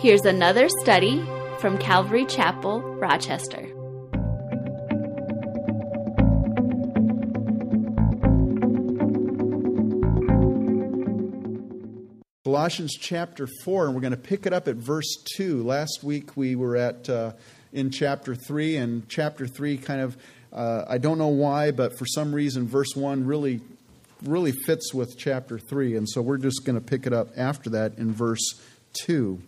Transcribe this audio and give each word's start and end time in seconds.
Here's 0.00 0.24
another 0.24 0.70
study 0.80 1.22
from 1.58 1.76
Calvary 1.76 2.24
Chapel, 2.24 2.80
Rochester. 2.80 3.66
Colossians 12.44 12.96
chapter 12.98 13.46
4, 13.62 13.84
and 13.84 13.94
we're 13.94 14.00
going 14.00 14.12
to 14.12 14.16
pick 14.16 14.46
it 14.46 14.54
up 14.54 14.68
at 14.68 14.76
verse 14.76 15.22
2. 15.36 15.62
Last 15.64 16.02
week 16.02 16.34
we 16.34 16.56
were 16.56 16.78
at 16.78 17.06
uh, 17.10 17.32
in 17.74 17.90
chapter 17.90 18.34
3, 18.34 18.76
and 18.76 19.06
chapter 19.06 19.46
3 19.46 19.76
kind 19.76 20.00
of, 20.00 20.16
uh, 20.50 20.86
I 20.88 20.96
don't 20.96 21.18
know 21.18 21.28
why, 21.28 21.72
but 21.72 21.98
for 21.98 22.06
some 22.06 22.34
reason, 22.34 22.66
verse 22.66 22.96
1 22.96 23.26
really, 23.26 23.60
really 24.22 24.52
fits 24.52 24.94
with 24.94 25.18
chapter 25.18 25.58
3, 25.58 25.96
and 25.96 26.08
so 26.08 26.22
we're 26.22 26.38
just 26.38 26.64
going 26.64 26.80
to 26.80 26.84
pick 26.84 27.06
it 27.06 27.12
up 27.12 27.28
after 27.36 27.68
that 27.68 27.98
in 27.98 28.14
verse 28.14 28.58
2. 29.04 29.38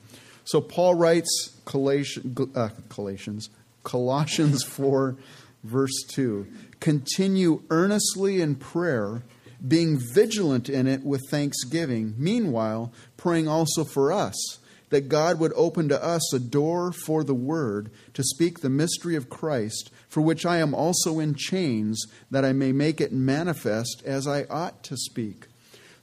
So 0.45 0.61
Paul 0.61 0.95
writes 0.95 1.61
Colossians, 1.65 2.39
uh, 2.55 2.71
Colossians, 2.89 3.51
Colossians 3.85 4.65
4, 4.65 5.17
verse 5.65 6.05
2 6.09 6.47
Continue 6.81 7.63
earnestly 7.71 8.41
in 8.41 8.57
prayer 8.57 9.23
being 9.67 9.99
vigilant 10.15 10.69
in 10.69 10.87
it 10.87 11.05
with 11.05 11.23
thanksgiving, 11.31 12.15
meanwhile, 12.19 12.93
praying 13.17 13.47
also 13.47 13.85
for 13.85 14.13
us, 14.13 14.35
that 14.91 15.09
God 15.09 15.39
would 15.39 15.53
open 15.55 15.89
to 15.89 16.05
us 16.05 16.35
a 16.35 16.39
door 16.41 16.93
for 16.93 17.23
the 17.23 17.35
word 17.35 17.91
to 18.15 18.23
speak 18.25 18.61
the 18.61 18.69
mystery 18.69 19.15
of 19.15 19.31
Christ, 19.31 19.91
for 20.09 20.21
which 20.21 20.45
I 20.45 20.59
am 20.59 20.75
also 20.75 21.19
in 21.21 21.35
chains, 21.35 22.05
that 22.31 22.45
I 22.45 22.53
may 22.53 22.73
make 22.73 23.01
it 23.01 23.13
manifest 23.13 24.03
as 24.05 24.27
I 24.27 24.45
ought 24.51 24.83
to 24.85 24.97
speak. 24.97 25.47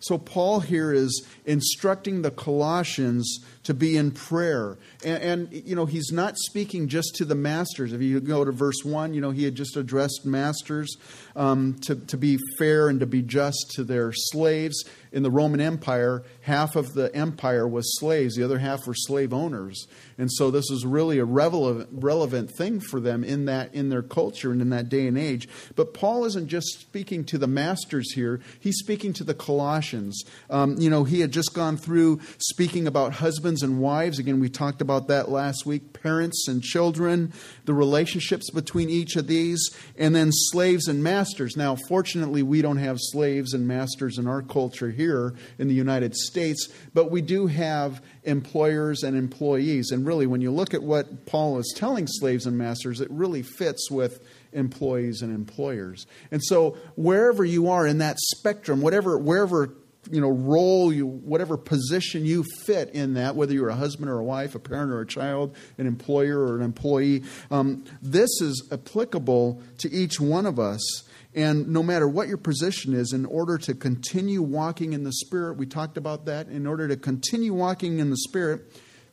So, 0.02 0.18
Paul 0.18 0.62
here 0.62 0.94
is 0.94 1.26
instructing 1.46 2.22
the 2.22 2.32
Colossians 2.32 3.40
to 3.64 3.74
be 3.74 3.98
in 3.98 4.12
prayer. 4.12 4.78
And, 5.04 5.24
and, 5.24 5.54
you 5.54 5.76
know, 5.76 5.86
he's 5.86 6.12
not 6.12 6.38
speaking 6.38 6.88
just 6.88 7.16
to 7.16 7.26
the 7.26 7.36
masters. 7.36 7.92
If 7.92 8.02
you 8.02 8.22
go 8.22 8.46
to 8.46 8.52
verse 8.52 8.84
1, 8.84 9.14
you 9.14 9.20
know, 9.20 9.32
he 9.32 9.44
had 9.44 9.56
just 9.56 9.76
addressed 9.76 10.26
masters 10.26 10.96
um, 11.36 11.76
to, 11.82 11.96
to 11.96 12.18
be 12.18 12.40
fair 12.58 12.88
and 12.88 13.02
to 13.02 13.06
be 13.06 13.22
just 13.22 13.72
to 13.76 13.84
their 13.84 14.14
slaves. 14.14 14.86
In 15.12 15.22
the 15.22 15.32
Roman 15.32 15.60
Empire, 15.60 16.24
half 16.42 16.76
of 16.76 16.94
the 16.94 17.14
empire 17.16 17.68
was 17.68 18.00
slaves, 18.00 18.36
the 18.36 18.44
other 18.44 18.60
half 18.60 18.88
were 18.88 18.96
slave 18.96 19.34
owners. 19.34 19.88
And 20.20 20.30
so 20.30 20.52
this 20.52 20.70
is 20.70 20.86
really 20.86 21.18
a 21.18 21.26
relevant, 21.26 21.90
relevant 21.94 22.52
thing 22.52 22.82
for 22.82 23.00
them 23.00 23.24
in, 23.24 23.46
that, 23.46 23.74
in 23.74 23.88
their 23.88 24.02
culture 24.02 24.52
and 24.52 24.62
in 24.62 24.70
that 24.70 24.90
day 24.90 25.08
and 25.08 25.18
age. 25.18 25.48
But 25.78 25.94
Paul 25.94 26.26
isn't 26.26 26.50
just 26.50 26.68
speaking 26.82 27.24
to 27.26 27.38
the 27.38 27.48
masters 27.48 28.12
here, 28.14 28.42
he's 28.60 28.78
speaking 28.78 29.14
to 29.14 29.24
the 29.24 29.34
Colossians. 29.34 30.22
Um, 30.50 30.76
you 30.78 30.90
know, 30.90 31.06
he 31.06 31.22
had 31.22 31.32
just 31.32 31.54
gone 31.54 31.78
through 31.78 32.20
speaking 32.38 32.86
about 32.86 33.14
husbands 33.14 33.64
and 33.64 33.80
wives. 33.80 34.20
Again, 34.20 34.42
we 34.42 34.50
talked 34.50 34.82
about 34.82 35.08
that 35.08 35.30
last 35.30 35.66
week 35.66 35.94
parents 35.94 36.48
and 36.50 36.62
children, 36.62 37.32
the 37.64 37.74
relationships 37.74 38.52
between 38.52 38.90
each 38.90 39.16
of 39.16 39.28
these, 39.28 39.70
and 39.98 40.14
then 40.14 40.32
slaves 40.34 40.90
and 40.90 41.02
masters. 41.02 41.56
Now, 41.56 41.78
fortunately, 41.88 42.44
we 42.44 42.62
don't 42.62 42.78
have 42.78 42.98
slaves 43.00 43.54
and 43.54 43.66
masters 43.66 44.18
in 44.18 44.28
our 44.28 44.42
culture 44.42 44.92
here 44.92 45.34
in 45.58 45.70
the 45.70 45.74
United 45.74 46.14
States, 46.14 46.68
but 46.94 47.10
we 47.10 47.22
do 47.22 47.48
have 47.48 48.02
employers 48.24 49.04
and 49.04 49.18
employees. 49.18 49.92
And 49.92 50.06
really, 50.06 50.28
when 50.28 50.42
you 50.42 50.52
look 50.52 50.74
at 50.74 50.84
what 50.84 51.26
Paul 51.26 51.58
is 51.60 51.74
telling 51.76 52.08
slaves 52.08 52.46
and 52.46 52.58
masters, 52.58 53.02
it 53.02 53.10
really 53.12 53.42
fits 53.42 53.90
with 53.90 54.24
employees 54.52 55.22
and 55.22 55.34
employers. 55.34 56.06
And 56.32 56.44
so, 56.44 56.78
wherever 56.96 57.46
you 57.46 57.70
are 57.70 57.86
in 57.86 58.00
that 58.00 58.18
spectrum, 58.20 58.82
whatever, 58.82 59.18
wherever 59.18 59.74
you 60.10 60.22
know 60.22 60.30
role 60.30 60.94
you 60.94 61.06
whatever 61.06 61.58
position 61.58 62.26
you 62.26 62.44
fit 62.66 62.90
in 62.92 63.16
that 63.16 63.36
whether 63.36 63.54
you're 63.54 63.70
a 63.70 63.76
husband 63.76 64.10
or 64.10 64.20
a 64.20 64.24
wife 64.24 64.56
a 64.56 64.60
parent 64.60 64.92
or 64.92 65.02
a 65.02 65.06
child 65.06 65.56
an 65.78 65.86
employer 65.86 66.40
or 66.40 66.56
an 66.56 66.62
employee 66.62 67.22
um, 67.52 67.84
this 68.02 68.30
is 68.42 68.68
applicable 68.72 69.62
to 69.78 69.92
each 69.92 70.20
one 70.20 70.46
of 70.46 70.58
us 70.58 71.04
and 71.40 71.68
no 71.68 71.82
matter 71.82 72.08
what 72.08 72.28
your 72.28 72.38
position 72.38 72.94
is 72.94 73.14
in 73.14 73.26
order 73.26 73.58
to 73.58 73.74
continue 73.74 74.42
walking 74.42 74.94
in 74.94 75.04
the 75.04 75.14
spirit 75.14 75.58
we 75.58 75.66
talked 75.66 75.98
about 75.98 76.26
that 76.26 76.48
in 76.48 76.68
order 76.68 76.88
to 76.88 76.98
continue 76.98 77.54
walking 77.54 78.00
in 78.00 78.10
the 78.10 78.18
spirit 78.18 78.62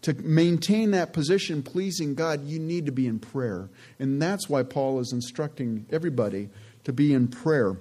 to 0.02 0.14
maintain 0.14 0.90
that 0.90 1.12
position 1.12 1.62
pleasing 1.62 2.14
god 2.14 2.44
you 2.44 2.58
need 2.58 2.86
to 2.86 2.92
be 2.92 3.06
in 3.06 3.18
prayer 3.18 3.68
and 3.98 4.20
that's 4.20 4.48
why 4.48 4.62
paul 4.62 4.98
is 5.00 5.12
instructing 5.12 5.86
everybody 5.90 6.48
to 6.84 6.92
be 6.92 7.12
in 7.12 7.28
prayer 7.28 7.76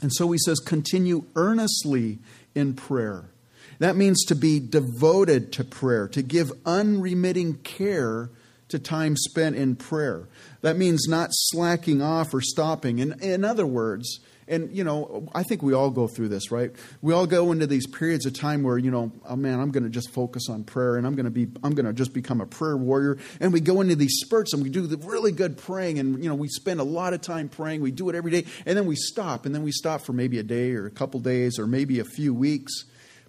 and 0.00 0.12
so 0.12 0.30
he 0.30 0.38
says, 0.38 0.60
continue 0.60 1.24
earnestly 1.34 2.18
in 2.54 2.74
prayer. 2.74 3.30
That 3.78 3.96
means 3.96 4.24
to 4.26 4.34
be 4.34 4.60
devoted 4.60 5.52
to 5.52 5.64
prayer, 5.64 6.08
to 6.08 6.22
give 6.22 6.52
unremitting 6.64 7.54
care 7.58 8.30
to 8.68 8.78
time 8.78 9.16
spent 9.16 9.56
in 9.56 9.76
prayer. 9.76 10.28
That 10.60 10.76
means 10.76 11.06
not 11.08 11.30
slacking 11.32 12.02
off 12.02 12.34
or 12.34 12.40
stopping. 12.40 12.98
In, 12.98 13.20
in 13.20 13.44
other 13.44 13.66
words, 13.66 14.20
and 14.48 14.74
you 14.74 14.82
know, 14.82 15.28
I 15.34 15.42
think 15.42 15.62
we 15.62 15.74
all 15.74 15.90
go 15.90 16.08
through 16.08 16.28
this, 16.28 16.50
right? 16.50 16.72
We 17.02 17.12
all 17.12 17.26
go 17.26 17.52
into 17.52 17.66
these 17.66 17.86
periods 17.86 18.26
of 18.26 18.32
time 18.32 18.62
where 18.62 18.78
you 18.78 18.90
know, 18.90 19.12
oh 19.26 19.36
man, 19.36 19.60
I'm 19.60 19.70
going 19.70 19.84
to 19.84 19.90
just 19.90 20.10
focus 20.10 20.48
on 20.48 20.64
prayer, 20.64 20.96
and 20.96 21.06
I'm 21.06 21.14
going 21.14 21.26
to 21.26 21.30
be, 21.30 21.48
I'm 21.62 21.74
going 21.74 21.86
to 21.86 21.92
just 21.92 22.12
become 22.12 22.40
a 22.40 22.46
prayer 22.46 22.76
warrior. 22.76 23.18
And 23.40 23.52
we 23.52 23.60
go 23.60 23.80
into 23.80 23.94
these 23.94 24.20
spurts, 24.20 24.54
and 24.54 24.62
we 24.62 24.70
do 24.70 24.86
the 24.86 24.96
really 25.06 25.32
good 25.32 25.58
praying, 25.58 25.98
and 25.98 26.22
you 26.22 26.28
know, 26.28 26.34
we 26.34 26.48
spend 26.48 26.80
a 26.80 26.84
lot 26.84 27.12
of 27.12 27.20
time 27.20 27.48
praying. 27.48 27.82
We 27.82 27.90
do 27.90 28.08
it 28.08 28.14
every 28.14 28.30
day, 28.30 28.46
and 28.64 28.76
then 28.76 28.86
we 28.86 28.96
stop, 28.96 29.46
and 29.46 29.54
then 29.54 29.62
we 29.62 29.72
stop 29.72 30.00
for 30.00 30.12
maybe 30.12 30.38
a 30.38 30.42
day 30.42 30.72
or 30.72 30.86
a 30.86 30.90
couple 30.90 31.20
days 31.20 31.58
or 31.58 31.66
maybe 31.66 32.00
a 32.00 32.04
few 32.04 32.32
weeks. 32.32 32.84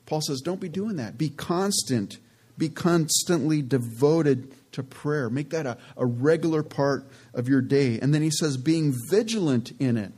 Paul 0.05 0.21
says, 0.21 0.41
don't 0.41 0.59
be 0.59 0.69
doing 0.69 0.95
that. 0.95 1.17
Be 1.17 1.29
constant. 1.29 2.17
Be 2.57 2.67
constantly 2.67 3.61
devoted 3.61 4.51
to 4.73 4.83
prayer. 4.83 5.29
Make 5.29 5.49
that 5.51 5.65
a, 5.65 5.77
a 5.97 6.05
regular 6.05 6.63
part 6.63 7.05
of 7.33 7.47
your 7.47 7.61
day. 7.61 7.99
And 7.99 8.13
then 8.13 8.21
he 8.21 8.31
says, 8.31 8.57
being 8.57 8.93
vigilant 9.09 9.71
in 9.79 9.97
it. 9.97 10.11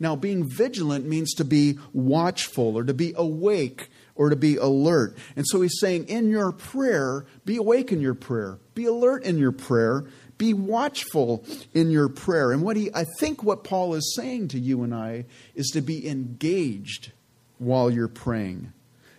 Now, 0.00 0.14
being 0.14 0.48
vigilant 0.48 1.06
means 1.06 1.34
to 1.34 1.44
be 1.44 1.78
watchful 1.92 2.76
or 2.76 2.84
to 2.84 2.94
be 2.94 3.14
awake 3.16 3.90
or 4.14 4.30
to 4.30 4.36
be 4.36 4.56
alert. 4.56 5.16
And 5.34 5.44
so 5.48 5.60
he's 5.60 5.78
saying, 5.80 6.08
in 6.08 6.28
your 6.28 6.52
prayer, 6.52 7.26
be 7.44 7.56
awake 7.56 7.90
in 7.90 8.00
your 8.00 8.14
prayer, 8.14 8.58
be 8.74 8.84
alert 8.84 9.24
in 9.24 9.38
your 9.38 9.52
prayer, 9.52 10.04
be 10.36 10.54
watchful 10.54 11.44
in 11.74 11.90
your 11.90 12.08
prayer. 12.08 12.52
And 12.52 12.62
what 12.62 12.76
he, 12.76 12.90
I 12.94 13.04
think 13.18 13.42
what 13.42 13.64
Paul 13.64 13.94
is 13.94 14.14
saying 14.14 14.48
to 14.48 14.58
you 14.58 14.84
and 14.84 14.94
I 14.94 15.24
is 15.54 15.66
to 15.68 15.80
be 15.80 16.08
engaged 16.08 17.12
while 17.58 17.90
you're 17.90 18.06
praying. 18.06 18.72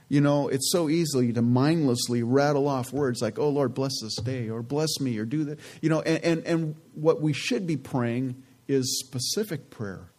You 0.09 0.21
know, 0.21 0.47
it's 0.47 0.71
so 0.71 0.89
easy 0.89 1.31
to 1.33 1.41
mindlessly 1.41 2.23
rattle 2.23 2.67
off 2.67 2.91
words 2.91 3.21
like, 3.21 3.37
oh, 3.37 3.49
Lord, 3.49 3.75
bless 3.75 3.93
this 4.01 4.15
day, 4.15 4.49
or 4.49 4.63
bless 4.63 4.99
me, 4.99 5.17
or 5.19 5.25
do 5.25 5.43
that. 5.45 5.59
You 5.81 5.89
know, 5.89 6.01
and, 6.01 6.23
and, 6.23 6.43
and 6.45 6.75
what 6.95 7.21
we 7.21 7.31
should 7.31 7.67
be 7.67 7.77
praying 7.77 8.41
is 8.67 8.99
specific 8.99 9.69
prayer. 9.69 10.09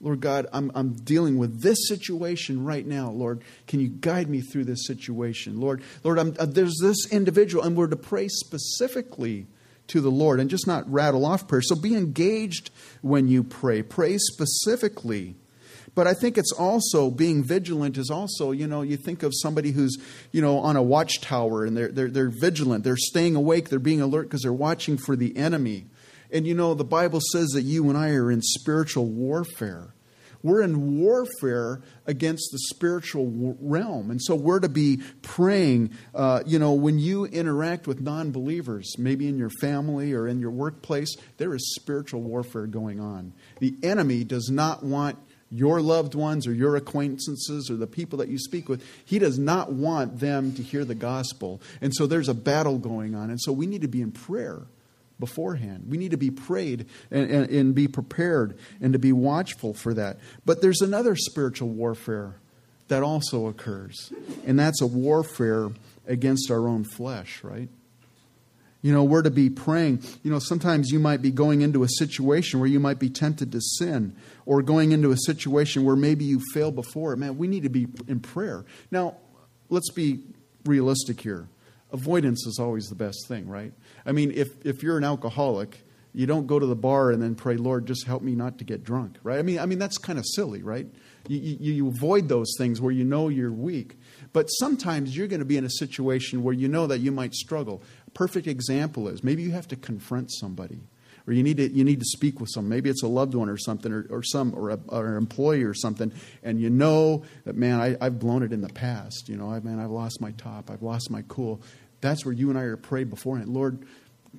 Lord 0.00 0.20
God, 0.20 0.46
I'm, 0.54 0.72
I'm 0.74 0.94
dealing 0.94 1.36
with 1.36 1.60
this 1.60 1.86
situation 1.86 2.64
right 2.64 2.86
now. 2.86 3.10
Lord, 3.10 3.42
can 3.66 3.80
you 3.80 3.88
guide 3.88 4.30
me 4.30 4.40
through 4.40 4.64
this 4.64 4.86
situation? 4.86 5.60
Lord, 5.60 5.82
Lord, 6.02 6.18
I'm, 6.18 6.34
uh, 6.38 6.46
there's 6.46 6.78
this 6.80 7.12
individual, 7.12 7.62
and 7.62 7.76
we're 7.76 7.88
to 7.88 7.96
pray 7.96 8.28
specifically 8.28 9.46
to 9.88 10.00
the 10.00 10.10
Lord 10.10 10.40
and 10.40 10.48
just 10.48 10.66
not 10.66 10.90
rattle 10.90 11.26
off 11.26 11.46
prayer. 11.46 11.60
So 11.60 11.74
be 11.74 11.94
engaged 11.94 12.70
when 13.02 13.28
you 13.28 13.42
pray. 13.42 13.82
Pray 13.82 14.16
specifically. 14.16 15.34
But 15.94 16.06
I 16.06 16.14
think 16.14 16.38
it's 16.38 16.52
also 16.52 17.10
being 17.10 17.44
vigilant 17.44 17.98
is 17.98 18.10
also, 18.10 18.52
you 18.52 18.66
know, 18.66 18.82
you 18.82 18.96
think 18.96 19.22
of 19.22 19.32
somebody 19.34 19.72
who's, 19.72 19.96
you 20.30 20.40
know, 20.40 20.58
on 20.58 20.76
a 20.76 20.82
watchtower 20.82 21.64
and 21.64 21.76
they're, 21.76 21.90
they're, 21.90 22.10
they're 22.10 22.30
vigilant. 22.30 22.84
They're 22.84 22.96
staying 22.96 23.36
awake. 23.36 23.68
They're 23.68 23.78
being 23.78 24.00
alert 24.00 24.24
because 24.24 24.42
they're 24.42 24.52
watching 24.52 24.96
for 24.96 25.16
the 25.16 25.36
enemy. 25.36 25.86
And 26.32 26.46
you 26.46 26.54
know, 26.54 26.74
the 26.74 26.84
Bible 26.84 27.20
says 27.32 27.48
that 27.50 27.62
you 27.62 27.88
and 27.88 27.98
I 27.98 28.10
are 28.10 28.30
in 28.30 28.40
spiritual 28.40 29.06
warfare. 29.06 29.94
We're 30.42 30.62
in 30.62 30.98
warfare 30.98 31.82
against 32.06 32.48
the 32.50 32.58
spiritual 32.74 33.56
realm. 33.60 34.10
And 34.10 34.22
so 34.22 34.34
we're 34.34 34.60
to 34.60 34.70
be 34.70 35.02
praying. 35.20 35.90
Uh, 36.14 36.42
you 36.46 36.58
know, 36.58 36.72
when 36.72 36.98
you 36.98 37.26
interact 37.26 37.86
with 37.86 38.00
non 38.00 38.30
believers, 38.30 38.94
maybe 38.96 39.28
in 39.28 39.36
your 39.36 39.50
family 39.60 40.14
or 40.14 40.26
in 40.26 40.40
your 40.40 40.50
workplace, 40.50 41.14
there 41.36 41.54
is 41.54 41.74
spiritual 41.74 42.22
warfare 42.22 42.66
going 42.66 43.00
on. 43.00 43.34
The 43.58 43.76
enemy 43.82 44.24
does 44.24 44.48
not 44.50 44.82
want 44.82 45.18
your 45.50 45.80
loved 45.80 46.14
ones 46.14 46.46
or 46.46 46.52
your 46.52 46.76
acquaintances 46.76 47.70
or 47.70 47.76
the 47.76 47.86
people 47.86 48.18
that 48.18 48.28
you 48.28 48.38
speak 48.38 48.68
with, 48.68 48.84
he 49.04 49.18
does 49.18 49.38
not 49.38 49.72
want 49.72 50.20
them 50.20 50.52
to 50.54 50.62
hear 50.62 50.84
the 50.84 50.94
gospel. 50.94 51.60
And 51.80 51.94
so 51.94 52.06
there's 52.06 52.28
a 52.28 52.34
battle 52.34 52.78
going 52.78 53.14
on. 53.14 53.30
And 53.30 53.40
so 53.40 53.52
we 53.52 53.66
need 53.66 53.82
to 53.82 53.88
be 53.88 54.00
in 54.00 54.12
prayer 54.12 54.62
beforehand. 55.18 55.86
We 55.88 55.98
need 55.98 56.12
to 56.12 56.16
be 56.16 56.30
prayed 56.30 56.86
and, 57.10 57.30
and, 57.30 57.50
and 57.50 57.74
be 57.74 57.88
prepared 57.88 58.58
and 58.80 58.92
to 58.92 58.98
be 58.98 59.12
watchful 59.12 59.74
for 59.74 59.92
that. 59.94 60.18
But 60.46 60.62
there's 60.62 60.80
another 60.80 61.16
spiritual 61.16 61.68
warfare 61.68 62.36
that 62.88 63.02
also 63.04 63.46
occurs, 63.46 64.12
and 64.44 64.58
that's 64.58 64.80
a 64.80 64.86
warfare 64.86 65.68
against 66.08 66.50
our 66.50 66.66
own 66.66 66.82
flesh, 66.82 67.44
right? 67.44 67.68
You 68.82 68.92
know, 68.92 69.04
we're 69.04 69.22
to 69.22 69.30
be 69.30 69.50
praying. 69.50 70.02
You 70.22 70.30
know, 70.30 70.38
sometimes 70.38 70.90
you 70.90 70.98
might 70.98 71.20
be 71.20 71.30
going 71.30 71.60
into 71.60 71.82
a 71.82 71.88
situation 71.88 72.60
where 72.60 72.68
you 72.68 72.80
might 72.80 72.98
be 72.98 73.10
tempted 73.10 73.52
to 73.52 73.60
sin, 73.60 74.16
or 74.46 74.62
going 74.62 74.92
into 74.92 75.10
a 75.10 75.16
situation 75.18 75.84
where 75.84 75.96
maybe 75.96 76.24
you 76.24 76.40
failed 76.54 76.74
before. 76.74 77.14
Man, 77.16 77.36
we 77.36 77.46
need 77.46 77.62
to 77.64 77.68
be 77.68 77.86
in 78.08 78.20
prayer. 78.20 78.64
Now, 78.90 79.16
let's 79.68 79.90
be 79.90 80.20
realistic 80.64 81.20
here. 81.20 81.48
avoidance 81.92 82.46
is 82.46 82.58
always 82.58 82.86
the 82.86 82.94
best 82.94 83.26
thing, 83.26 83.48
right? 83.48 83.72
I 84.06 84.12
mean, 84.12 84.32
if, 84.34 84.48
if 84.64 84.82
you're 84.82 84.98
an 84.98 85.04
alcoholic, 85.04 85.82
you 86.12 86.26
don't 86.26 86.46
go 86.46 86.58
to 86.58 86.66
the 86.66 86.76
bar 86.76 87.10
and 87.10 87.22
then 87.22 87.34
pray, 87.34 87.56
Lord, 87.56 87.86
just 87.86 88.06
help 88.06 88.22
me 88.22 88.34
not 88.34 88.58
to 88.58 88.64
get 88.64 88.82
drunk, 88.82 89.16
right? 89.22 89.38
I 89.38 89.42
mean, 89.42 89.58
I 89.58 89.66
mean 89.66 89.78
that's 89.78 89.98
kind 89.98 90.18
of 90.18 90.24
silly, 90.26 90.62
right? 90.62 90.86
You, 91.28 91.38
you, 91.38 91.72
you 91.72 91.88
avoid 91.88 92.28
those 92.28 92.52
things 92.58 92.80
where 92.80 92.92
you 92.92 93.04
know 93.04 93.28
you're 93.28 93.52
weak. 93.52 93.96
But 94.32 94.46
sometimes 94.46 95.16
you're 95.16 95.28
going 95.28 95.40
to 95.40 95.46
be 95.46 95.56
in 95.56 95.64
a 95.64 95.70
situation 95.70 96.42
where 96.42 96.54
you 96.54 96.68
know 96.68 96.86
that 96.86 96.98
you 96.98 97.12
might 97.12 97.34
struggle. 97.34 97.82
Perfect 98.14 98.46
example 98.46 99.08
is 99.08 99.22
maybe 99.22 99.42
you 99.42 99.52
have 99.52 99.68
to 99.68 99.76
confront 99.76 100.30
somebody 100.32 100.80
or 101.26 101.32
you 101.32 101.42
need 101.42 101.58
to 101.58 101.70
you 101.70 101.84
need 101.84 102.00
to 102.00 102.06
speak 102.06 102.40
with 102.40 102.50
someone. 102.52 102.70
Maybe 102.70 102.90
it's 102.90 103.02
a 103.02 103.08
loved 103.08 103.34
one 103.34 103.48
or 103.48 103.56
something, 103.56 103.92
or, 103.92 104.06
or 104.10 104.22
some 104.22 104.54
or, 104.54 104.70
a, 104.70 104.78
or 104.88 105.06
an 105.06 105.16
employee 105.16 105.62
or 105.62 105.74
something, 105.74 106.12
and 106.42 106.60
you 106.60 106.70
know 106.70 107.24
that 107.44 107.56
man, 107.56 107.80
I, 107.80 108.04
have 108.04 108.18
blown 108.18 108.42
it 108.42 108.52
in 108.52 108.60
the 108.60 108.68
past. 108.68 109.28
You 109.28 109.36
know, 109.36 109.50
I 109.50 109.60
man, 109.60 109.78
I've 109.78 109.90
lost 109.90 110.20
my 110.20 110.32
top, 110.32 110.70
I've 110.70 110.82
lost 110.82 111.10
my 111.10 111.22
cool. 111.28 111.62
That's 112.00 112.24
where 112.24 112.32
you 112.32 112.48
and 112.50 112.58
I 112.58 112.62
are 112.62 112.76
prayed 112.76 113.10
beforehand. 113.10 113.48
Lord, 113.48 113.86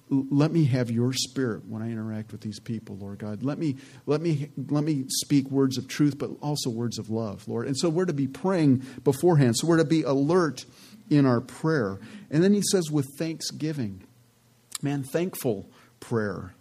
let 0.10 0.52
me 0.52 0.66
have 0.66 0.90
your 0.90 1.14
spirit 1.14 1.66
when 1.66 1.82
I 1.82 1.92
interact 1.92 2.32
with 2.32 2.42
these 2.42 2.60
people, 2.60 2.98
Lord 2.98 3.20
God. 3.20 3.44
Let 3.44 3.58
me 3.58 3.78
let 4.06 4.22
me 4.22 4.50
let 4.70 4.84
me 4.84 5.06
speak 5.08 5.50
words 5.50 5.78
of 5.78 5.88
truth, 5.88 6.18
but 6.18 6.32
also 6.42 6.70
words 6.70 6.98
of 6.98 7.10
love, 7.10 7.48
Lord. 7.48 7.68
And 7.68 7.78
so 7.78 7.90
we're 7.90 8.06
to 8.06 8.14
be 8.14 8.28
praying 8.28 8.84
beforehand. 9.04 9.58
So 9.58 9.68
we're 9.68 9.78
to 9.78 9.86
be 9.86 10.04
alert 10.04 10.66
in 11.12 11.26
our 11.26 11.42
prayer. 11.42 12.00
And 12.32 12.44
then 12.44 12.54
he 12.54 12.62
says 12.72 12.90
with 12.90 13.06
thanksgiving. 13.20 14.04
Man, 14.82 15.04
thankful 15.04 15.70
prayer. 16.00 16.56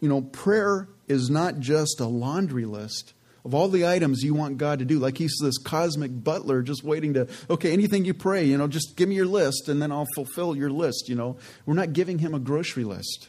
You 0.00 0.08
know, 0.08 0.20
prayer 0.20 0.88
is 1.06 1.30
not 1.30 1.60
just 1.60 2.00
a 2.00 2.06
laundry 2.06 2.66
list 2.66 3.14
of 3.44 3.54
all 3.54 3.68
the 3.68 3.86
items 3.86 4.22
you 4.22 4.34
want 4.34 4.58
God 4.58 4.80
to 4.80 4.84
do. 4.84 4.98
Like 4.98 5.16
he's 5.16 5.34
this 5.40 5.56
cosmic 5.56 6.10
butler 6.12 6.60
just 6.60 6.84
waiting 6.84 7.14
to, 7.14 7.28
okay, 7.48 7.72
anything 7.72 8.04
you 8.04 8.12
pray, 8.12 8.44
you 8.44 8.58
know, 8.58 8.66
just 8.66 8.96
give 8.96 9.08
me 9.08 9.14
your 9.14 9.26
list 9.26 9.68
and 9.68 9.80
then 9.80 9.92
I'll 9.92 10.08
fulfill 10.14 10.56
your 10.56 10.70
list, 10.70 11.08
you 11.08 11.14
know. 11.14 11.38
We're 11.64 11.74
not 11.74 11.92
giving 11.92 12.18
him 12.18 12.34
a 12.34 12.38
grocery 12.38 12.84
list. 12.84 13.28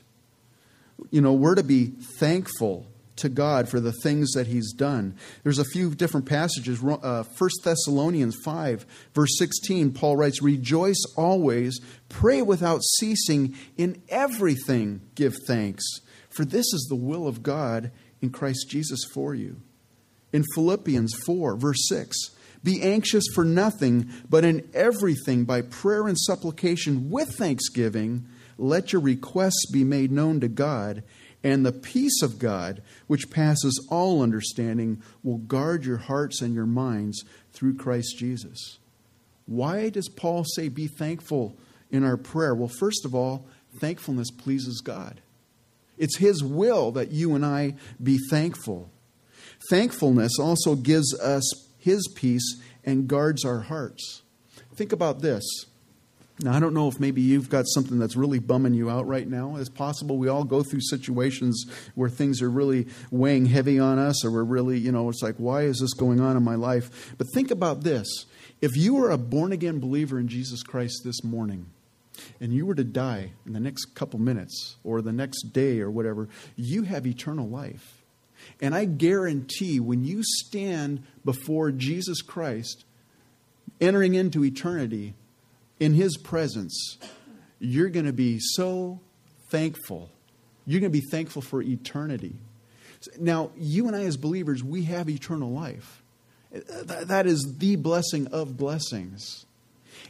You 1.12 1.22
know, 1.22 1.34
we're 1.34 1.56
to 1.56 1.64
be 1.64 1.94
thankful 2.18 2.88
to 3.20 3.30
God 3.30 3.70
for 3.70 3.80
the 3.80 3.92
things 3.92 4.32
that 4.32 4.48
he's 4.48 4.74
done. 4.74 5.16
There's 5.44 5.60
a 5.60 5.66
few 5.66 5.96
different 5.96 6.26
passages. 6.26 6.84
Uh, 6.84 7.24
1 7.24 7.50
Thessalonians 7.64 8.36
5, 8.44 8.86
verse 9.14 9.38
16, 9.38 9.92
Paul 9.94 10.18
writes, 10.18 10.42
Rejoice 10.42 11.02
always, 11.16 11.80
pray 12.10 12.42
without 12.42 12.82
ceasing, 12.98 13.56
in 13.78 14.02
everything 14.10 15.02
give 15.16 15.36
thanks, 15.48 15.84
for 16.30 16.46
this 16.46 16.66
is 16.74 16.88
the 16.90 16.96
will 16.96 17.28
of 17.28 17.44
God 17.44 17.92
in 18.22 18.30
Christ 18.30 18.70
Jesus 18.70 19.04
for 19.14 19.34
you 19.34 19.62
in 20.32 20.44
Philippians 20.54 21.14
4, 21.26 21.56
verse 21.56 21.88
6. 21.88 22.16
Be 22.64 22.82
anxious 22.82 23.24
for 23.34 23.46
nothing, 23.46 24.10
but 24.30 24.44
in 24.44 24.70
everything, 24.74 25.46
by 25.46 25.62
prayer 25.62 26.08
and 26.08 26.20
supplication 26.20 27.10
with 27.10 27.36
thanksgiving, 27.38 28.28
let 28.58 28.92
your 28.92 29.02
requests 29.02 29.66
be 29.72 29.84
made 29.84 30.12
known 30.12 30.42
to 30.42 30.50
God, 30.50 31.04
and 31.44 31.66
the 31.66 31.72
peace 31.72 32.22
of 32.22 32.40
God, 32.40 32.82
which 33.08 33.30
passes 33.30 33.86
all 33.90 34.22
understanding, 34.22 35.02
will 35.24 35.38
guard 35.38 35.86
your 35.86 35.98
hearts 35.98 36.42
and 36.42 36.54
your 36.54 36.66
minds 36.66 37.24
through 37.54 37.78
Christ 37.78 38.18
Jesus. 38.18 38.80
Why 39.46 39.90
does 39.90 40.10
Paul 40.10 40.44
say 40.44 40.68
be 40.68 40.88
thankful 40.88 41.58
in 41.90 42.04
our 42.04 42.18
prayer? 42.18 42.54
Well, 42.54 42.68
first 42.68 43.06
of 43.06 43.16
all, 43.16 43.48
thankfulness 43.80 44.32
pleases 44.32 44.82
God. 44.82 45.22
It's 45.98 46.18
His 46.18 46.44
will 46.44 46.92
that 46.92 47.12
you 47.12 47.36
and 47.36 47.46
I 47.46 47.76
be 48.02 48.20
thankful. 48.30 48.90
Thankfulness 49.70 50.40
also 50.40 50.76
gives 50.76 51.18
us 51.20 51.68
His 51.78 52.08
peace 52.16 52.62
and 52.84 53.08
guards 53.08 53.46
our 53.46 53.62
hearts. 53.62 54.24
Think 54.76 54.92
about 54.92 55.22
this. 55.22 55.44
Now, 56.42 56.54
I 56.54 56.62
don't 56.62 56.74
know 56.74 56.88
if 56.88 57.02
maybe 57.02 57.22
you've 57.22 57.50
got 57.50 57.66
something 57.68 58.00
that's 58.00 58.16
really 58.16 58.40
bumming 58.40 58.74
you 58.74 58.90
out 58.90 59.06
right 59.06 59.28
now. 59.28 59.58
It's 59.58 59.68
possible 59.68 60.18
we 60.18 60.30
all 60.30 60.46
go 60.46 60.64
through 60.64 60.80
situations 60.82 61.66
where 61.96 62.10
things 62.10 62.42
are 62.42 62.50
really 62.50 62.88
weighing 63.12 63.46
heavy 63.46 63.78
on 63.78 64.00
us, 64.00 64.24
or 64.24 64.32
we're 64.32 64.44
really, 64.44 64.78
you 64.78 64.94
know, 64.94 65.10
it's 65.10 65.22
like, 65.22 65.36
why 65.36 65.64
is 65.64 65.80
this 65.80 65.94
going 65.94 66.22
on 66.22 66.38
in 66.38 66.44
my 66.44 66.56
life? 66.56 67.14
But 67.18 67.28
think 67.34 67.52
about 67.52 67.84
this. 67.84 68.08
If 68.62 68.78
you 68.78 68.96
were 68.96 69.12
a 69.12 69.18
born 69.18 69.52
again 69.52 69.80
believer 69.80 70.18
in 70.18 70.30
Jesus 70.30 70.64
Christ 70.64 71.02
this 71.04 71.26
morning, 71.26 71.66
and 72.40 72.54
you 72.54 72.66
were 72.66 72.76
to 72.76 72.86
die 72.86 73.32
in 73.46 73.52
the 73.52 73.60
next 73.60 73.94
couple 73.94 74.20
minutes, 74.20 74.78
or 74.84 75.02
the 75.02 75.12
next 75.12 75.52
day, 75.52 75.82
or 75.82 75.92
whatever, 75.92 76.30
you 76.56 76.84
have 76.84 77.06
eternal 77.06 77.50
life. 77.50 78.02
And 78.62 78.74
I 78.74 78.86
guarantee 78.86 79.82
when 79.82 80.06
you 80.06 80.22
stand 80.24 81.04
before 81.26 81.72
Jesus 81.72 82.22
Christ, 82.22 82.86
entering 83.82 84.16
into 84.16 84.46
eternity 84.46 85.16
in 85.80 85.94
his 85.94 86.18
presence, 86.18 86.98
you're 87.60 87.90
going 87.90 88.06
to 88.06 88.14
be 88.14 88.40
so 88.40 89.00
thankful. 89.50 90.10
You're 90.66 90.82
going 90.82 90.92
to 90.92 91.02
be 91.02 91.08
thankful 91.10 91.42
for 91.42 91.62
eternity. 91.62 92.36
Now, 93.20 93.52
you 93.58 93.88
and 93.88 93.96
I, 93.96 94.04
as 94.04 94.18
believers, 94.18 94.64
we 94.64 94.84
have 94.84 95.10
eternal 95.10 95.52
life. 95.52 96.04
That 96.52 97.26
is 97.26 97.56
the 97.60 97.76
blessing 97.76 98.28
of 98.28 98.58
blessings. 98.58 99.46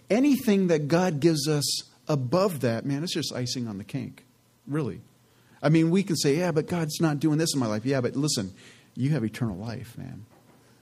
Anything 0.09 0.67
that 0.67 0.87
God 0.87 1.19
gives 1.19 1.47
us 1.47 1.83
above 2.07 2.61
that, 2.61 2.85
man, 2.85 3.03
it's 3.03 3.13
just 3.13 3.33
icing 3.33 3.67
on 3.67 3.77
the 3.77 3.83
cake. 3.83 4.25
Really. 4.67 5.01
I 5.61 5.69
mean, 5.69 5.91
we 5.91 6.03
can 6.03 6.15
say, 6.15 6.37
yeah, 6.37 6.51
but 6.51 6.67
God's 6.67 6.99
not 7.01 7.19
doing 7.19 7.37
this 7.37 7.53
in 7.53 7.59
my 7.59 7.67
life. 7.67 7.85
Yeah, 7.85 8.01
but 8.01 8.15
listen, 8.15 8.53
you 8.95 9.11
have 9.11 9.23
eternal 9.23 9.57
life, 9.57 9.97
man. 9.97 10.25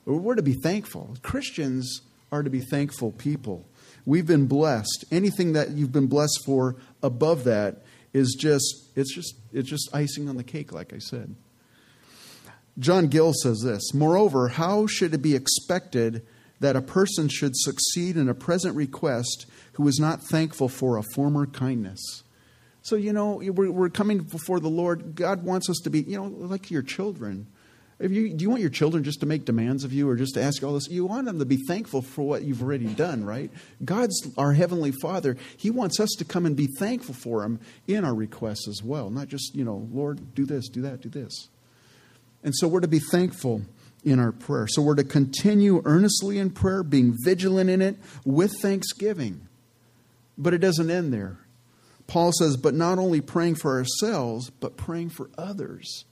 We're 0.05 0.35
to 0.35 0.41
be 0.41 0.53
thankful. 0.53 1.15
Christians 1.21 2.01
are 2.31 2.43
to 2.43 2.49
be 2.49 2.61
thankful 2.61 3.11
people. 3.11 3.65
We've 4.07 4.25
been 4.25 4.47
blessed. 4.47 5.03
Anything 5.11 5.51
that 5.51 5.71
you've 5.71 5.91
been 5.91 6.07
blessed 6.07 6.39
for 6.45 6.77
above 7.03 7.43
that 7.43 7.83
is 8.13 8.37
just 8.39 8.87
it's 8.95 9.13
just 9.13 9.35
it's 9.51 9.69
just 9.69 9.89
icing 9.93 10.29
on 10.29 10.37
the 10.37 10.45
cake, 10.45 10.71
like 10.71 10.93
I 10.93 10.99
said. 10.99 11.35
John 12.79 13.07
Gill 13.07 13.33
says 13.33 13.59
this 13.65 13.93
Moreover, 13.93 14.47
how 14.47 14.87
should 14.87 15.13
it 15.13 15.21
be 15.21 15.35
expected 15.35 16.25
that 16.61 16.77
a 16.77 16.81
person 16.81 17.27
should 17.27 17.51
succeed 17.57 18.15
in 18.15 18.29
a 18.29 18.33
present 18.33 18.77
request 18.77 19.45
who 19.73 19.85
is 19.89 19.99
not 19.99 20.21
thankful 20.21 20.69
for 20.69 20.97
a 20.97 21.03
former 21.13 21.45
kindness? 21.45 22.23
So, 22.83 22.95
you 22.95 23.11
know, 23.11 23.41
we're, 23.43 23.69
we're 23.69 23.89
coming 23.89 24.19
before 24.19 24.61
the 24.61 24.69
Lord. 24.69 25.15
God 25.15 25.43
wants 25.43 25.69
us 25.69 25.79
to 25.83 25.89
be, 25.89 26.03
you 26.03 26.15
know, 26.15 26.27
like 26.27 26.71
your 26.71 26.81
children. 26.81 27.47
If 27.99 28.11
you, 28.11 28.31
do 28.31 28.43
you 28.43 28.49
want 28.49 28.61
your 28.61 28.69
children 28.69 29.03
just 29.03 29.21
to 29.21 29.25
make 29.25 29.45
demands 29.45 29.83
of 29.83 29.91
you 29.91 30.07
or 30.07 30.15
just 30.15 30.35
to 30.35 30.41
ask 30.41 30.63
all 30.63 30.73
this? 30.73 30.87
You 30.87 31.05
want 31.05 31.25
them 31.25 31.39
to 31.39 31.45
be 31.45 31.57
thankful 31.57 32.03
for 32.03 32.21
what 32.21 32.43
you've 32.43 32.61
already 32.61 32.85
done, 32.85 33.25
right? 33.25 33.49
God's 33.83 34.15
our 34.37 34.53
Heavenly 34.53 34.91
Father. 35.01 35.35
He 35.57 35.71
wants 35.71 35.99
us 35.99 36.11
to 36.19 36.25
come 36.25 36.45
and 36.45 36.55
be 36.55 36.67
thankful 36.77 37.15
for 37.15 37.43
Him 37.43 37.59
in 37.87 38.05
our 38.05 38.13
requests 38.13 38.67
as 38.67 38.83
well, 38.83 39.09
not 39.09 39.29
just, 39.29 39.55
you 39.55 39.65
know, 39.65 39.87
Lord, 39.91 40.35
do 40.35 40.45
this, 40.45 40.69
do 40.69 40.83
that, 40.83 41.01
do 41.01 41.09
this. 41.09 41.49
And 42.43 42.53
so 42.55 42.67
we're 42.67 42.81
to 42.81 42.87
be 42.87 42.99
thankful 42.99 43.63
in 44.03 44.19
our 44.19 44.31
prayer. 44.31 44.67
So 44.67 44.83
we're 44.83 44.95
to 44.95 45.03
continue 45.03 45.81
earnestly 45.83 46.37
in 46.37 46.51
prayer, 46.51 46.83
being 46.83 47.15
vigilant 47.25 47.69
in 47.69 47.81
it 47.81 47.97
with 48.23 48.53
thanksgiving. 48.61 49.47
But 50.37 50.53
it 50.53 50.59
doesn't 50.59 50.91
end 50.91 51.11
there. 51.11 51.39
Paul 52.05 52.31
says, 52.31 52.57
but 52.57 52.75
not 52.75 52.99
only 52.99 53.21
praying 53.21 53.55
for 53.55 53.75
ourselves, 53.77 54.51
but 54.51 54.77
praying 54.77 55.09
for 55.09 55.29
others. 55.37 56.05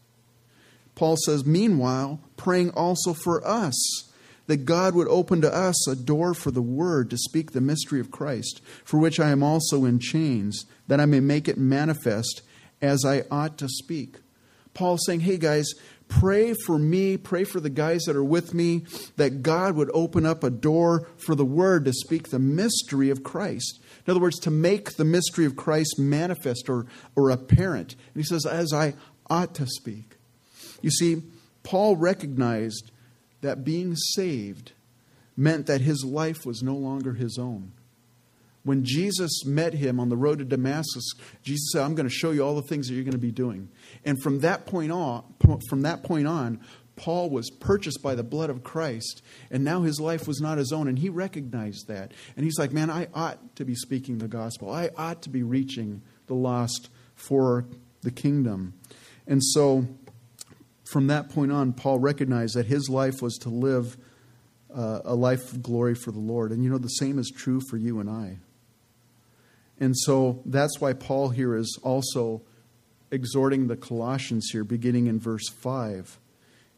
Paul 0.95 1.17
says, 1.17 1.45
meanwhile, 1.45 2.21
praying 2.37 2.71
also 2.71 3.13
for 3.13 3.45
us, 3.45 4.11
that 4.47 4.65
God 4.65 4.95
would 4.95 5.07
open 5.07 5.41
to 5.41 5.53
us 5.53 5.87
a 5.87 5.95
door 5.95 6.33
for 6.33 6.51
the 6.51 6.61
word 6.61 7.09
to 7.09 7.17
speak 7.17 7.51
the 7.51 7.61
mystery 7.61 7.99
of 7.99 8.11
Christ, 8.11 8.61
for 8.83 8.99
which 8.99 9.19
I 9.19 9.29
am 9.31 9.43
also 9.43 9.85
in 9.85 9.99
chains, 9.99 10.65
that 10.87 10.99
I 10.99 11.05
may 11.05 11.19
make 11.19 11.47
it 11.47 11.57
manifest 11.57 12.41
as 12.81 13.03
I 13.05 13.23
ought 13.31 13.57
to 13.57 13.67
speak. 13.67 14.17
Paul 14.73 14.97
saying, 14.97 15.21
hey 15.21 15.37
guys, 15.37 15.73
pray 16.07 16.53
for 16.65 16.77
me, 16.77 17.17
pray 17.17 17.43
for 17.43 17.59
the 17.59 17.69
guys 17.69 18.03
that 18.03 18.15
are 18.15 18.23
with 18.23 18.53
me, 18.53 18.85
that 19.15 19.41
God 19.41 19.75
would 19.75 19.89
open 19.93 20.25
up 20.25 20.43
a 20.43 20.49
door 20.49 21.07
for 21.17 21.33
the 21.33 21.45
word 21.45 21.85
to 21.85 21.93
speak 21.93 22.29
the 22.29 22.39
mystery 22.39 23.09
of 23.09 23.23
Christ. 23.23 23.79
In 24.05 24.11
other 24.11 24.19
words, 24.19 24.39
to 24.41 24.51
make 24.51 24.97
the 24.97 25.05
mystery 25.05 25.45
of 25.45 25.55
Christ 25.55 25.97
manifest 25.97 26.69
or, 26.69 26.85
or 27.15 27.31
apparent. 27.31 27.93
And 28.13 28.21
he 28.21 28.23
says, 28.23 28.45
as 28.45 28.71
I 28.71 28.93
ought 29.29 29.55
to 29.55 29.65
speak. 29.65 30.14
You 30.81 30.91
see, 30.91 31.23
Paul 31.63 31.95
recognized 31.95 32.91
that 33.41 33.63
being 33.63 33.95
saved 33.95 34.73
meant 35.37 35.67
that 35.67 35.81
his 35.81 36.03
life 36.03 36.45
was 36.45 36.63
no 36.63 36.75
longer 36.75 37.13
his 37.13 37.37
own. 37.37 37.73
When 38.63 38.83
Jesus 38.83 39.45
met 39.45 39.75
him 39.75 39.99
on 39.99 40.09
the 40.09 40.17
road 40.17 40.39
to 40.39 40.45
Damascus, 40.45 41.13
Jesus 41.43 41.69
said, 41.71 41.83
I'm 41.83 41.93
going 41.93 42.07
to 42.07 42.13
show 42.13 42.31
you 42.31 42.43
all 42.43 42.55
the 42.55 42.63
things 42.63 42.87
that 42.87 42.95
you're 42.95 43.03
going 43.03 43.11
to 43.11 43.19
be 43.19 43.31
doing. 43.31 43.69
And 44.03 44.21
from 44.21 44.39
that 44.39 44.65
point 44.65 44.91
on, 44.91 45.23
from 45.69 45.81
that 45.83 46.01
point 46.01 46.27
on, 46.27 46.59
Paul 46.95 47.29
was 47.29 47.49
purchased 47.49 48.01
by 48.01 48.15
the 48.15 48.23
blood 48.23 48.49
of 48.49 48.63
Christ, 48.63 49.21
and 49.51 49.63
now 49.63 49.81
his 49.81 49.99
life 49.99 50.27
was 50.27 50.39
not 50.39 50.57
his 50.57 50.71
own, 50.71 50.87
and 50.87 50.97
he 50.97 51.09
recognized 51.09 51.87
that. 51.87 52.13
And 52.35 52.45
he's 52.45 52.57
like, 52.57 52.71
Man, 52.71 52.89
I 52.89 53.07
ought 53.13 53.55
to 53.57 53.65
be 53.65 53.75
speaking 53.75 54.17
the 54.17 54.27
gospel. 54.27 54.71
I 54.71 54.89
ought 54.97 55.21
to 55.23 55.29
be 55.29 55.43
reaching 55.43 56.01
the 56.27 56.35
lost 56.35 56.89
for 57.13 57.65
the 58.01 58.11
kingdom. 58.11 58.73
And 59.27 59.43
so, 59.43 59.87
from 60.95 61.07
that 61.07 61.27
point 61.27 61.51
on, 61.51 61.73
Paul 61.73 61.99
recognized 61.99 62.55
that 62.55 62.67
his 62.67 62.87
life 62.87 63.21
was 63.21 63.35
to 63.39 63.49
live 63.49 63.97
uh, 64.73 65.01
a 65.03 65.13
life 65.13 65.51
of 65.51 65.61
glory 65.61 65.93
for 65.93 66.11
the 66.13 66.21
Lord. 66.21 66.53
And 66.53 66.63
you 66.63 66.69
know, 66.69 66.77
the 66.77 66.87
same 66.87 67.19
is 67.19 67.29
true 67.35 67.59
for 67.69 67.75
you 67.75 67.99
and 67.99 68.09
I. 68.09 68.37
And 69.77 69.93
so 69.93 70.41
that's 70.45 70.79
why 70.79 70.93
Paul 70.93 71.31
here 71.31 71.53
is 71.53 71.77
also 71.83 72.43
exhorting 73.11 73.67
the 73.67 73.75
Colossians 73.75 74.47
here, 74.53 74.63
beginning 74.63 75.07
in 75.07 75.19
verse 75.19 75.49
5. 75.49 76.17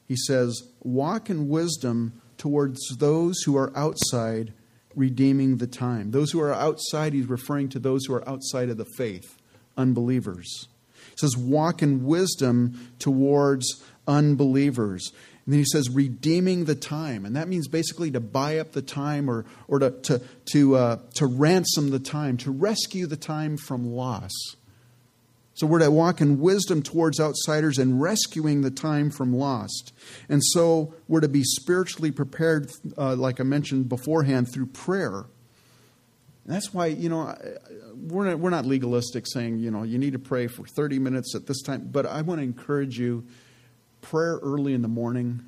He 0.08 0.16
says, 0.16 0.64
Walk 0.82 1.30
in 1.30 1.48
wisdom 1.48 2.20
towards 2.40 2.80
those 2.98 3.44
who 3.44 3.56
are 3.56 3.72
outside, 3.78 4.52
redeeming 4.96 5.58
the 5.58 5.68
time. 5.68 6.10
Those 6.10 6.32
who 6.32 6.42
are 6.42 6.56
outside, 6.56 7.14
he's 7.14 7.28
referring 7.28 7.70
to 7.70 7.78
those 7.78 8.06
who 8.06 8.16
are 8.16 8.28
outside 8.28 8.70
of 8.70 8.78
the 8.78 8.92
faith, 8.98 9.38
unbelievers. 9.78 10.70
He 11.12 11.18
says, 11.18 11.38
Walk 11.38 11.84
in 11.84 12.04
wisdom 12.04 12.94
towards 12.98 13.84
unbelievers. 14.08 15.12
And 15.46 15.54
then 15.54 15.60
he 15.60 15.66
says, 15.66 15.90
redeeming 15.90 16.66
the 16.66 16.76
time. 16.76 17.26
And 17.26 17.36
that 17.36 17.48
means 17.48 17.68
basically 17.68 18.12
to 18.12 18.20
buy 18.20 18.60
up 18.60 18.74
the 18.74 18.82
time 18.82 19.30
or, 19.30 19.46
or 19.68 19.80
to, 19.80 19.92
to, 19.92 20.22
to, 20.52 20.76
uh, 20.76 21.00
to 21.16 21.26
ransom 21.26 21.90
the 21.90 22.00
time, 22.00 22.38
to 22.38 22.52
rescue 22.52 23.08
the 23.08 23.16
time 23.16 23.58
from 23.58 23.86
loss. 23.86 24.32
So 25.54 25.66
we're 25.66 25.80
to 25.80 25.90
walk 25.90 26.22
in 26.22 26.40
wisdom 26.40 26.84
towards 26.84 27.20
outsiders 27.20 27.80
and 27.80 28.00
rescuing 28.00 28.62
the 28.62 28.70
time 28.70 29.10
from 29.10 29.34
lost. 29.34 29.92
And 30.30 30.44
so 30.44 30.94
we're 31.08 31.22
to 31.22 31.28
be 31.28 31.44
spiritually 31.44 32.12
prepared, 32.12 32.70
uh, 32.96 33.16
like 33.16 33.40
I 33.40 33.44
mentioned 33.44 33.90
beforehand, 33.90 34.54
through 34.54 34.68
prayer. 34.68 35.26
And 36.46 36.56
that's 36.56 36.74
why, 36.74 36.88
you 36.88 37.10
know, 37.10 37.36
we're 37.96 38.26
not, 38.26 38.40
we're 38.40 38.52
not 38.52 38.66
legalistic 38.66 39.26
saying, 39.26 39.58
you 39.58 39.72
know, 39.72 39.82
you 39.82 39.98
need 39.98 40.14
to 40.14 40.20
pray 40.20 40.46
for 40.46 40.68
30 40.68 41.00
minutes 41.00 41.34
at 41.34 41.48
this 41.48 41.64
time. 41.64 41.90
But 41.92 42.06
I 42.06 42.22
want 42.22 42.40
to 42.40 42.44
encourage 42.44 43.00
you 43.00 43.26
prayer 44.10 44.40
early 44.42 44.74
in 44.74 44.82
the 44.82 44.88
morning 44.88 45.44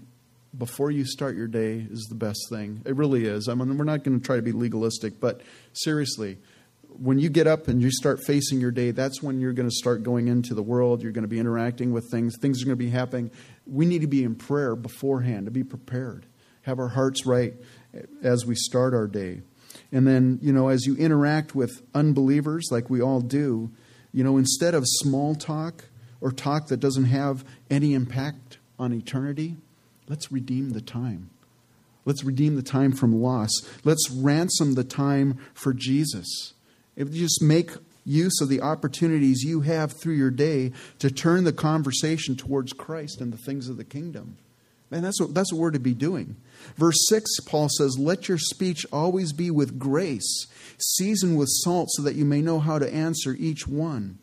before 0.58 0.92
you 0.92 1.06
start 1.06 1.38
your 1.38 1.48
day 1.48 1.86
is 1.90 2.08
the 2.10 2.16
best 2.16 2.40
thing. 2.50 2.82
It 2.86 2.96
really 2.96 3.26
is. 3.26 3.48
I 3.48 3.54
mean, 3.54 3.78
we're 3.78 3.86
not 3.86 4.04
going 4.04 4.20
to 4.20 4.26
try 4.26 4.36
to 4.36 4.42
be 4.42 4.52
legalistic, 4.52 5.20
but 5.20 5.42
seriously, 5.72 6.38
when 6.90 7.20
you 7.20 7.30
get 7.30 7.48
up 7.48 7.70
and 7.70 7.82
you 7.82 7.90
start 7.90 8.20
facing 8.26 8.60
your 8.60 8.72
day, 8.72 8.92
that's 8.92 9.24
when 9.24 9.40
you're 9.40 9.54
going 9.54 9.70
to 9.70 9.76
start 9.76 10.04
going 10.04 10.28
into 10.28 10.54
the 10.54 10.62
world. 10.62 11.02
You're 11.02 11.14
going 11.14 11.24
to 11.24 11.30
be 11.30 11.40
interacting 11.40 11.94
with 11.94 12.12
things. 12.12 12.36
Things 12.42 12.62
are 12.62 12.66
going 12.66 12.78
to 12.78 12.84
be 12.84 12.90
happening. 12.90 13.32
We 13.66 13.86
need 13.86 14.02
to 14.02 14.08
be 14.08 14.26
in 14.26 14.36
prayer 14.36 14.76
beforehand 14.76 15.46
to 15.46 15.52
be 15.52 15.64
prepared, 15.64 16.26
have 16.64 16.80
our 16.80 16.90
hearts 16.90 17.26
right 17.26 17.54
as 18.22 18.46
we 18.46 18.56
start 18.56 18.94
our 18.94 19.08
day. 19.08 19.42
And 19.94 20.06
then, 20.06 20.40
you 20.42 20.52
know, 20.52 20.68
as 20.68 20.86
you 20.86 20.98
interact 20.98 21.56
with 21.56 21.82
unbelievers, 21.94 22.68
like 22.72 22.90
we 22.90 23.02
all 23.02 23.22
do, 23.22 23.72
you 24.12 24.24
know, 24.26 24.36
instead 24.36 24.74
of 24.74 24.84
small 24.86 25.36
talk 25.36 25.86
or 26.20 26.32
talk 26.32 26.68
that 26.68 26.82
doesn't 26.82 27.06
have 27.06 27.46
any 27.70 27.94
impact 27.94 28.49
on 28.80 28.94
eternity, 28.94 29.58
let's 30.08 30.32
redeem 30.32 30.72
the 30.72 30.82
time. 30.82 31.30
Let's 32.06 32.24
redeem 32.24 32.56
the 32.56 32.64
time 32.64 32.94
from 32.94 33.22
loss. 33.22 33.52
Let's 33.84 34.10
ransom 34.10 34.74
the 34.74 34.84
time 34.84 35.38
for 35.54 35.74
Jesus. 35.74 36.54
If 36.96 37.14
you 37.14 37.22
just 37.22 37.42
make 37.42 37.72
use 38.06 38.42
of 38.42 38.50
the 38.50 38.62
opportunities 38.62 39.44
you 39.44 39.62
have 39.62 39.94
through 39.94 40.16
your 40.16 40.32
day 40.32 40.72
to 40.98 41.12
turn 41.12 41.44
the 41.44 41.54
conversation 41.54 42.36
towards 42.36 42.74
Christ 42.74 43.22
and 43.22 43.32
the 43.32 43.38
things 43.38 43.70
of 43.70 43.78
the 43.78 43.84
kingdom. 43.84 44.38
Man, 44.90 45.04
that's 45.04 45.22
what, 45.22 45.36
that's 45.36 45.54
what 45.54 45.60
we're 45.60 45.72
to 45.72 45.80
be 45.80 45.94
doing. 45.94 46.36
Verse 46.76 46.98
6, 47.10 47.42
Paul 47.42 47.70
says, 47.70 48.00
Let 48.00 48.28
your 48.28 48.40
speech 48.40 48.86
always 48.92 49.34
be 49.34 49.52
with 49.52 49.78
grace, 49.78 50.48
seasoned 50.80 51.38
with 51.38 51.50
salt, 51.52 51.90
so 51.92 52.02
that 52.02 52.16
you 52.16 52.26
may 52.26 52.42
know 52.42 52.60
how 52.60 52.80
to 52.80 52.92
answer 52.92 53.36
each 53.38 53.68
one. 53.68 54.18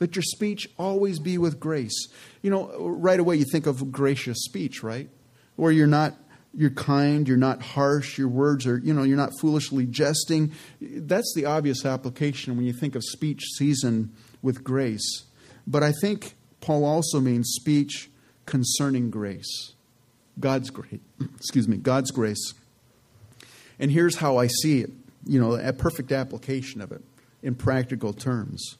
Let 0.00 0.14
your 0.14 0.22
speech 0.22 0.68
always 0.78 1.18
be 1.18 1.38
with 1.38 1.58
grace. 1.58 2.08
You 2.42 2.50
know, 2.50 2.76
right 2.78 3.18
away 3.18 3.36
you 3.36 3.46
think 3.50 3.66
of 3.66 3.90
gracious 3.90 4.38
speech, 4.44 4.82
right? 4.82 5.08
Where 5.56 5.72
you're 5.72 5.86
not 5.86 6.14
you're 6.56 6.70
kind, 6.70 7.28
you're 7.28 7.36
not 7.36 7.60
harsh, 7.60 8.16
your 8.16 8.28
words 8.28 8.66
are, 8.66 8.78
you 8.78 8.94
know, 8.94 9.02
you're 9.02 9.16
not 9.16 9.30
foolishly 9.38 9.84
jesting. 9.84 10.52
That's 10.80 11.30
the 11.34 11.44
obvious 11.44 11.84
application 11.84 12.56
when 12.56 12.64
you 12.64 12.72
think 12.72 12.94
of 12.94 13.04
speech 13.04 13.42
seasoned 13.58 14.10
with 14.40 14.64
grace. 14.64 15.24
But 15.66 15.82
I 15.82 15.92
think 16.00 16.34
Paul 16.62 16.84
also 16.84 17.20
means 17.20 17.52
speech 17.60 18.10
concerning 18.46 19.10
grace. 19.10 19.74
God's 20.40 20.70
grace, 20.70 21.00
excuse 21.36 21.68
me, 21.68 21.76
God's 21.76 22.10
grace. 22.10 22.54
And 23.78 23.90
here's 23.90 24.16
how 24.16 24.38
I 24.38 24.46
see 24.46 24.80
it, 24.80 24.90
you 25.26 25.38
know, 25.38 25.54
a 25.54 25.74
perfect 25.74 26.10
application 26.10 26.80
of 26.80 26.90
it 26.90 27.02
in 27.42 27.54
practical 27.54 28.14
terms. 28.14 28.78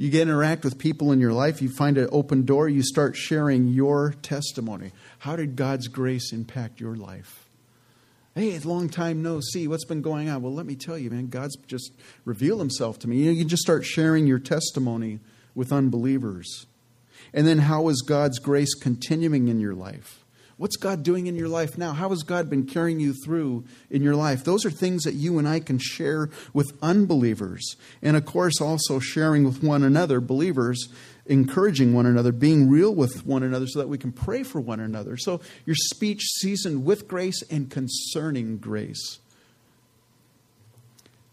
You 0.00 0.08
get 0.08 0.22
interact 0.22 0.64
with 0.64 0.78
people 0.78 1.12
in 1.12 1.20
your 1.20 1.34
life, 1.34 1.60
you 1.60 1.68
find 1.68 1.98
an 1.98 2.08
open 2.10 2.46
door, 2.46 2.70
you 2.70 2.82
start 2.82 3.16
sharing 3.16 3.68
your 3.68 4.14
testimony. 4.22 4.92
How 5.18 5.36
did 5.36 5.56
God's 5.56 5.88
grace 5.88 6.32
impact 6.32 6.80
your 6.80 6.96
life? 6.96 7.50
Hey, 8.34 8.52
it's 8.52 8.64
a 8.64 8.68
long 8.70 8.88
time 8.88 9.22
no 9.22 9.40
see. 9.40 9.68
What's 9.68 9.84
been 9.84 10.00
going 10.00 10.30
on? 10.30 10.40
Well, 10.40 10.54
let 10.54 10.64
me 10.64 10.74
tell 10.74 10.96
you, 10.96 11.10
man, 11.10 11.26
God's 11.26 11.54
just 11.66 11.92
revealed 12.24 12.60
himself 12.60 12.98
to 13.00 13.08
me. 13.10 13.18
You, 13.18 13.26
know, 13.26 13.32
you 13.32 13.44
just 13.44 13.60
start 13.62 13.84
sharing 13.84 14.26
your 14.26 14.38
testimony 14.38 15.20
with 15.54 15.70
unbelievers. 15.70 16.64
And 17.34 17.46
then 17.46 17.58
how 17.58 17.86
is 17.90 18.00
God's 18.00 18.38
grace 18.38 18.72
continuing 18.72 19.48
in 19.48 19.60
your 19.60 19.74
life? 19.74 20.19
What's 20.60 20.76
God 20.76 21.02
doing 21.02 21.26
in 21.26 21.36
your 21.36 21.48
life 21.48 21.78
now? 21.78 21.94
How 21.94 22.10
has 22.10 22.22
God 22.22 22.50
been 22.50 22.66
carrying 22.66 23.00
you 23.00 23.14
through 23.14 23.64
in 23.88 24.02
your 24.02 24.14
life? 24.14 24.44
Those 24.44 24.66
are 24.66 24.70
things 24.70 25.04
that 25.04 25.14
you 25.14 25.38
and 25.38 25.48
I 25.48 25.58
can 25.58 25.78
share 25.78 26.28
with 26.52 26.76
unbelievers. 26.82 27.76
And 28.02 28.14
of 28.14 28.26
course, 28.26 28.60
also 28.60 28.98
sharing 28.98 29.44
with 29.44 29.62
one 29.62 29.82
another, 29.82 30.20
believers, 30.20 30.88
encouraging 31.24 31.94
one 31.94 32.04
another, 32.04 32.30
being 32.30 32.68
real 32.68 32.94
with 32.94 33.24
one 33.24 33.42
another 33.42 33.66
so 33.66 33.78
that 33.78 33.88
we 33.88 33.96
can 33.96 34.12
pray 34.12 34.42
for 34.42 34.60
one 34.60 34.80
another. 34.80 35.16
So 35.16 35.40
your 35.64 35.76
speech 35.76 36.20
seasoned 36.20 36.84
with 36.84 37.08
grace 37.08 37.42
and 37.50 37.70
concerning 37.70 38.58
grace. 38.58 39.18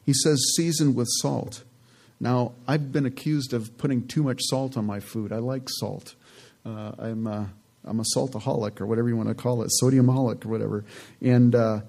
He 0.05 0.13
says, 0.13 0.41
seasoned 0.55 0.96
with 0.96 1.10
salt. 1.19 1.65
Now, 2.22 2.53
I've 2.65 2.93
been 2.93 3.05
accused 3.05 3.51
of 3.51 3.77
putting 3.77 4.07
too 4.07 4.24
much 4.24 4.39
salt 4.43 4.77
on 4.77 4.86
my 4.86 5.01
food. 5.01 5.34
I 5.34 5.39
like 5.39 5.67
salt. 5.67 6.15
Uh, 6.65 6.93
I'm. 6.98 7.27
Uh, 7.27 7.46
I'm 7.88 8.00
a 8.00 8.03
saltaholic 8.15 8.82
or 8.82 8.86
whatever 8.86 9.10
you 9.10 9.15
want 9.15 9.29
to 9.29 9.36
call 9.36 9.62
it, 9.62 9.72
sodiumholic 9.82 10.46
or 10.46 10.50
whatever. 10.50 10.86
And 11.22 11.56
uh, 11.56 11.82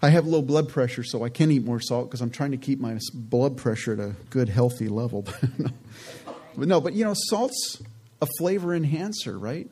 I 0.00 0.10
have 0.10 0.26
low 0.26 0.42
blood 0.42 0.68
pressure, 0.68 1.04
so 1.04 1.24
I 1.24 1.28
can 1.28 1.50
eat 1.50 1.64
more 1.64 1.80
salt 1.80 2.08
because 2.08 2.20
I'm 2.20 2.30
trying 2.30 2.50
to 2.52 2.56
keep 2.56 2.80
my 2.80 2.98
blood 3.14 3.56
pressure 3.56 3.92
at 3.92 4.00
a 4.00 4.14
good, 4.30 4.48
healthy 4.48 4.88
level. 4.88 5.22
but 6.56 6.68
no, 6.68 6.80
but 6.80 6.94
you 6.94 7.04
know, 7.04 7.14
salt's 7.14 7.82
a 8.20 8.26
flavor 8.38 8.74
enhancer, 8.74 9.38
right? 9.38 9.68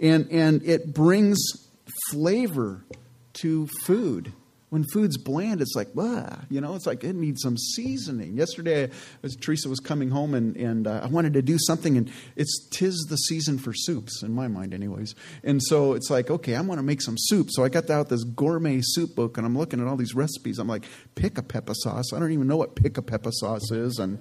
And 0.00 0.28
and 0.30 0.62
it 0.64 0.92
brings 0.92 1.38
flavor 2.10 2.84
to 3.34 3.68
food 3.82 4.32
when 4.70 4.84
food's 4.84 5.18
bland, 5.18 5.60
it's 5.60 5.74
like, 5.74 5.92
blah, 5.94 6.28
you 6.48 6.60
know, 6.60 6.76
it's 6.76 6.86
like 6.86 7.02
it 7.02 7.16
needs 7.16 7.42
some 7.42 7.58
seasoning. 7.58 8.36
Yesterday, 8.36 8.88
as 9.22 9.34
Teresa 9.36 9.68
was 9.68 9.80
coming 9.80 10.10
home 10.10 10.32
and, 10.32 10.56
and 10.56 10.86
uh, 10.86 11.00
I 11.02 11.06
wanted 11.08 11.34
to 11.34 11.42
do 11.42 11.58
something, 11.58 11.96
and 11.96 12.10
it's 12.36 12.68
tis 12.70 13.06
the 13.08 13.16
season 13.16 13.58
for 13.58 13.72
soups, 13.74 14.22
in 14.22 14.32
my 14.32 14.46
mind, 14.46 14.72
anyways. 14.72 15.16
And 15.42 15.60
so 15.62 15.94
it's 15.94 16.08
like, 16.08 16.30
okay, 16.30 16.54
I 16.54 16.60
want 16.60 16.78
to 16.78 16.84
make 16.84 17.02
some 17.02 17.16
soup. 17.18 17.48
So 17.50 17.64
I 17.64 17.68
got 17.68 17.90
out 17.90 18.08
this 18.08 18.22
gourmet 18.22 18.80
soup 18.80 19.16
book, 19.16 19.36
and 19.36 19.46
I'm 19.46 19.58
looking 19.58 19.80
at 19.80 19.88
all 19.88 19.96
these 19.96 20.14
recipes. 20.14 20.60
I'm 20.60 20.68
like, 20.68 20.84
Pickapeppa 21.16 21.74
sauce. 21.74 22.12
I 22.14 22.20
don't 22.20 22.32
even 22.32 22.46
know 22.46 22.56
what 22.56 22.76
Pickapeppa 22.76 23.32
sauce 23.32 23.72
is. 23.72 23.98
And 23.98 24.20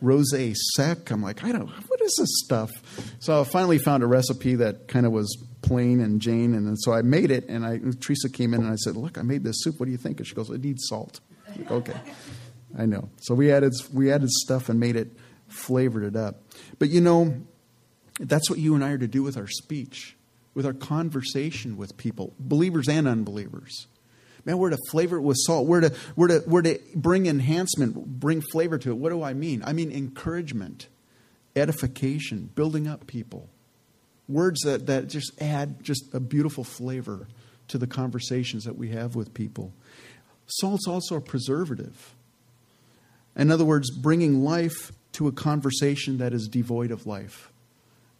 rose 0.00 0.32
sec. 0.74 1.10
I'm 1.10 1.22
like, 1.22 1.44
I 1.44 1.52
don't, 1.52 1.68
what 1.68 2.00
is 2.00 2.14
this 2.18 2.40
stuff? 2.44 2.70
So 3.18 3.40
I 3.40 3.44
finally 3.44 3.78
found 3.78 4.02
a 4.02 4.06
recipe 4.06 4.54
that 4.56 4.88
kind 4.88 5.06
of 5.06 5.12
was 5.12 5.36
plain 5.62 6.00
and 6.00 6.20
Jane, 6.20 6.54
and 6.54 6.76
so 6.80 6.92
I 6.92 7.02
made 7.02 7.30
it. 7.30 7.48
And 7.48 7.64
I, 7.64 7.80
Teresa 8.00 8.28
came 8.28 8.54
in 8.54 8.62
and 8.62 8.72
I 8.72 8.76
said, 8.76 8.96
"Look, 8.96 9.18
I 9.18 9.22
made 9.22 9.44
this 9.44 9.56
soup. 9.60 9.78
What 9.78 9.86
do 9.86 9.92
you 9.92 9.98
think?" 9.98 10.18
And 10.18 10.26
she 10.26 10.34
goes, 10.34 10.50
"It 10.50 10.62
needs 10.62 10.86
salt." 10.88 11.20
Like, 11.48 11.70
okay, 11.70 12.00
I 12.78 12.86
know. 12.86 13.08
So 13.22 13.34
we 13.34 13.52
added 13.52 13.72
we 13.92 14.12
added 14.12 14.30
stuff 14.30 14.68
and 14.68 14.78
made 14.80 14.96
it 14.96 15.16
flavored 15.48 16.04
it 16.04 16.16
up. 16.16 16.42
But 16.78 16.90
you 16.90 17.00
know, 17.00 17.34
that's 18.18 18.48
what 18.50 18.58
you 18.58 18.74
and 18.74 18.84
I 18.84 18.90
are 18.92 18.98
to 18.98 19.08
do 19.08 19.22
with 19.22 19.36
our 19.36 19.48
speech, 19.48 20.16
with 20.54 20.66
our 20.66 20.72
conversation 20.72 21.76
with 21.76 21.96
people, 21.96 22.34
believers 22.38 22.88
and 22.88 23.08
unbelievers. 23.08 23.86
Man, 24.44 24.58
we're 24.58 24.70
to 24.70 24.78
flavor 24.90 25.16
it 25.16 25.22
with 25.22 25.36
salt. 25.38 25.66
We're 25.66 25.82
to, 25.82 25.94
we're, 26.16 26.28
to, 26.28 26.42
we're 26.46 26.62
to 26.62 26.80
bring 26.94 27.26
enhancement, 27.26 28.20
bring 28.20 28.40
flavor 28.40 28.78
to 28.78 28.90
it. 28.90 28.94
What 28.94 29.10
do 29.10 29.22
I 29.22 29.34
mean? 29.34 29.62
I 29.64 29.72
mean 29.72 29.92
encouragement, 29.92 30.88
edification, 31.54 32.50
building 32.54 32.86
up 32.86 33.06
people 33.06 33.48
words 34.30 34.60
that, 34.60 34.86
that 34.86 35.08
just 35.08 35.32
add 35.42 35.82
just 35.82 36.14
a 36.14 36.20
beautiful 36.20 36.64
flavor 36.64 37.26
to 37.68 37.78
the 37.78 37.86
conversations 37.86 38.64
that 38.64 38.76
we 38.76 38.90
have 38.90 39.14
with 39.16 39.34
people. 39.34 39.72
Salt's 40.46 40.86
also 40.88 41.16
a 41.16 41.20
preservative. 41.20 42.14
In 43.36 43.50
other 43.50 43.64
words, 43.64 43.90
bringing 43.90 44.42
life 44.44 44.92
to 45.12 45.28
a 45.28 45.32
conversation 45.32 46.18
that 46.18 46.32
is 46.32 46.48
devoid 46.48 46.90
of 46.90 47.06
life. 47.06 47.52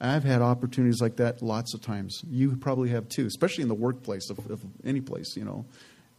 I've 0.01 0.25
had 0.25 0.41
opportunities 0.41 1.01
like 1.01 1.17
that 1.17 1.43
lots 1.43 1.75
of 1.75 1.83
times. 1.83 2.23
You 2.31 2.57
probably 2.57 2.91
have 2.91 3.09
too, 3.09 3.27
especially 3.27 3.63
in 3.63 3.69
the 3.69 3.75
workplace 3.75 4.31
of, 4.31 4.39
of 4.51 4.63
any 4.85 5.01
place, 5.01 5.37
you 5.37 5.45
know, 5.45 5.67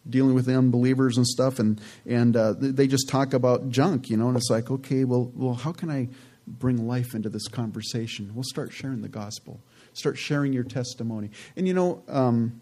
dealing 0.10 0.34
with 0.34 0.48
unbelievers 0.48 1.18
and 1.18 1.28
stuff, 1.28 1.60
and 1.60 1.80
and 2.06 2.36
uh, 2.36 2.54
they 2.58 2.88
just 2.88 3.10
talk 3.10 3.34
about 3.34 3.70
junk, 3.70 4.10
you 4.10 4.18
know, 4.18 4.28
and 4.28 4.38
it's 4.38 4.50
like, 4.50 4.72
okay, 4.72 5.04
well, 5.04 5.32
well, 5.36 5.54
how 5.54 5.72
can 5.72 5.90
I 5.90 6.10
bring 6.48 6.88
life 6.88 7.14
into 7.14 7.30
this 7.30 7.48
conversation? 7.48 8.32
We'll 8.34 8.44
start 8.44 8.72
sharing 8.74 9.02
the 9.02 9.10
gospel. 9.10 9.60
Start 9.94 10.18
sharing 10.18 10.54
your 10.54 10.64
testimony. 10.64 11.30
And 11.56 11.68
you 11.68 11.74
know, 11.74 12.02
um, 12.08 12.62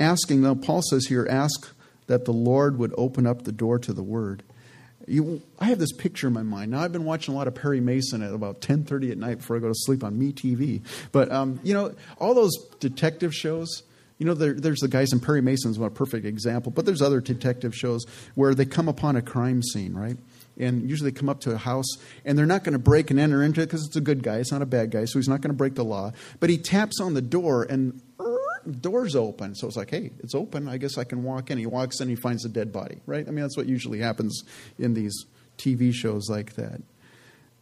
asking, 0.00 0.42
though, 0.42 0.54
Paul 0.54 0.82
says 0.82 1.06
here, 1.06 1.26
ask 1.28 1.74
that 2.06 2.24
the 2.24 2.32
Lord 2.32 2.78
would 2.78 2.94
open 2.96 3.26
up 3.26 3.42
the 3.42 3.52
door 3.52 3.78
to 3.78 3.92
the 3.92 4.02
Word. 4.02 4.42
You, 5.06 5.40
I 5.58 5.66
have 5.66 5.78
this 5.78 5.92
picture 5.92 6.26
in 6.26 6.34
my 6.34 6.42
mind. 6.42 6.70
Now 6.70 6.80
I've 6.80 6.92
been 6.92 7.04
watching 7.04 7.32
a 7.32 7.36
lot 7.36 7.48
of 7.48 7.54
Perry 7.54 7.80
Mason 7.80 8.22
at 8.22 8.34
about 8.34 8.60
10:30 8.60 9.12
at 9.12 9.18
night 9.18 9.38
before 9.38 9.56
I 9.56 9.60
go 9.60 9.68
to 9.68 9.74
sleep 9.74 10.04
on 10.04 10.18
MeTV. 10.18 10.82
But 11.12 11.32
um, 11.32 11.60
you 11.62 11.72
know, 11.72 11.94
all 12.18 12.34
those 12.34 12.52
detective 12.80 13.34
shows. 13.34 13.84
You 14.18 14.26
know, 14.26 14.34
there, 14.34 14.52
there's 14.52 14.80
the 14.80 14.88
guys 14.88 15.12
in 15.12 15.20
Perry 15.20 15.40
Mason's 15.40 15.78
a 15.78 15.90
perfect 15.90 16.26
example, 16.26 16.72
but 16.72 16.84
there's 16.84 17.00
other 17.00 17.20
detective 17.20 17.74
shows 17.74 18.04
where 18.34 18.54
they 18.54 18.64
come 18.64 18.88
upon 18.88 19.14
a 19.16 19.22
crime 19.22 19.62
scene, 19.62 19.94
right? 19.94 20.16
And 20.58 20.90
usually 20.90 21.10
they 21.10 21.16
come 21.16 21.28
up 21.28 21.40
to 21.42 21.52
a 21.52 21.56
house 21.56 21.86
and 22.24 22.36
they're 22.36 22.46
not 22.46 22.64
going 22.64 22.72
to 22.72 22.80
break 22.80 23.12
and 23.12 23.20
enter 23.20 23.44
into 23.44 23.60
it 23.60 23.66
because 23.66 23.86
it's 23.86 23.94
a 23.94 24.00
good 24.00 24.24
guy. 24.24 24.38
It's 24.38 24.50
not 24.50 24.60
a 24.60 24.66
bad 24.66 24.90
guy, 24.90 25.04
so 25.04 25.20
he's 25.20 25.28
not 25.28 25.40
going 25.40 25.50
to 25.50 25.56
break 25.56 25.76
the 25.76 25.84
law. 25.84 26.12
But 26.40 26.50
he 26.50 26.58
taps 26.58 27.00
on 27.00 27.14
the 27.14 27.22
door 27.22 27.62
and 27.62 28.02
er, 28.20 28.38
door's 28.80 29.14
open. 29.14 29.54
So 29.54 29.68
it's 29.68 29.76
like, 29.76 29.90
hey, 29.90 30.10
it's 30.18 30.34
open. 30.34 30.68
I 30.68 30.78
guess 30.78 30.98
I 30.98 31.04
can 31.04 31.22
walk 31.22 31.52
in. 31.52 31.58
He 31.58 31.66
walks 31.66 32.00
in, 32.00 32.08
he 32.08 32.16
finds 32.16 32.44
a 32.44 32.48
dead 32.48 32.72
body, 32.72 32.98
right? 33.06 33.26
I 33.26 33.30
mean, 33.30 33.42
that's 33.42 33.56
what 33.56 33.66
usually 33.66 34.00
happens 34.00 34.42
in 34.80 34.94
these 34.94 35.26
TV 35.58 35.94
shows 35.94 36.28
like 36.28 36.54
that. 36.54 36.82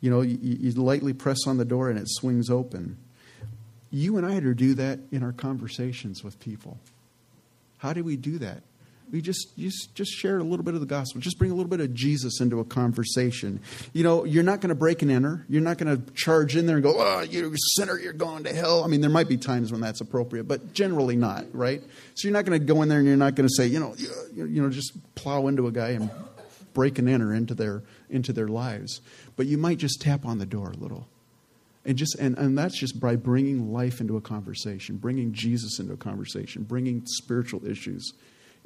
You 0.00 0.10
know, 0.10 0.22
you, 0.22 0.38
you 0.40 0.72
lightly 0.72 1.12
press 1.12 1.46
on 1.46 1.58
the 1.58 1.64
door 1.66 1.90
and 1.90 1.98
it 1.98 2.08
swings 2.08 2.48
open. 2.48 2.96
You 3.90 4.16
and 4.16 4.26
I 4.26 4.37
are 4.37 4.40
to 4.40 4.55
do 4.55 4.75
that 4.75 4.99
in 5.12 5.23
our 5.23 5.33
conversations 5.33 6.25
with 6.25 6.38
people. 6.40 6.78
How 7.78 7.93
do 7.93 8.02
we 8.02 8.16
do 8.16 8.38
that? 8.38 8.62
we 9.11 9.21
just, 9.21 9.57
just 9.57 9.95
just 9.95 10.11
share 10.11 10.38
a 10.38 10.43
little 10.43 10.64
bit 10.64 10.75
of 10.75 10.81
the 10.81 10.87
gospel. 10.87 11.21
Just 11.21 11.38
bring 11.38 11.50
a 11.50 11.55
little 11.55 11.71
bit 11.71 11.81
of 11.81 11.95
jesus 11.95 12.40
into 12.40 12.61
a 12.61 12.64
conversation. 12.64 13.61
You 13.93 14.02
know 14.02 14.25
you're 14.25 14.43
not 14.43 14.61
going 14.61 14.71
to 14.71 14.75
break 14.75 15.02
and 15.02 15.11
enter. 15.11 15.45
You're 15.49 15.62
not 15.62 15.78
going 15.78 15.97
to 15.97 16.12
charge 16.12 16.57
in 16.57 16.66
there 16.66 16.76
and 16.76 16.83
go 16.83 16.95
oh 16.97 17.21
you're 17.21 17.52
sinner 17.76 17.99
you're 17.99 18.12
going 18.12 18.45
to 18.45 18.52
hell. 18.52 18.85
I 18.85 18.88
mean 18.88 19.00
there 19.00 19.11
might 19.11 19.28
be 19.28 19.37
times 19.37 19.71
when 19.71 19.81
that's 19.81 20.00
appropriate 20.00 20.45
but 20.45 20.73
generally 20.73 21.16
not 21.16 21.45
right? 21.52 21.83
So 22.14 22.28
you're 22.28 22.33
not 22.33 22.45
going 22.45 22.59
to 22.59 22.64
go 22.64 22.83
in 22.83 22.88
there 22.88 22.99
and 22.99 23.07
you're 23.07 23.16
not 23.16 23.35
going 23.35 23.49
to 23.49 23.55
say 23.55 23.66
you 23.66 23.78
know 23.78 23.95
you, 23.97 24.47
you 24.47 24.62
know 24.62 24.71
just 24.71 24.93
plow 25.14 25.47
into 25.47 25.66
a 25.66 25.73
guy 25.73 25.90
and 25.90 26.11
break 26.75 26.99
and 26.99 27.09
enter 27.09 27.33
into 27.33 27.55
their 27.55 27.83
into 28.11 28.33
their 28.33 28.49
lives. 28.49 29.00
But 29.37 29.47
you 29.47 29.57
might 29.57 29.78
just 29.78 30.00
tap 30.00 30.26
on 30.26 30.38
the 30.38 30.47
door 30.47 30.71
a 30.71 30.76
little 30.76 31.07
and 31.87 31.97
just 31.97 32.14
and, 32.16 32.37
and 32.37 32.59
that's 32.59 32.78
just 32.78 33.00
by 33.00 33.16
bringing 33.16 33.73
life 33.73 34.00
into 34.00 34.16
a 34.16 34.21
conversation 34.21 34.97
bringing 34.97 35.33
jesus 35.33 35.78
into 35.78 35.95
a 35.95 35.97
conversation 35.97 36.62
bringing 36.62 37.02
spiritual 37.07 37.66
issues 37.66 38.12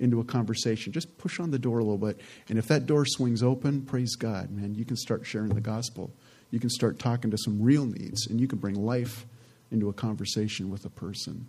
into 0.00 0.19
a 0.19 0.25
conversation. 0.25 0.93
Just 0.93 1.17
push 1.19 1.39
on 1.39 1.50
the 1.50 1.59
door 1.59 1.79
a 1.79 1.85
little 1.85 1.99
bit. 1.99 2.21
And 2.49 2.59
if 2.59 2.67
that 2.69 2.87
door 2.87 3.05
swings 3.05 3.43
open, 3.43 3.83
praise 3.83 4.17
God, 4.17 4.50
man, 4.50 4.75
you 4.75 4.85
can 4.85 4.97
start 4.97 5.27
sharing 5.27 5.55
the 5.55 5.61
gospel. 5.61 6.11
You 6.50 6.59
can 6.59 6.71
start 6.71 6.99
talking 6.99 7.31
to 7.31 7.39
some 7.39 7.62
real 7.62 7.85
needs, 7.85 8.27
and 8.27 8.41
you 8.41 8.49
can 8.49 8.59
bring 8.59 8.75
life 8.75 9.27
into 9.71 9.89
a 9.89 9.93
conversation 9.93 10.71
with 10.71 10.85
a 10.85 10.91
person. 10.91 11.47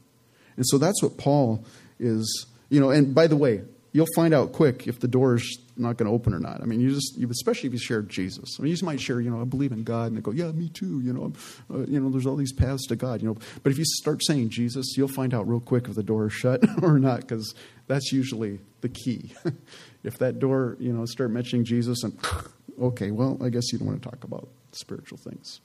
And 0.57 0.67
so 0.67 0.77
that's 0.77 1.01
what 1.01 1.17
Paul 1.17 1.65
is, 1.97 2.45
you 2.69 2.79
know, 2.79 2.91
and 2.91 3.15
by 3.15 3.25
the 3.25 3.37
way, 3.37 3.61
you'll 3.91 4.07
find 4.15 4.33
out 4.33 4.53
quick 4.53 4.87
if 4.87 4.99
the 4.99 5.07
door 5.07 5.35
is 5.35 5.59
not 5.75 5.97
going 5.97 6.09
to 6.09 6.13
open 6.13 6.33
or 6.33 6.39
not. 6.39 6.61
I 6.61 6.65
mean, 6.65 6.79
you 6.79 6.93
just, 6.93 7.17
especially 7.17 7.67
if 7.67 7.73
you 7.73 7.79
share 7.79 8.01
Jesus. 8.01 8.57
I 8.57 8.63
mean, 8.63 8.69
you 8.69 8.73
just 8.73 8.83
might 8.83 9.01
share, 9.01 9.19
you 9.19 9.29
know, 9.29 9.41
I 9.41 9.45
believe 9.45 9.71
in 9.71 9.83
God, 9.83 10.07
and 10.07 10.17
they 10.17 10.21
go, 10.21 10.31
yeah, 10.31 10.51
me 10.51 10.69
too. 10.69 11.01
You 11.01 11.13
know, 11.13 11.33
uh, 11.73 11.85
you 11.85 11.99
know, 11.99 12.09
there's 12.09 12.25
all 12.25 12.35
these 12.35 12.53
paths 12.53 12.85
to 12.87 12.95
God. 12.95 13.21
You 13.21 13.29
know, 13.29 13.37
but 13.63 13.71
if 13.71 13.77
you 13.77 13.85
start 13.85 14.23
saying 14.23 14.49
Jesus, 14.49 14.95
you'll 14.95 15.07
find 15.07 15.33
out 15.33 15.47
real 15.47 15.59
quick 15.59 15.87
if 15.87 15.95
the 15.95 16.03
door 16.03 16.27
is 16.27 16.33
shut 16.33 16.63
or 16.81 16.99
not, 16.99 17.21
because 17.21 17.53
that's 17.87 18.11
usually 18.11 18.59
the 18.81 18.89
key. 18.89 19.33
if 20.03 20.17
that 20.19 20.39
door, 20.39 20.77
you 20.79 20.93
know, 20.93 21.05
start 21.05 21.31
mentioning 21.31 21.65
Jesus, 21.65 22.03
and 22.03 22.17
okay, 22.81 23.11
well, 23.11 23.37
I 23.41 23.49
guess 23.49 23.71
you 23.71 23.79
don't 23.79 23.87
want 23.87 24.01
to 24.01 24.09
talk 24.09 24.23
about 24.23 24.47
spiritual 24.71 25.17
things. 25.17 25.59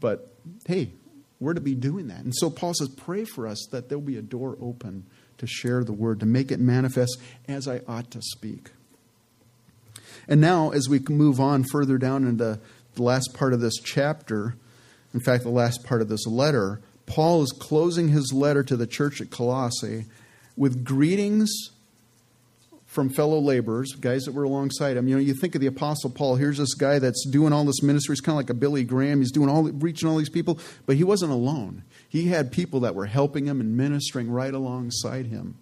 But 0.00 0.34
hey, 0.66 0.90
we're 1.40 1.54
to 1.54 1.60
be 1.60 1.74
doing 1.74 2.08
that. 2.08 2.20
And 2.20 2.34
so 2.34 2.48
Paul 2.48 2.74
says, 2.74 2.88
pray 2.88 3.24
for 3.24 3.46
us 3.46 3.66
that 3.70 3.88
there'll 3.88 4.02
be 4.02 4.16
a 4.16 4.22
door 4.22 4.56
open 4.60 5.06
to 5.44 5.52
share 5.52 5.84
the 5.84 5.92
word, 5.92 6.20
to 6.20 6.26
make 6.26 6.50
it 6.50 6.60
manifest 6.60 7.18
as 7.48 7.68
I 7.68 7.80
ought 7.86 8.10
to 8.12 8.20
speak. 8.22 8.70
And 10.26 10.40
now, 10.40 10.70
as 10.70 10.88
we 10.88 10.98
move 11.00 11.40
on 11.40 11.64
further 11.64 11.98
down 11.98 12.26
into 12.26 12.60
the 12.94 13.02
last 13.02 13.34
part 13.34 13.52
of 13.52 13.60
this 13.60 13.76
chapter, 13.82 14.56
in 15.12 15.20
fact, 15.20 15.42
the 15.42 15.50
last 15.50 15.84
part 15.84 16.00
of 16.00 16.08
this 16.08 16.26
letter, 16.26 16.80
Paul 17.06 17.42
is 17.42 17.52
closing 17.52 18.08
his 18.08 18.32
letter 18.32 18.62
to 18.62 18.76
the 18.76 18.86
church 18.86 19.20
at 19.20 19.30
Colossae 19.30 20.06
with 20.56 20.84
greetings 20.84 21.50
from 22.94 23.10
fellow 23.10 23.40
laborers, 23.40 23.92
guys 23.94 24.22
that 24.22 24.32
were 24.32 24.44
alongside 24.44 24.96
him. 24.96 25.08
You 25.08 25.16
know, 25.16 25.20
you 25.20 25.34
think 25.34 25.54
of 25.54 25.60
the 25.60 25.66
Apostle 25.66 26.10
Paul. 26.10 26.36
Here's 26.36 26.58
this 26.58 26.74
guy 26.74 27.00
that's 27.00 27.26
doing 27.28 27.52
all 27.52 27.64
this 27.64 27.82
ministry. 27.82 28.14
He's 28.14 28.20
kind 28.20 28.34
of 28.34 28.36
like 28.36 28.50
a 28.50 28.54
Billy 28.54 28.84
Graham. 28.84 29.18
He's 29.18 29.32
doing 29.32 29.48
all, 29.48 29.64
reaching 29.64 30.08
all 30.08 30.16
these 30.16 30.28
people, 30.28 30.58
but 30.86 30.96
he 30.96 31.04
wasn't 31.04 31.32
alone. 31.32 31.82
He 32.08 32.28
had 32.28 32.52
people 32.52 32.80
that 32.80 32.94
were 32.94 33.06
helping 33.06 33.46
him 33.46 33.60
and 33.60 33.76
ministering 33.76 34.30
right 34.30 34.54
alongside 34.54 35.26
him 35.26 35.58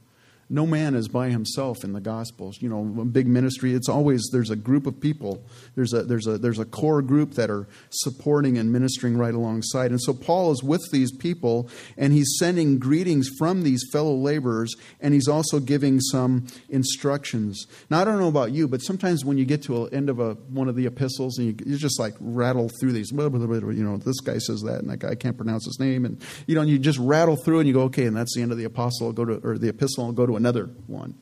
no 0.53 0.67
man 0.67 0.95
is 0.95 1.09
by 1.09 1.31
himself 1.31 1.83
in 1.83 1.95
the 1.95 2.01
gospels. 2.01 2.61
You 2.61 2.69
know 2.69 3.01
a 3.01 3.05
big 3.07 3.27
ministry 3.27 3.73
it's 3.73 3.89
always 3.89 4.29
there's 4.33 4.51
a 4.51 4.57
group 4.57 4.87
of 4.87 5.01
people. 5.01 5.43
There's 5.75 5.95
a 5.95 6.03
there's 6.03 6.27
a 6.27 6.37
there's 6.37 6.59
a 6.59 6.67
core 6.67 7.01
group 7.01 7.33
that 7.33 7.51
are 7.51 7.67
supporting 7.89 8.59
and 8.59 8.71
ministering 8.71 9.17
right 9.17 9.33
alongside. 9.33 9.91
And 9.91 10.01
so 10.01 10.13
paul 10.13 10.53
is 10.53 10.63
with 10.63 10.83
these 10.93 11.11
people 11.11 11.71
and 11.97 12.13
he's 12.13 12.37
sending 12.39 12.79
greetings 12.79 13.31
from 13.39 13.63
these 13.63 13.83
fellow 13.93 14.15
laborers 14.15 14.75
and 15.01 15.15
he's 15.15 15.27
also 15.27 15.59
giving 15.59 16.01
some 16.01 16.47
instructions. 16.69 17.67
Now 17.89 18.03
i 18.03 18.05
don't 18.05 18.21
know 18.21 18.29
about 18.29 18.53
you 18.53 18.69
but 18.69 18.81
sometimes 18.81 19.25
when 19.25 19.39
you 19.39 19.47
get 19.47 19.63
to 19.63 19.87
the 19.87 19.97
end 19.97 20.11
of 20.11 20.21
a 20.21 20.35
one 20.51 20.69
of 20.69 20.77
the 20.77 20.85
epistles 20.85 21.39
and 21.39 21.47
you, 21.47 21.73
you 21.73 21.79
just 21.79 21.99
like 21.99 22.15
rattle 22.21 22.71
through 22.79 22.93
these 22.93 23.11
blah, 23.11 23.31
blah, 23.31 23.47
blah, 23.47 23.71
you 23.71 23.83
know 23.83 23.97
this 23.97 24.21
guy 24.21 24.37
says 24.37 24.61
that 24.61 24.81
and 24.81 24.91
that 24.91 24.99
guy 24.99 25.15
can't 25.15 25.39
pronounce 25.39 25.65
his 25.65 25.81
name 25.81 26.05
and 26.05 26.23
you 26.47 26.55
know 26.55 26.61
and 26.61 26.69
you 26.69 26.79
just 26.79 26.99
rattle 26.99 27.37
through 27.37 27.61
and 27.61 27.67
you 27.67 27.73
go 27.73 27.83
okay 27.85 28.05
and 28.05 28.15
that's 28.15 28.35
the 28.35 28.43
end 28.43 28.53
of 28.53 28.59
the 28.59 28.65
apostle 28.65 29.07
I'll 29.07 29.13
go 29.15 29.25
to 29.25 29.41
or 29.43 29.57
the 29.57 29.71
epistle 29.71 30.05
I'll 30.05 30.13
go 30.13 30.27
to 30.27 30.42
another 30.43 30.71
one. 30.89 31.15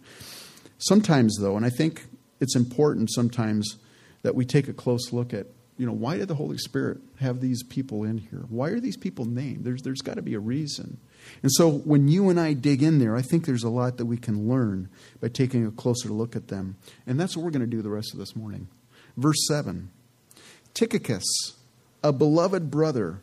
Sometimes, 0.78 1.36
though, 1.38 1.58
and 1.58 1.66
I 1.66 1.68
think 1.68 2.06
it's 2.40 2.56
important 2.56 3.12
sometimes 3.12 3.76
that 4.22 4.34
we 4.34 4.46
take 4.46 4.66
a 4.66 4.72
close 4.72 5.12
look 5.12 5.34
at, 5.34 5.46
you 5.76 5.84
know, 5.84 5.92
why 5.92 6.16
did 6.16 6.28
the 6.28 6.34
Holy 6.34 6.56
Spirit 6.56 6.98
have 7.18 7.40
these 7.40 7.62
people 7.62 8.02
in 8.04 8.16
here? 8.16 8.44
Why 8.48 8.68
are 8.68 8.80
these 8.80 8.96
people 8.96 9.26
named? 9.26 9.64
There's, 9.64 9.82
there's 9.82 10.00
got 10.00 10.16
to 10.16 10.22
be 10.22 10.32
a 10.32 10.40
reason. 10.40 10.96
And 11.42 11.52
so 11.52 11.70
when 11.70 12.08
you 12.08 12.30
and 12.30 12.40
I 12.40 12.54
dig 12.54 12.82
in 12.82 12.98
there, 12.98 13.14
I 13.14 13.20
think 13.20 13.44
there's 13.44 13.62
a 13.62 13.68
lot 13.68 13.98
that 13.98 14.06
we 14.06 14.16
can 14.16 14.48
learn 14.48 14.88
by 15.20 15.28
taking 15.28 15.66
a 15.66 15.70
closer 15.70 16.08
look 16.08 16.34
at 16.34 16.48
them. 16.48 16.76
And 17.06 17.20
that's 17.20 17.36
what 17.36 17.44
we're 17.44 17.50
going 17.50 17.60
to 17.60 17.66
do 17.66 17.82
the 17.82 17.90
rest 17.90 18.14
of 18.14 18.18
this 18.18 18.34
morning. 18.34 18.68
Verse 19.18 19.46
7 19.48 19.90
Tychicus, 20.72 21.26
a 22.02 22.12
beloved 22.12 22.70
brother, 22.70 23.20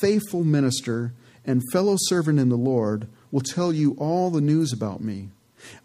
faithful 0.00 0.42
minister, 0.42 1.12
and 1.44 1.62
fellow 1.70 1.96
servant 1.98 2.38
in 2.38 2.48
the 2.48 2.56
Lord, 2.56 3.08
will 3.30 3.42
tell 3.42 3.74
you 3.74 3.94
all 3.98 4.30
the 4.30 4.40
news 4.40 4.72
about 4.72 5.02
me. 5.02 5.28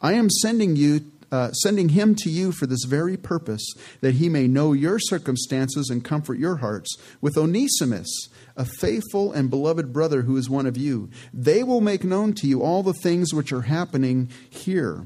I 0.01 0.13
am 0.13 0.29
sending 0.29 0.75
you 0.75 1.01
uh, 1.31 1.51
sending 1.51 1.89
him 1.89 2.15
to 2.15 2.29
you 2.29 2.51
for 2.51 2.65
this 2.65 2.85
very 2.85 3.15
purpose, 3.15 3.63
that 4.01 4.15
he 4.15 4.29
may 4.29 4.47
know 4.47 4.73
your 4.73 4.99
circumstances 4.99 5.89
and 5.89 6.03
comfort 6.03 6.39
your 6.39 6.57
hearts. 6.57 6.97
With 7.21 7.37
Onesimus, 7.37 8.29
a 8.57 8.65
faithful 8.65 9.31
and 9.31 9.49
beloved 9.49 9.93
brother 9.93 10.23
who 10.23 10.37
is 10.37 10.49
one 10.49 10.65
of 10.65 10.77
you, 10.77 11.09
they 11.33 11.63
will 11.63 11.81
make 11.81 12.03
known 12.03 12.33
to 12.33 12.47
you 12.47 12.63
all 12.63 12.83
the 12.83 12.93
things 12.93 13.33
which 13.33 13.51
are 13.51 13.61
happening 13.61 14.29
here. 14.49 15.05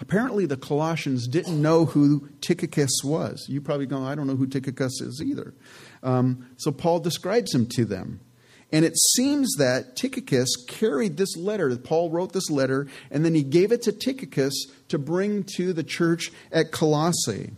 Apparently, 0.00 0.46
the 0.46 0.56
Colossians 0.56 1.28
didn't 1.28 1.60
know 1.60 1.84
who 1.84 2.28
Tychicus 2.40 3.04
was. 3.04 3.46
You 3.48 3.60
probably 3.60 3.86
go, 3.86 4.02
I 4.02 4.14
don't 4.16 4.26
know 4.26 4.34
who 4.34 4.48
Tychicus 4.48 5.00
is 5.00 5.22
either. 5.24 5.54
Um, 6.02 6.48
so 6.56 6.72
Paul 6.72 6.98
describes 6.98 7.54
him 7.54 7.66
to 7.74 7.84
them. 7.84 8.20
And 8.72 8.86
it 8.86 8.96
seems 8.96 9.54
that 9.58 9.96
Tychicus 9.96 10.48
carried 10.66 11.18
this 11.18 11.36
letter. 11.36 11.76
Paul 11.76 12.10
wrote 12.10 12.32
this 12.32 12.50
letter, 12.50 12.88
and 13.10 13.24
then 13.24 13.34
he 13.34 13.42
gave 13.42 13.70
it 13.70 13.82
to 13.82 13.92
Tychicus 13.92 14.66
to 14.88 14.98
bring 14.98 15.44
to 15.56 15.74
the 15.74 15.84
church 15.84 16.32
at 16.50 16.72
Colossae. 16.72 17.52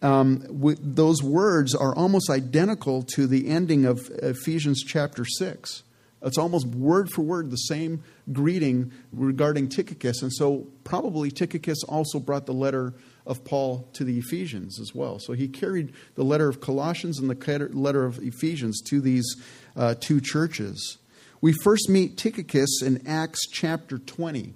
Um, 0.00 0.44
those 0.80 1.22
words 1.22 1.74
are 1.74 1.94
almost 1.94 2.30
identical 2.30 3.02
to 3.14 3.26
the 3.26 3.48
ending 3.48 3.84
of 3.84 4.10
Ephesians 4.22 4.82
chapter 4.82 5.24
6. 5.24 5.82
It's 6.22 6.38
almost 6.38 6.66
word 6.66 7.10
for 7.10 7.22
word 7.22 7.50
the 7.50 7.56
same 7.56 8.02
greeting 8.32 8.92
regarding 9.12 9.68
Tychicus. 9.68 10.22
And 10.22 10.32
so, 10.32 10.66
probably 10.84 11.30
Tychicus 11.30 11.84
also 11.84 12.18
brought 12.18 12.46
the 12.46 12.54
letter 12.54 12.94
of 13.26 13.44
Paul 13.44 13.88
to 13.94 14.04
the 14.04 14.18
Ephesians 14.18 14.80
as 14.80 14.94
well. 14.94 15.18
So, 15.18 15.32
he 15.32 15.48
carried 15.48 15.92
the 16.14 16.24
letter 16.24 16.48
of 16.48 16.60
Colossians 16.60 17.18
and 17.18 17.28
the 17.28 17.68
letter 17.72 18.04
of 18.04 18.18
Ephesians 18.18 18.80
to 18.82 19.00
these 19.00 19.36
uh, 19.76 19.94
two 19.98 20.20
churches. 20.20 20.98
We 21.40 21.52
first 21.62 21.88
meet 21.88 22.16
Tychicus 22.16 22.82
in 22.82 23.06
Acts 23.06 23.46
chapter 23.48 23.98
20. 23.98 24.54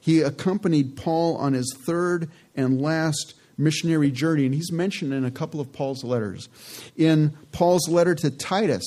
He 0.00 0.20
accompanied 0.20 0.96
Paul 0.96 1.36
on 1.36 1.52
his 1.52 1.76
third 1.86 2.30
and 2.54 2.80
last 2.80 3.34
missionary 3.56 4.10
journey, 4.10 4.46
and 4.46 4.54
he's 4.54 4.72
mentioned 4.72 5.12
in 5.12 5.24
a 5.24 5.30
couple 5.30 5.60
of 5.60 5.72
Paul's 5.72 6.04
letters. 6.04 6.48
In 6.96 7.36
Paul's 7.52 7.88
letter 7.88 8.14
to 8.16 8.30
Titus, 8.30 8.84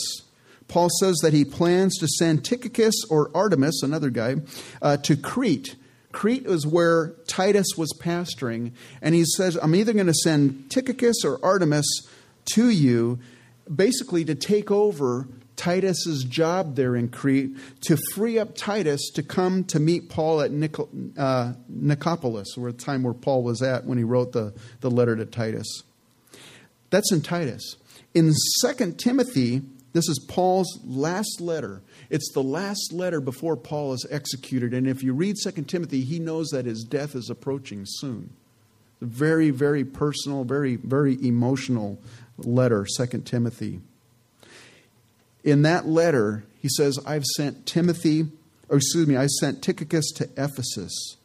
Paul 0.67 0.89
says 0.99 1.17
that 1.21 1.33
he 1.33 1.45
plans 1.45 1.97
to 1.99 2.07
send 2.07 2.43
Tychicus 2.43 2.95
or 3.09 3.29
Artemas, 3.29 3.83
another 3.83 4.09
guy, 4.09 4.37
uh, 4.81 4.97
to 4.97 5.15
Crete. 5.15 5.75
Crete 6.17 6.47
is 6.47 6.65
where 6.65 7.13
Titus 7.27 7.77
was 7.77 7.93
pastoring, 8.01 8.71
and 9.03 9.13
he 9.13 9.23
says, 9.23 9.55
I'm 9.55 9.75
either 9.75 9.93
going 9.93 10.07
to 10.07 10.15
send 10.15 10.71
Tychicus 10.71 11.23
or 11.23 11.37
Artemas 11.37 11.85
to 12.53 12.69
you, 12.69 13.19
basically 13.73 14.25
to 14.25 14.33
take 14.33 14.71
over 14.71 15.27
Titus's 15.57 16.23
job 16.23 16.75
there 16.75 16.95
in 16.95 17.09
Crete 17.09 17.55
to 17.81 17.99
free 18.15 18.39
up 18.39 18.55
Titus 18.55 19.11
to 19.11 19.21
come 19.21 19.63
to 19.65 19.79
meet 19.79 20.09
Paul 20.09 20.41
at 20.41 20.49
uh, 20.49 21.53
Nicopolis, 21.71 22.57
where 22.57 22.71
the 22.71 22.77
time 22.79 23.03
where 23.03 23.13
Paul 23.13 23.43
was 23.43 23.61
at 23.61 23.85
when 23.85 23.99
he 23.99 24.03
wrote 24.03 24.31
the, 24.31 24.55
the 24.81 24.89
letter 24.89 25.15
to 25.15 25.25
Titus. 25.27 25.83
That's 26.89 27.11
in 27.11 27.21
Titus. 27.21 27.75
In 28.15 28.33
2 28.63 28.93
Timothy, 28.93 29.61
this 29.97 30.07
is 30.07 30.19
Paul's 30.19 30.79
last 30.85 31.41
letter. 31.41 31.81
It's 32.11 32.31
the 32.31 32.43
last 32.43 32.93
letter 32.93 33.19
before 33.19 33.57
Paul 33.57 33.93
is 33.93 34.05
executed. 34.11 34.73
And 34.73 34.87
if 34.87 35.01
you 35.01 35.11
read 35.11 35.37
2 35.43 35.63
Timothy, 35.63 36.01
he 36.01 36.19
knows 36.19 36.49
that 36.49 36.65
his 36.65 36.83
death 36.83 37.15
is 37.15 37.31
approaching 37.31 37.83
soon. 37.85 38.29
Very, 39.01 39.49
very 39.49 39.83
personal, 39.83 40.43
very, 40.43 40.75
very 40.75 41.17
emotional 41.25 41.99
letter, 42.37 42.85
2 42.97 43.05
Timothy. 43.21 43.81
In 45.43 45.63
that 45.63 45.87
letter, 45.87 46.43
he 46.59 46.69
says, 46.69 46.99
I've 47.05 47.25
sent 47.35 47.65
Timothy, 47.65 48.27
or 48.69 48.77
excuse 48.77 49.07
me, 49.07 49.17
I 49.17 49.25
sent 49.25 49.63
Tychicus 49.63 50.11
to 50.17 50.29
Ephesus. 50.37 51.17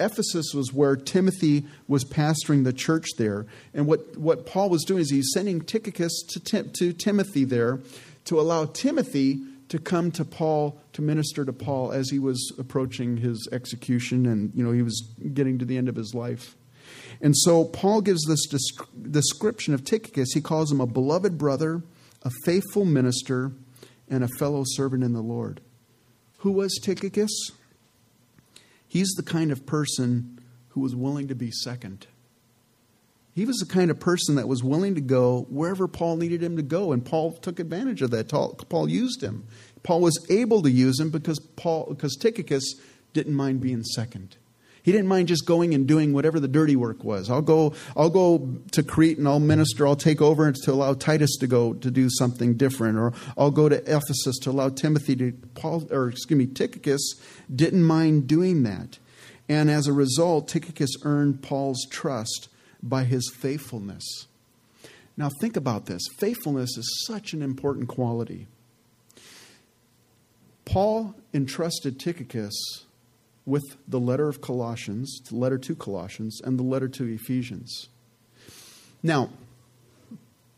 Ephesus 0.00 0.52
was 0.54 0.72
where 0.72 0.96
Timothy 0.96 1.64
was 1.88 2.04
pastoring 2.04 2.64
the 2.64 2.72
church 2.72 3.06
there. 3.16 3.46
And 3.74 3.86
what, 3.86 4.16
what 4.16 4.46
Paul 4.46 4.70
was 4.70 4.84
doing 4.84 5.00
is 5.00 5.10
he's 5.10 5.30
sending 5.32 5.60
Tychicus 5.60 6.22
to, 6.28 6.62
to 6.62 6.92
Timothy 6.92 7.44
there 7.44 7.80
to 8.28 8.38
allow 8.38 8.66
Timothy 8.66 9.40
to 9.68 9.78
come 9.78 10.10
to 10.12 10.24
Paul 10.24 10.80
to 10.92 11.02
minister 11.02 11.44
to 11.44 11.52
Paul 11.52 11.92
as 11.92 12.10
he 12.10 12.18
was 12.18 12.52
approaching 12.58 13.16
his 13.16 13.48
execution 13.52 14.26
and 14.26 14.52
you 14.54 14.64
know 14.64 14.72
he 14.72 14.82
was 14.82 15.00
getting 15.32 15.58
to 15.58 15.64
the 15.64 15.76
end 15.76 15.88
of 15.88 15.96
his 15.96 16.14
life. 16.14 16.54
And 17.20 17.36
so 17.36 17.64
Paul 17.64 18.00
gives 18.00 18.24
this 18.24 18.46
description 19.10 19.74
of 19.74 19.84
Tychicus. 19.84 20.32
He 20.32 20.40
calls 20.40 20.70
him 20.70 20.80
a 20.80 20.86
beloved 20.86 21.36
brother, 21.36 21.82
a 22.22 22.30
faithful 22.44 22.84
minister, 22.84 23.52
and 24.08 24.24
a 24.24 24.28
fellow 24.38 24.62
servant 24.64 25.04
in 25.04 25.12
the 25.12 25.20
Lord. 25.20 25.60
Who 26.38 26.52
was 26.52 26.78
Tychicus? 26.82 27.50
He's 28.86 29.12
the 29.16 29.22
kind 29.22 29.50
of 29.50 29.66
person 29.66 30.38
who 30.70 30.80
was 30.80 30.94
willing 30.94 31.28
to 31.28 31.34
be 31.34 31.50
second. 31.50 32.06
He 33.38 33.44
was 33.44 33.58
the 33.58 33.72
kind 33.72 33.88
of 33.88 34.00
person 34.00 34.34
that 34.34 34.48
was 34.48 34.64
willing 34.64 34.96
to 34.96 35.00
go 35.00 35.46
wherever 35.48 35.86
Paul 35.86 36.16
needed 36.16 36.42
him 36.42 36.56
to 36.56 36.62
go, 36.64 36.90
and 36.90 37.04
Paul 37.04 37.34
took 37.34 37.60
advantage 37.60 38.02
of 38.02 38.10
that. 38.10 38.30
Paul 38.30 38.88
used 38.88 39.22
him. 39.22 39.46
Paul 39.84 40.00
was 40.00 40.26
able 40.28 40.60
to 40.62 40.70
use 40.72 40.98
him 40.98 41.10
because 41.10 41.38
Paul, 41.38 41.86
because 41.88 42.16
Tychicus 42.16 42.74
didn't 43.12 43.34
mind 43.34 43.60
being 43.60 43.84
second. 43.84 44.36
He 44.82 44.90
didn't 44.90 45.06
mind 45.06 45.28
just 45.28 45.46
going 45.46 45.72
and 45.72 45.86
doing 45.86 46.12
whatever 46.12 46.40
the 46.40 46.48
dirty 46.48 46.74
work 46.74 47.04
was. 47.04 47.30
I'll 47.30 47.40
go, 47.40 47.74
I'll 47.96 48.10
go 48.10 48.58
to 48.72 48.82
Crete 48.82 49.18
and 49.18 49.28
I'll 49.28 49.38
minister. 49.38 49.86
I'll 49.86 49.94
take 49.94 50.20
over 50.20 50.50
to 50.50 50.72
allow 50.72 50.94
Titus 50.94 51.36
to 51.36 51.46
go 51.46 51.74
to 51.74 51.92
do 51.92 52.10
something 52.10 52.56
different, 52.56 52.98
or 52.98 53.12
I'll 53.36 53.52
go 53.52 53.68
to 53.68 53.76
Ephesus 53.82 54.36
to 54.40 54.50
allow 54.50 54.70
Timothy 54.70 55.14
to. 55.14 55.30
Paul, 55.54 55.86
or 55.92 56.08
excuse 56.08 56.36
me, 56.36 56.46
Tychicus 56.46 57.14
didn't 57.54 57.84
mind 57.84 58.26
doing 58.26 58.64
that, 58.64 58.98
and 59.48 59.70
as 59.70 59.86
a 59.86 59.92
result, 59.92 60.48
Tychicus 60.48 60.96
earned 61.04 61.40
Paul's 61.40 61.86
trust 61.88 62.48
by 62.82 63.04
his 63.04 63.30
faithfulness. 63.34 64.26
Now, 65.16 65.30
think 65.40 65.56
about 65.56 65.86
this 65.86 66.02
faithfulness 66.18 66.76
is 66.76 67.04
such 67.06 67.32
an 67.32 67.42
important 67.42 67.88
quality. 67.88 68.46
Paul 70.64 71.14
entrusted 71.32 71.98
Tychicus 71.98 72.54
with 73.46 73.64
the 73.88 73.98
letter 73.98 74.28
of 74.28 74.40
Colossians, 74.40 75.20
the 75.28 75.36
letter 75.36 75.58
to 75.58 75.74
Colossians, 75.74 76.40
and 76.44 76.58
the 76.58 76.62
letter 76.62 76.88
to 76.88 77.06
Ephesians. 77.06 77.88
Now, 79.02 79.30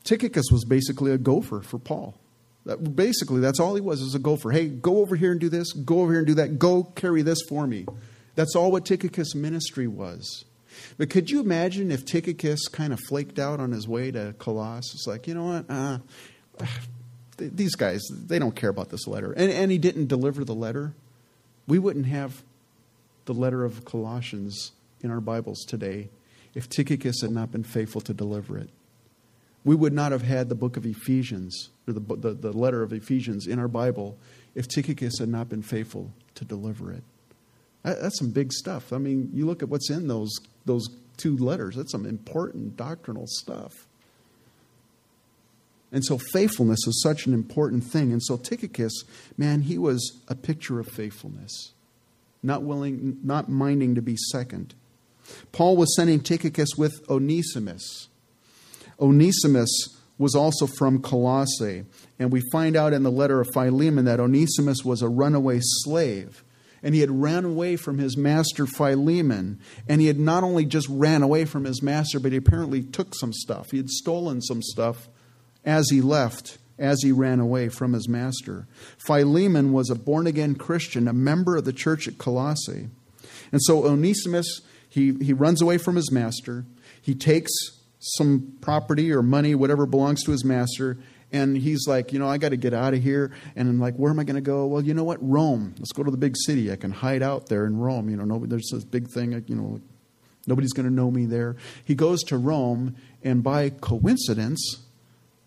Tychicus 0.04 0.46
was 0.50 0.64
basically 0.64 1.12
a 1.12 1.18
gopher 1.18 1.60
for 1.60 1.78
Paul. 1.78 2.14
That, 2.66 2.96
basically, 2.96 3.40
that's 3.40 3.60
all 3.60 3.74
he 3.74 3.80
was, 3.80 4.00
is 4.00 4.14
a 4.14 4.18
gopher. 4.18 4.50
Hey, 4.50 4.68
go 4.68 4.98
over 4.98 5.16
here 5.16 5.30
and 5.30 5.40
do 5.40 5.48
this, 5.48 5.72
go 5.72 6.00
over 6.00 6.12
here 6.12 6.18
and 6.18 6.26
do 6.26 6.34
that, 6.34 6.58
go 6.58 6.84
carry 6.84 7.22
this 7.22 7.38
for 7.48 7.66
me. 7.66 7.86
That's 8.34 8.56
all 8.56 8.72
what 8.72 8.84
Tychicus' 8.84 9.34
ministry 9.34 9.86
was. 9.86 10.44
But 10.98 11.10
could 11.10 11.30
you 11.30 11.40
imagine 11.40 11.90
if 11.90 12.04
Tychicus 12.04 12.68
kind 12.68 12.92
of 12.92 13.00
flaked 13.08 13.38
out 13.38 13.60
on 13.60 13.72
his 13.72 13.88
way 13.88 14.10
to 14.10 14.34
Colossus? 14.38 14.94
It's 14.94 15.06
like, 15.06 15.26
you 15.26 15.34
know 15.34 15.44
what? 15.44 15.64
Uh, 15.68 15.98
these 17.36 17.74
guys, 17.74 18.02
they 18.10 18.38
don't 18.38 18.54
care 18.54 18.70
about 18.70 18.90
this 18.90 19.06
letter. 19.06 19.32
And, 19.32 19.50
and 19.50 19.70
he 19.70 19.78
didn't 19.78 20.06
deliver 20.06 20.44
the 20.44 20.54
letter. 20.54 20.94
We 21.66 21.78
wouldn't 21.78 22.06
have 22.06 22.42
the 23.24 23.34
letter 23.34 23.64
of 23.64 23.84
Colossians 23.84 24.72
in 25.02 25.10
our 25.10 25.20
Bibles 25.20 25.64
today 25.64 26.08
if 26.54 26.68
Tychicus 26.68 27.22
had 27.22 27.30
not 27.30 27.52
been 27.52 27.62
faithful 27.62 28.00
to 28.02 28.12
deliver 28.12 28.58
it. 28.58 28.70
We 29.64 29.74
would 29.74 29.92
not 29.92 30.12
have 30.12 30.22
had 30.22 30.48
the 30.48 30.54
book 30.54 30.76
of 30.76 30.86
Ephesians, 30.86 31.68
or 31.86 31.92
the, 31.92 32.00
the, 32.00 32.32
the 32.32 32.52
letter 32.52 32.82
of 32.82 32.92
Ephesians 32.92 33.46
in 33.46 33.58
our 33.58 33.68
Bible, 33.68 34.16
if 34.54 34.66
Tychicus 34.66 35.18
had 35.18 35.28
not 35.28 35.48
been 35.48 35.62
faithful 35.62 36.10
to 36.34 36.44
deliver 36.44 36.92
it. 36.92 37.02
That's 37.82 38.18
some 38.18 38.30
big 38.30 38.52
stuff. 38.52 38.92
I 38.92 38.98
mean, 38.98 39.30
you 39.32 39.46
look 39.46 39.62
at 39.62 39.68
what's 39.68 39.90
in 39.90 40.08
those, 40.08 40.30
those 40.64 40.88
two 41.16 41.36
letters, 41.36 41.76
that's 41.76 41.92
some 41.92 42.06
important 42.06 42.76
doctrinal 42.76 43.26
stuff. 43.26 43.86
And 45.92 46.04
so 46.04 46.18
faithfulness 46.32 46.86
is 46.86 47.02
such 47.02 47.26
an 47.26 47.34
important 47.34 47.84
thing. 47.84 48.12
And 48.12 48.22
so 48.22 48.36
Tychicus, 48.36 49.02
man, 49.36 49.62
he 49.62 49.76
was 49.76 50.20
a 50.28 50.34
picture 50.34 50.78
of 50.78 50.86
faithfulness 50.86 51.72
not 52.42 52.62
willing, 52.62 53.18
not 53.22 53.48
minding 53.48 53.94
to 53.94 54.02
be 54.02 54.16
second. 54.16 54.74
Paul 55.52 55.76
was 55.76 55.94
sending 55.94 56.20
Tychicus 56.20 56.70
with 56.76 57.00
Onesimus. 57.08 58.08
Onesimus 58.98 59.70
was 60.18 60.34
also 60.34 60.66
from 60.66 61.00
Colossae, 61.00 61.84
and 62.18 62.30
we 62.30 62.42
find 62.52 62.76
out 62.76 62.92
in 62.92 63.02
the 63.02 63.10
letter 63.10 63.40
of 63.40 63.48
Philemon 63.54 64.04
that 64.04 64.20
Onesimus 64.20 64.84
was 64.84 65.02
a 65.02 65.08
runaway 65.08 65.58
slave. 65.62 66.44
And 66.82 66.94
he 66.94 67.00
had 67.00 67.22
ran 67.22 67.44
away 67.44 67.76
from 67.76 67.98
his 67.98 68.16
master 68.16 68.66
Philemon. 68.66 69.60
And 69.88 70.00
he 70.00 70.06
had 70.06 70.18
not 70.18 70.42
only 70.42 70.64
just 70.64 70.88
ran 70.88 71.22
away 71.22 71.44
from 71.44 71.64
his 71.64 71.82
master, 71.82 72.18
but 72.18 72.32
he 72.32 72.38
apparently 72.38 72.82
took 72.82 73.14
some 73.14 73.32
stuff. 73.32 73.70
He 73.70 73.76
had 73.76 73.90
stolen 73.90 74.40
some 74.40 74.62
stuff 74.62 75.08
as 75.64 75.90
he 75.90 76.00
left 76.00 76.58
as 76.78 77.02
he 77.02 77.12
ran 77.12 77.38
away 77.38 77.68
from 77.68 77.92
his 77.92 78.08
master. 78.08 78.66
Philemon 78.96 79.72
was 79.72 79.90
a 79.90 79.94
born 79.94 80.26
again 80.26 80.54
Christian, 80.54 81.06
a 81.06 81.12
member 81.12 81.56
of 81.56 81.66
the 81.66 81.74
church 81.74 82.08
at 82.08 82.16
Colossae. 82.16 82.88
And 83.52 83.62
so 83.62 83.84
Onesimus, 83.84 84.62
he, 84.88 85.12
he 85.20 85.34
runs 85.34 85.60
away 85.60 85.76
from 85.76 85.96
his 85.96 86.10
master. 86.10 86.64
He 87.00 87.14
takes 87.14 87.52
some 87.98 88.54
property 88.62 89.12
or 89.12 89.22
money, 89.22 89.54
whatever 89.54 89.84
belongs 89.84 90.24
to 90.24 90.30
his 90.30 90.44
master, 90.44 90.96
and 91.32 91.56
he's 91.56 91.86
like, 91.86 92.12
you 92.12 92.18
know, 92.18 92.28
I 92.28 92.38
got 92.38 92.48
to 92.48 92.56
get 92.56 92.74
out 92.74 92.94
of 92.94 93.02
here. 93.02 93.32
And 93.54 93.68
I'm 93.68 93.78
like, 93.78 93.94
where 93.96 94.10
am 94.10 94.18
I 94.18 94.24
going 94.24 94.36
to 94.36 94.40
go? 94.40 94.66
Well, 94.66 94.82
you 94.82 94.94
know 94.94 95.04
what? 95.04 95.18
Rome. 95.20 95.74
Let's 95.78 95.92
go 95.92 96.02
to 96.02 96.10
the 96.10 96.16
big 96.16 96.34
city. 96.36 96.72
I 96.72 96.76
can 96.76 96.90
hide 96.90 97.22
out 97.22 97.46
there 97.48 97.66
in 97.66 97.78
Rome. 97.78 98.08
You 98.10 98.16
know, 98.16 98.24
nobody, 98.24 98.50
there's 98.50 98.70
this 98.72 98.84
big 98.84 99.08
thing, 99.08 99.44
you 99.46 99.54
know, 99.54 99.80
nobody's 100.46 100.72
going 100.72 100.88
to 100.88 100.92
know 100.92 101.10
me 101.10 101.26
there. 101.26 101.56
He 101.84 101.94
goes 101.94 102.22
to 102.24 102.36
Rome, 102.36 102.96
and 103.22 103.42
by 103.42 103.70
coincidence, 103.70 104.82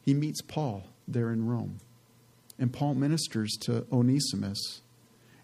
he 0.02 0.14
meets 0.14 0.42
Paul 0.42 0.86
there 1.08 1.32
in 1.32 1.48
Rome. 1.48 1.80
And 2.58 2.72
Paul 2.72 2.96
ministers 2.96 3.58
to 3.62 3.86
Onesimus, 3.92 4.82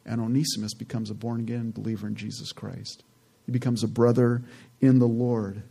and 0.05 0.21
Onesimus 0.21 0.73
becomes 0.73 1.09
a 1.09 1.13
born 1.13 1.41
again 1.41 1.71
believer 1.71 2.07
in 2.07 2.15
Jesus 2.15 2.51
Christ. 2.51 3.03
He 3.45 3.51
becomes 3.51 3.83
a 3.83 3.87
brother 3.87 4.43
in 4.79 4.99
the 4.99 5.07
Lord. 5.07 5.63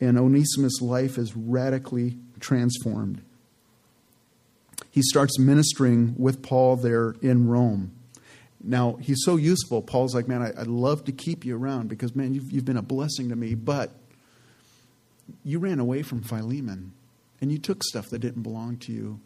And 0.00 0.18
Onesimus' 0.18 0.80
life 0.80 1.16
is 1.16 1.36
radically 1.36 2.18
transformed. 2.38 3.22
He 4.92 5.00
starts 5.02 5.38
ministering 5.38 6.14
with 6.18 6.42
Paul 6.42 6.76
there 6.76 7.16
in 7.22 7.48
Rome. 7.48 7.92
Now, 8.62 8.96
he's 9.00 9.22
so 9.24 9.36
useful. 9.36 9.82
Paul's 9.82 10.14
like, 10.14 10.28
Man, 10.28 10.42
I, 10.42 10.50
would 10.60 10.68
love 10.68 11.04
to 11.06 11.12
keep 11.12 11.44
you 11.44 11.56
around 11.56 11.88
because, 11.88 12.14
man, 12.14 12.34
you've, 12.34 12.52
you've 12.52 12.64
been 12.66 12.76
a 12.76 12.82
blessing 12.82 13.30
to 13.30 13.36
me, 13.36 13.54
but 13.54 13.90
you 15.42 15.58
ran 15.58 15.80
away 15.80 16.02
from 16.02 16.22
Philemon 16.22 16.92
and 17.40 17.50
you 17.50 17.58
took 17.58 17.82
stuff 17.82 18.10
that 18.10 18.20
didn't 18.20 18.42
belong 18.42 18.76
to 18.76 18.92
you, 18.92 19.18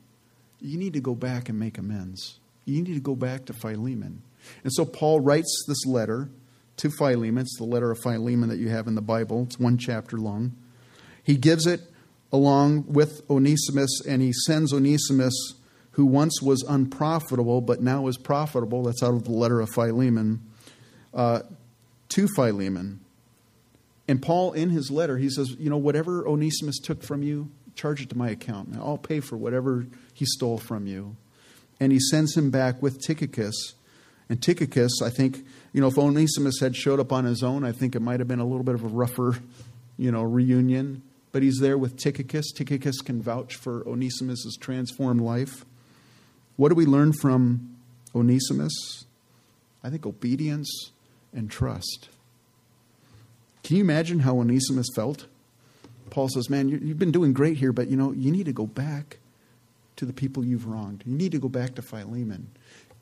you 0.61 0.79
need 0.79 0.95
to 0.95 1.01
go 1.01 1.15
back 1.15 1.49
and 1.49 1.59
make 1.59 1.79
amends. 1.79 2.39
You 2.65 2.81
need 2.81 2.95
to 2.95 3.01
go 3.01 3.17
back 3.17 3.45
to 3.47 3.53
Philemon. 3.53 4.23
And 4.63 4.73
so 4.73 4.85
Paul 4.85 5.21
writes 5.21 5.65
this 5.67 5.85
letter 5.85 6.31
to 6.79 6.91
Philemon. 6.91 7.43
It's 7.43 7.59
the 7.59 7.65
letter 7.65 7.91
of 7.91 7.99
Philemon 7.99 8.49
that 8.51 8.59
you 8.59 8.69
have 8.69 8.87
in 8.87 8.95
the 8.95 9.03
Bible, 9.03 9.43
it's 9.43 9.59
one 9.59 9.79
chapter 9.79 10.17
long. 10.17 10.57
He 11.25 11.37
gives 11.37 11.67
it 11.67 11.81
along 12.37 12.85
with 12.87 13.23
Onesimus, 13.31 14.03
and 14.07 14.21
he 14.21 14.31
sends 14.31 14.71
Onesimus, 14.71 15.55
who 15.93 16.05
once 16.05 16.43
was 16.43 16.63
unprofitable 16.69 17.63
but 17.63 17.81
now 17.81 18.09
is 18.09 18.19
profitable. 18.19 18.83
That's 18.83 19.03
out 19.03 19.15
of 19.15 19.25
the 19.25 19.33
letter 19.33 19.61
of 19.61 19.71
Philemon, 19.71 20.43
uh, 21.15 21.41
to 22.11 22.29
Philemon. 22.37 23.01
And 24.07 24.21
Paul, 24.21 24.53
in 24.53 24.69
his 24.69 24.91
letter, 24.91 25.17
he 25.17 25.31
says, 25.31 25.57
You 25.59 25.71
know, 25.71 25.79
whatever 25.79 26.29
Onesimus 26.29 26.79
took 26.79 27.03
from 27.03 27.23
you, 27.23 27.51
charge 27.75 28.03
it 28.03 28.11
to 28.11 28.19
my 28.19 28.29
account. 28.29 28.77
I'll 28.77 28.99
pay 28.99 29.21
for 29.21 29.39
whatever 29.39 29.87
he 30.13 30.27
stole 30.27 30.59
from 30.59 30.87
you. 30.87 31.17
And 31.81 31.91
he 31.91 31.99
sends 31.99 32.37
him 32.37 32.51
back 32.51 32.83
with 32.83 33.01
Tychicus. 33.01 33.75
And 34.29 34.43
Tychicus, 34.43 35.01
I 35.03 35.09
think, 35.09 35.39
you 35.73 35.81
know, 35.81 35.87
if 35.87 35.97
Onesimus 35.97 36.61
had 36.61 36.77
showed 36.77 37.01
up 37.01 37.13
on 37.13 37.25
his 37.25 37.43
own, 37.43 37.65
I 37.65 37.73
think 37.73 37.97
it 37.97 38.01
might 38.01 38.21
have 38.21 38.29
been 38.29 38.41
a 38.41 38.47
little 38.47 38.63
bit 38.63 38.75
of 38.75 38.85
a 38.85 38.89
rougher, 38.89 39.39
you 39.97 40.13
know, 40.13 40.23
reunion. 40.23 41.03
But 41.33 41.43
he's 41.43 41.59
there 41.59 41.77
with 41.77 41.97
Tychicus. 41.97 42.53
Tychicus 42.53 43.01
can 43.01 43.21
vouch 43.21 43.55
for 43.57 43.87
Onesimus' 43.87 44.57
transformed 44.59 45.21
life. 45.21 45.65
What 46.57 46.71
do 46.71 46.75
we 46.75 46.87
learn 46.87 47.13
from 47.13 47.77
Onesimus? 48.15 49.05
I 49.85 49.91
think 49.91 50.07
obedience 50.07 50.93
and 51.33 51.51
trust. 51.51 52.09
Can 53.63 53.77
you 53.77 53.83
imagine 53.83 54.21
how 54.21 54.39
Onesimus 54.39 54.87
felt? 54.95 55.27
Paul 56.11 56.29
says, 56.29 56.49
Man, 56.49 56.69
you've 56.69 56.99
been 56.99 57.13
doing 57.13 57.33
great 57.33 57.57
here, 57.57 57.73
but 57.73 57.89
you 57.89 57.97
know, 57.97 58.13
you 58.13 58.31
need 58.31 58.47
to 58.47 58.53
go 58.53 58.67
back 58.67 59.19
to 59.97 60.05
the 60.05 60.13
people 60.13 60.45
you've 60.45 60.67
wronged. 60.67 61.03
You 61.07 61.17
need 61.17 61.33
to 61.33 61.39
go 61.39 61.49
back 61.49 61.75
to 61.75 61.83
Philemon. 61.83 62.49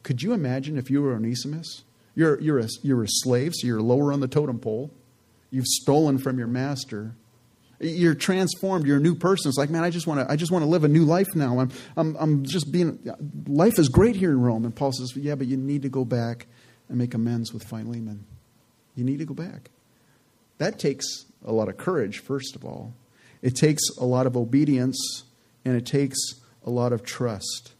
Could 0.02 0.22
you 0.22 0.32
imagine 0.32 0.78
if 0.78 0.90
you 0.90 1.02
were 1.02 1.14
Onesimus? 1.14 1.82
You're, 2.14 2.40
you're, 2.40 2.60
a, 2.60 2.68
you're 2.82 3.02
a 3.02 3.08
slave, 3.08 3.52
so 3.54 3.66
you're 3.66 3.82
lower 3.82 4.12
on 4.12 4.20
the 4.20 4.28
totem 4.28 4.58
pole. 4.58 4.90
You've 5.50 5.66
stolen 5.66 6.18
from 6.18 6.38
your 6.38 6.46
master. 6.46 7.14
You're 7.84 8.14
transformed. 8.14 8.86
You're 8.86 8.96
a 8.96 9.00
new 9.00 9.14
person. 9.14 9.48
It's 9.48 9.58
like, 9.58 9.70
man, 9.70 9.84
I 9.84 9.90
just 9.90 10.06
want 10.06 10.20
to. 10.20 10.32
I 10.32 10.36
just 10.36 10.50
want 10.50 10.62
to 10.62 10.68
live 10.68 10.84
a 10.84 10.88
new 10.88 11.04
life 11.04 11.34
now. 11.34 11.58
I'm, 11.60 11.70
I'm, 11.96 12.16
I'm 12.18 12.44
just 12.44 12.72
being. 12.72 12.98
Life 13.46 13.78
is 13.78 13.88
great 13.88 14.16
here 14.16 14.30
in 14.30 14.40
Rome. 14.40 14.64
And 14.64 14.74
Paul 14.74 14.92
says, 14.92 15.14
yeah, 15.16 15.34
but 15.34 15.46
you 15.46 15.56
need 15.56 15.82
to 15.82 15.88
go 15.88 16.04
back 16.04 16.46
and 16.88 16.96
make 16.96 17.12
amends 17.12 17.52
with 17.52 17.64
Philemon. 17.64 18.24
You 18.96 19.04
need 19.04 19.18
to 19.18 19.26
go 19.26 19.34
back. 19.34 19.70
That 20.58 20.78
takes 20.78 21.26
a 21.44 21.52
lot 21.52 21.68
of 21.68 21.76
courage, 21.76 22.20
first 22.20 22.56
of 22.56 22.64
all. 22.64 22.94
It 23.42 23.54
takes 23.54 23.82
a 24.00 24.04
lot 24.04 24.26
of 24.26 24.36
obedience, 24.36 25.24
and 25.64 25.76
it 25.76 25.84
takes 25.84 26.16
a 26.64 26.70
lot 26.70 26.92
of 26.92 27.02
trust. 27.02 27.72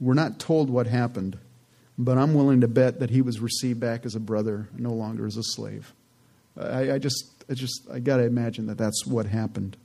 We're 0.00 0.14
not 0.14 0.40
told 0.40 0.70
what 0.70 0.88
happened, 0.88 1.38
but 1.96 2.18
I'm 2.18 2.34
willing 2.34 2.62
to 2.62 2.68
bet 2.68 2.98
that 2.98 3.10
he 3.10 3.22
was 3.22 3.38
received 3.38 3.78
back 3.78 4.04
as 4.04 4.16
a 4.16 4.20
brother, 4.20 4.68
no 4.76 4.90
longer 4.90 5.26
as 5.26 5.36
a 5.36 5.42
slave. 5.42 5.92
I, 6.58 6.94
I 6.94 6.98
just, 6.98 7.44
I 7.48 7.54
just, 7.54 7.82
I 7.92 8.00
got 8.00 8.18
to 8.18 8.24
imagine 8.24 8.66
that 8.66 8.78
that's 8.78 9.06
what 9.06 9.26
happened. 9.26 9.76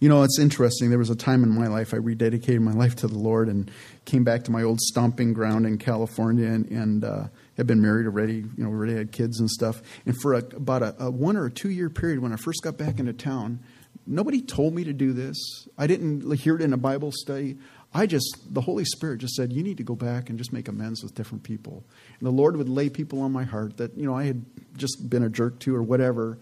You 0.00 0.08
know, 0.08 0.22
it's 0.22 0.38
interesting. 0.38 0.90
There 0.90 0.98
was 0.98 1.10
a 1.10 1.16
time 1.16 1.42
in 1.42 1.50
my 1.50 1.66
life 1.66 1.92
I 1.92 1.96
rededicated 1.96 2.60
my 2.60 2.72
life 2.72 2.94
to 2.96 3.08
the 3.08 3.18
Lord 3.18 3.48
and 3.48 3.68
came 4.04 4.22
back 4.22 4.44
to 4.44 4.52
my 4.52 4.62
old 4.62 4.80
stomping 4.80 5.32
ground 5.32 5.66
in 5.66 5.76
California 5.76 6.46
and, 6.46 6.70
and 6.70 7.04
uh, 7.04 7.24
had 7.56 7.66
been 7.66 7.82
married 7.82 8.06
already. 8.06 8.36
You 8.36 8.52
know, 8.58 8.68
already 8.68 8.94
had 8.94 9.10
kids 9.10 9.40
and 9.40 9.50
stuff. 9.50 9.82
And 10.06 10.16
for 10.20 10.34
a, 10.34 10.38
about 10.38 10.82
a, 10.82 10.94
a 11.00 11.10
one 11.10 11.36
or 11.36 11.46
a 11.46 11.50
two 11.50 11.70
year 11.70 11.90
period, 11.90 12.20
when 12.20 12.32
I 12.32 12.36
first 12.36 12.62
got 12.62 12.78
back 12.78 13.00
into 13.00 13.12
town, 13.12 13.58
nobody 14.06 14.40
told 14.40 14.72
me 14.72 14.84
to 14.84 14.92
do 14.92 15.12
this. 15.12 15.66
I 15.76 15.88
didn't 15.88 16.32
hear 16.38 16.54
it 16.54 16.62
in 16.62 16.72
a 16.72 16.78
Bible 16.78 17.10
study. 17.12 17.58
I 17.94 18.06
just, 18.06 18.42
the 18.50 18.60
Holy 18.60 18.84
Spirit 18.84 19.18
just 19.18 19.34
said, 19.34 19.52
you 19.52 19.62
need 19.62 19.78
to 19.78 19.82
go 19.82 19.94
back 19.94 20.28
and 20.28 20.38
just 20.38 20.52
make 20.52 20.68
amends 20.68 21.02
with 21.02 21.14
different 21.14 21.42
people. 21.42 21.84
And 22.18 22.26
the 22.26 22.32
Lord 22.32 22.56
would 22.56 22.68
lay 22.68 22.90
people 22.90 23.22
on 23.22 23.32
my 23.32 23.44
heart 23.44 23.78
that, 23.78 23.96
you 23.96 24.04
know, 24.04 24.14
I 24.14 24.24
had 24.24 24.44
just 24.76 25.08
been 25.08 25.22
a 25.22 25.30
jerk 25.30 25.58
to 25.60 25.74
or 25.74 25.82
whatever. 25.82 26.38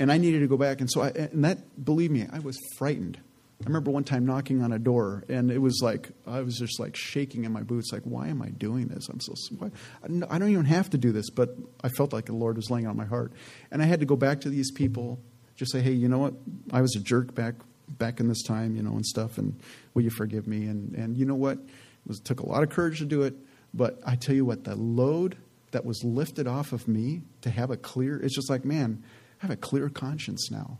And 0.00 0.10
I 0.10 0.18
needed 0.18 0.40
to 0.40 0.48
go 0.48 0.56
back. 0.56 0.80
And 0.80 0.90
so, 0.90 1.02
I, 1.02 1.10
and 1.10 1.44
that, 1.44 1.84
believe 1.84 2.10
me, 2.10 2.26
I 2.32 2.40
was 2.40 2.58
frightened. 2.76 3.18
I 3.62 3.66
remember 3.66 3.92
one 3.92 4.02
time 4.02 4.26
knocking 4.26 4.62
on 4.62 4.72
a 4.72 4.78
door, 4.80 5.24
and 5.28 5.50
it 5.50 5.58
was 5.58 5.80
like, 5.80 6.10
I 6.26 6.40
was 6.40 6.58
just 6.58 6.80
like 6.80 6.96
shaking 6.96 7.44
in 7.44 7.52
my 7.52 7.62
boots, 7.62 7.92
like, 7.92 8.02
why 8.02 8.26
am 8.26 8.42
I 8.42 8.48
doing 8.48 8.88
this? 8.88 9.08
I'm 9.08 9.20
so, 9.20 9.32
why? 9.56 9.70
I 10.02 10.38
don't 10.38 10.50
even 10.50 10.64
have 10.64 10.90
to 10.90 10.98
do 10.98 11.12
this, 11.12 11.30
but 11.30 11.56
I 11.82 11.88
felt 11.88 12.12
like 12.12 12.26
the 12.26 12.34
Lord 12.34 12.56
was 12.56 12.68
laying 12.68 12.88
on 12.88 12.96
my 12.96 13.04
heart. 13.04 13.32
And 13.70 13.80
I 13.80 13.84
had 13.86 14.00
to 14.00 14.06
go 14.06 14.16
back 14.16 14.40
to 14.42 14.50
these 14.50 14.72
people, 14.72 15.20
just 15.54 15.70
say, 15.70 15.80
hey, 15.80 15.92
you 15.92 16.08
know 16.08 16.18
what? 16.18 16.34
I 16.72 16.82
was 16.82 16.96
a 16.96 17.00
jerk 17.00 17.34
back 17.34 17.54
back 17.88 18.20
in 18.20 18.28
this 18.28 18.42
time, 18.42 18.76
you 18.76 18.82
know, 18.82 18.92
and 18.92 19.04
stuff, 19.04 19.38
and 19.38 19.58
will 19.92 20.02
you 20.02 20.10
forgive 20.10 20.46
me? 20.46 20.66
And, 20.66 20.94
and 20.94 21.16
you 21.16 21.24
know 21.24 21.34
what? 21.34 21.58
It 21.58 22.08
was, 22.08 22.18
it 22.18 22.24
took 22.24 22.40
a 22.40 22.48
lot 22.48 22.62
of 22.62 22.70
courage 22.70 22.98
to 22.98 23.04
do 23.04 23.22
it, 23.22 23.34
but 23.72 24.00
I 24.06 24.16
tell 24.16 24.34
you 24.34 24.44
what, 24.44 24.64
the 24.64 24.76
load 24.76 25.36
that 25.72 25.84
was 25.84 26.02
lifted 26.04 26.46
off 26.46 26.72
of 26.72 26.86
me 26.86 27.22
to 27.42 27.50
have 27.50 27.70
a 27.70 27.76
clear, 27.76 28.16
it's 28.16 28.34
just 28.34 28.48
like, 28.48 28.64
man, 28.64 29.02
I 29.42 29.46
have 29.46 29.50
a 29.50 29.56
clear 29.56 29.88
conscience 29.88 30.50
now. 30.50 30.78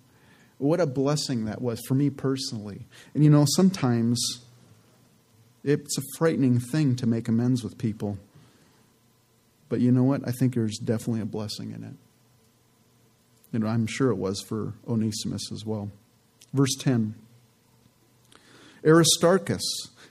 What 0.59 0.81
a 0.81 0.87
blessing 0.87 1.47
that 1.47 1.61
was 1.61 1.81
for 1.87 1.95
me 1.95 2.11
personally. 2.11 2.87
And 3.13 3.25
you 3.25 3.31
know, 3.31 3.45
sometimes 3.57 4.41
it's 5.65 5.99
a 5.99 6.03
frightening 6.17 6.61
thing 6.61 6.95
to 6.97 7.07
make 7.07 7.27
amends 7.29 7.65
with 7.65 7.77
people. 7.77 8.19
But 9.69 9.81
you 9.81 9.91
know 9.91 10.05
what? 10.05 10.27
I 10.27 10.31
think 10.31 10.55
there's 10.55 10.79
definitely 10.79 11.23
a 11.23 11.27
blessing 11.27 11.73
in 11.73 11.83
it. 11.83 11.95
And 13.53 13.67
I'm 13.67 13.87
sure 13.87 14.11
it 14.11 14.17
was 14.17 14.41
for 14.43 14.75
Onesimus 14.87 15.51
as 15.53 15.65
well. 15.65 15.91
Verse 16.55 16.77
10 16.77 17.17
Aristarchus, 18.87 19.63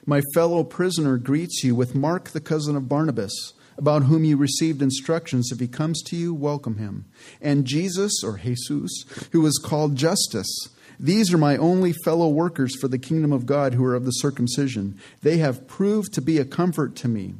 my 0.04 0.20
fellow 0.34 0.62
prisoner, 0.62 1.16
greets 1.16 1.64
you 1.64 1.74
with 1.74 1.94
Mark, 1.94 2.30
the 2.30 2.40
cousin 2.40 2.76
of 2.76 2.88
Barnabas, 2.88 3.54
about 3.78 4.04
whom 4.04 4.24
you 4.24 4.36
received 4.36 4.82
instructions. 4.82 5.50
If 5.50 5.58
he 5.58 5.66
comes 5.66 6.02
to 6.02 6.16
you, 6.16 6.34
welcome 6.34 6.76
him. 6.76 7.06
And 7.40 7.64
Jesus, 7.64 8.22
or 8.22 8.36
Jesus, 8.36 9.04
who 9.32 9.44
is 9.46 9.60
called 9.64 9.96
Justus. 9.96 10.68
These 11.00 11.32
are 11.32 11.38
my 11.38 11.56
only 11.56 11.92
fellow 12.04 12.28
workers 12.28 12.76
for 12.80 12.88
the 12.88 12.98
kingdom 12.98 13.32
of 13.32 13.46
God 13.46 13.74
who 13.74 13.84
are 13.84 13.94
of 13.94 14.04
the 14.04 14.10
circumcision. 14.12 14.98
They 15.22 15.38
have 15.38 15.66
proved 15.66 16.12
to 16.14 16.20
be 16.20 16.38
a 16.38 16.44
comfort 16.44 16.94
to 16.96 17.08
me. 17.08 17.34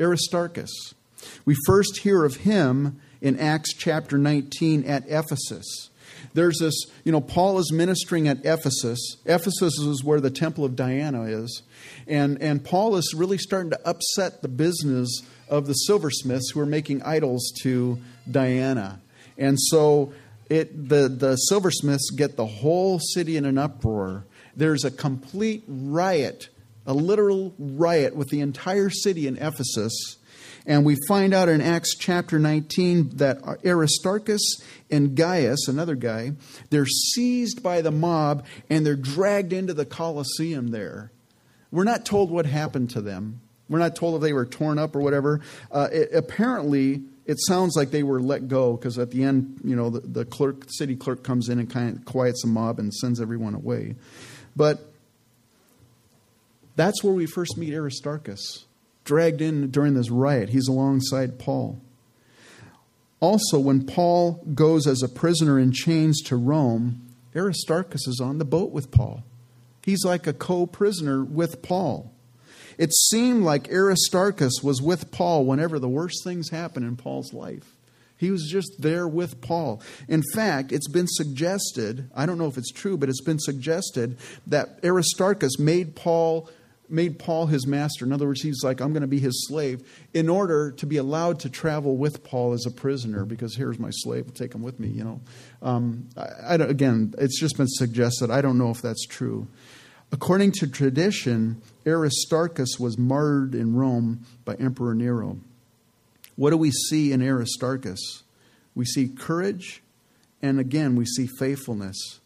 Aristarchus. 0.00 0.94
We 1.44 1.56
first 1.66 1.98
hear 1.98 2.24
of 2.24 2.38
him 2.38 3.00
in 3.20 3.38
Acts 3.38 3.72
chapter 3.74 4.18
19 4.18 4.84
at 4.84 5.04
Ephesus. 5.08 5.90
There's 6.34 6.58
this, 6.58 6.74
you 7.04 7.12
know, 7.12 7.20
Paul 7.20 7.58
is 7.58 7.72
ministering 7.72 8.26
at 8.26 8.44
Ephesus. 8.44 9.16
Ephesus 9.24 9.78
is 9.78 10.02
where 10.02 10.20
the 10.20 10.30
temple 10.30 10.64
of 10.64 10.74
Diana 10.74 11.22
is. 11.22 11.62
And, 12.08 12.42
and 12.42 12.62
Paul 12.62 12.96
is 12.96 13.14
really 13.16 13.38
starting 13.38 13.70
to 13.70 13.88
upset 13.88 14.42
the 14.42 14.48
business 14.48 15.22
of 15.48 15.66
the 15.66 15.74
silversmiths 15.74 16.50
who 16.50 16.60
are 16.60 16.66
making 16.66 17.02
idols 17.02 17.52
to 17.62 17.98
Diana. 18.28 19.00
And 19.38 19.58
so 19.60 20.12
it, 20.50 20.88
the, 20.88 21.08
the 21.08 21.36
silversmiths 21.36 22.10
get 22.10 22.36
the 22.36 22.46
whole 22.46 22.98
city 22.98 23.36
in 23.36 23.44
an 23.44 23.56
uproar. 23.56 24.24
There's 24.56 24.84
a 24.84 24.90
complete 24.90 25.62
riot, 25.68 26.48
a 26.84 26.94
literal 26.94 27.54
riot 27.58 28.16
with 28.16 28.28
the 28.28 28.40
entire 28.40 28.90
city 28.90 29.28
in 29.28 29.36
Ephesus 29.36 30.16
and 30.66 30.84
we 30.84 30.96
find 31.08 31.34
out 31.34 31.48
in 31.48 31.60
Acts 31.60 31.94
chapter 31.96 32.38
19 32.38 33.16
that 33.16 33.38
Aristarchus 33.64 34.62
and 34.90 35.14
Gaius, 35.14 35.68
another 35.68 35.94
guy, 35.94 36.32
they're 36.70 36.86
seized 36.86 37.62
by 37.62 37.82
the 37.82 37.90
mob 37.90 38.46
and 38.70 38.86
they're 38.86 38.96
dragged 38.96 39.52
into 39.52 39.74
the 39.74 39.84
Colosseum 39.84 40.68
there. 40.68 41.12
We're 41.70 41.84
not 41.84 42.06
told 42.06 42.30
what 42.30 42.46
happened 42.46 42.90
to 42.90 43.02
them. 43.02 43.40
We're 43.68 43.78
not 43.78 43.96
told 43.96 44.16
if 44.16 44.22
they 44.22 44.32
were 44.32 44.46
torn 44.46 44.78
up 44.78 44.94
or 44.96 45.00
whatever. 45.00 45.40
Uh, 45.70 45.88
it, 45.92 46.10
apparently, 46.14 47.02
it 47.26 47.38
sounds 47.40 47.76
like 47.76 47.90
they 47.90 48.02
were 48.02 48.20
let 48.20 48.48
go 48.48 48.76
because 48.76 48.98
at 48.98 49.10
the 49.10 49.22
end, 49.22 49.60
you 49.64 49.76
know, 49.76 49.90
the, 49.90 50.00
the 50.00 50.24
clerk, 50.24 50.64
city 50.68 50.96
clerk 50.96 51.24
comes 51.24 51.48
in 51.48 51.58
and 51.58 51.68
kind 51.68 51.96
of 51.96 52.04
quiets 52.04 52.42
the 52.42 52.48
mob 52.48 52.78
and 52.78 52.92
sends 52.94 53.20
everyone 53.20 53.54
away. 53.54 53.96
But 54.56 54.92
that's 56.76 57.02
where 57.02 57.12
we 57.12 57.26
first 57.26 57.56
meet 57.58 57.74
Aristarchus 57.74 58.64
dragged 59.04 59.40
in 59.40 59.70
during 59.70 59.94
this 59.94 60.10
riot. 60.10 60.50
He's 60.50 60.68
alongside 60.68 61.38
Paul. 61.38 61.80
Also, 63.20 63.58
when 63.58 63.86
Paul 63.86 64.44
goes 64.54 64.86
as 64.86 65.02
a 65.02 65.08
prisoner 65.08 65.58
in 65.58 65.72
chains 65.72 66.20
to 66.22 66.36
Rome, 66.36 67.00
Aristarchus 67.34 68.06
is 68.06 68.20
on 68.20 68.38
the 68.38 68.44
boat 68.44 68.70
with 68.70 68.90
Paul. 68.90 69.24
He's 69.82 70.04
like 70.04 70.26
a 70.26 70.32
co 70.32 70.66
prisoner 70.66 71.24
with 71.24 71.62
Paul. 71.62 72.12
It 72.76 72.92
seemed 72.92 73.44
like 73.44 73.70
Aristarchus 73.70 74.62
was 74.62 74.82
with 74.82 75.10
Paul 75.10 75.44
whenever 75.44 75.78
the 75.78 75.88
worst 75.88 76.24
things 76.24 76.50
happened 76.50 76.86
in 76.86 76.96
Paul's 76.96 77.32
life. 77.32 77.76
He 78.16 78.30
was 78.30 78.48
just 78.48 78.76
there 78.80 79.06
with 79.06 79.40
Paul. 79.40 79.82
In 80.08 80.22
fact, 80.34 80.72
it's 80.72 80.88
been 80.88 81.06
suggested, 81.08 82.10
I 82.14 82.26
don't 82.26 82.38
know 82.38 82.46
if 82.46 82.56
it's 82.56 82.72
true, 82.72 82.96
but 82.96 83.08
it's 83.08 83.20
been 83.20 83.38
suggested 83.38 84.16
that 84.46 84.78
Aristarchus 84.84 85.58
made 85.58 85.96
Paul 85.96 86.48
made 86.88 87.18
Paul 87.18 87.46
his 87.46 87.66
master. 87.66 88.04
In 88.04 88.12
other 88.12 88.26
words, 88.26 88.42
he's 88.42 88.62
like, 88.62 88.80
I'm 88.80 88.92
going 88.92 89.02
to 89.02 89.06
be 89.06 89.18
his 89.18 89.46
slave 89.48 89.82
in 90.12 90.28
order 90.28 90.70
to 90.72 90.86
be 90.86 90.96
allowed 90.96 91.40
to 91.40 91.50
travel 91.50 91.96
with 91.96 92.22
Paul 92.24 92.52
as 92.52 92.66
a 92.66 92.70
prisoner 92.70 93.24
because 93.24 93.56
here's 93.56 93.78
my 93.78 93.90
slave, 93.90 94.32
take 94.34 94.54
him 94.54 94.62
with 94.62 94.78
me, 94.78 94.88
you 94.88 95.04
know. 95.04 95.20
Um, 95.62 96.08
I, 96.16 96.22
I 96.22 96.54
again, 96.56 97.14
it's 97.18 97.40
just 97.40 97.56
been 97.56 97.68
suggested. 97.68 98.30
I 98.30 98.40
don't 98.40 98.58
know 98.58 98.70
if 98.70 98.82
that's 98.82 99.06
true. 99.06 99.48
According 100.12 100.52
to 100.52 100.66
tradition, 100.66 101.60
Aristarchus 101.86 102.78
was 102.78 102.96
martyred 102.96 103.54
in 103.54 103.74
Rome 103.74 104.24
by 104.44 104.54
Emperor 104.54 104.94
Nero. 104.94 105.38
What 106.36 106.50
do 106.50 106.56
we 106.56 106.70
see 106.70 107.12
in 107.12 107.22
Aristarchus? 107.22 108.22
We 108.74 108.84
see 108.84 109.08
courage, 109.08 109.82
and 110.42 110.60
again, 110.60 110.96
we 110.96 111.04
see 111.04 111.28
faithfulness. 111.38 112.20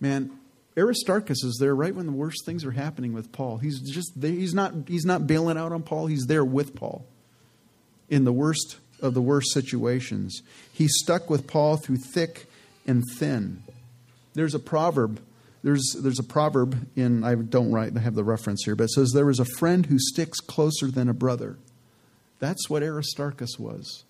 Man, 0.00 0.38
Aristarchus 0.76 1.42
is 1.42 1.56
there 1.58 1.74
right 1.74 1.94
when 1.94 2.06
the 2.06 2.12
worst 2.12 2.44
things 2.44 2.64
are 2.64 2.72
happening 2.72 3.12
with 3.12 3.32
Paul. 3.32 3.58
He's 3.58 3.80
just 3.80 4.12
there. 4.20 4.30
He's 4.30 4.54
not, 4.54 4.74
he's 4.86 5.06
not 5.06 5.26
bailing 5.26 5.56
out 5.56 5.72
on 5.72 5.82
Paul. 5.82 6.06
He's 6.06 6.26
there 6.26 6.44
with 6.44 6.74
Paul 6.74 7.06
in 8.10 8.24
the 8.24 8.32
worst 8.32 8.76
of 9.00 9.14
the 9.14 9.22
worst 9.22 9.52
situations. 9.52 10.42
He 10.72 10.86
stuck 10.88 11.30
with 11.30 11.46
Paul 11.46 11.76
through 11.76 11.98
thick 11.98 12.46
and 12.86 13.02
thin. 13.16 13.62
There's 14.34 14.54
a 14.54 14.58
proverb. 14.58 15.20
There's, 15.62 15.96
there's 16.00 16.18
a 16.18 16.24
proverb 16.24 16.86
in, 16.94 17.24
I 17.24 17.34
don't 17.34 17.72
write, 17.72 17.96
I 17.96 18.00
have 18.00 18.14
the 18.14 18.22
reference 18.22 18.64
here, 18.64 18.76
but 18.76 18.84
it 18.84 18.90
says, 18.90 19.12
There 19.12 19.30
is 19.30 19.40
a 19.40 19.46
friend 19.58 19.86
who 19.86 19.98
sticks 19.98 20.40
closer 20.40 20.90
than 20.90 21.08
a 21.08 21.14
brother. 21.14 21.56
That's 22.38 22.68
what 22.68 22.82
Aristarchus 22.82 23.58
was. 23.58 24.04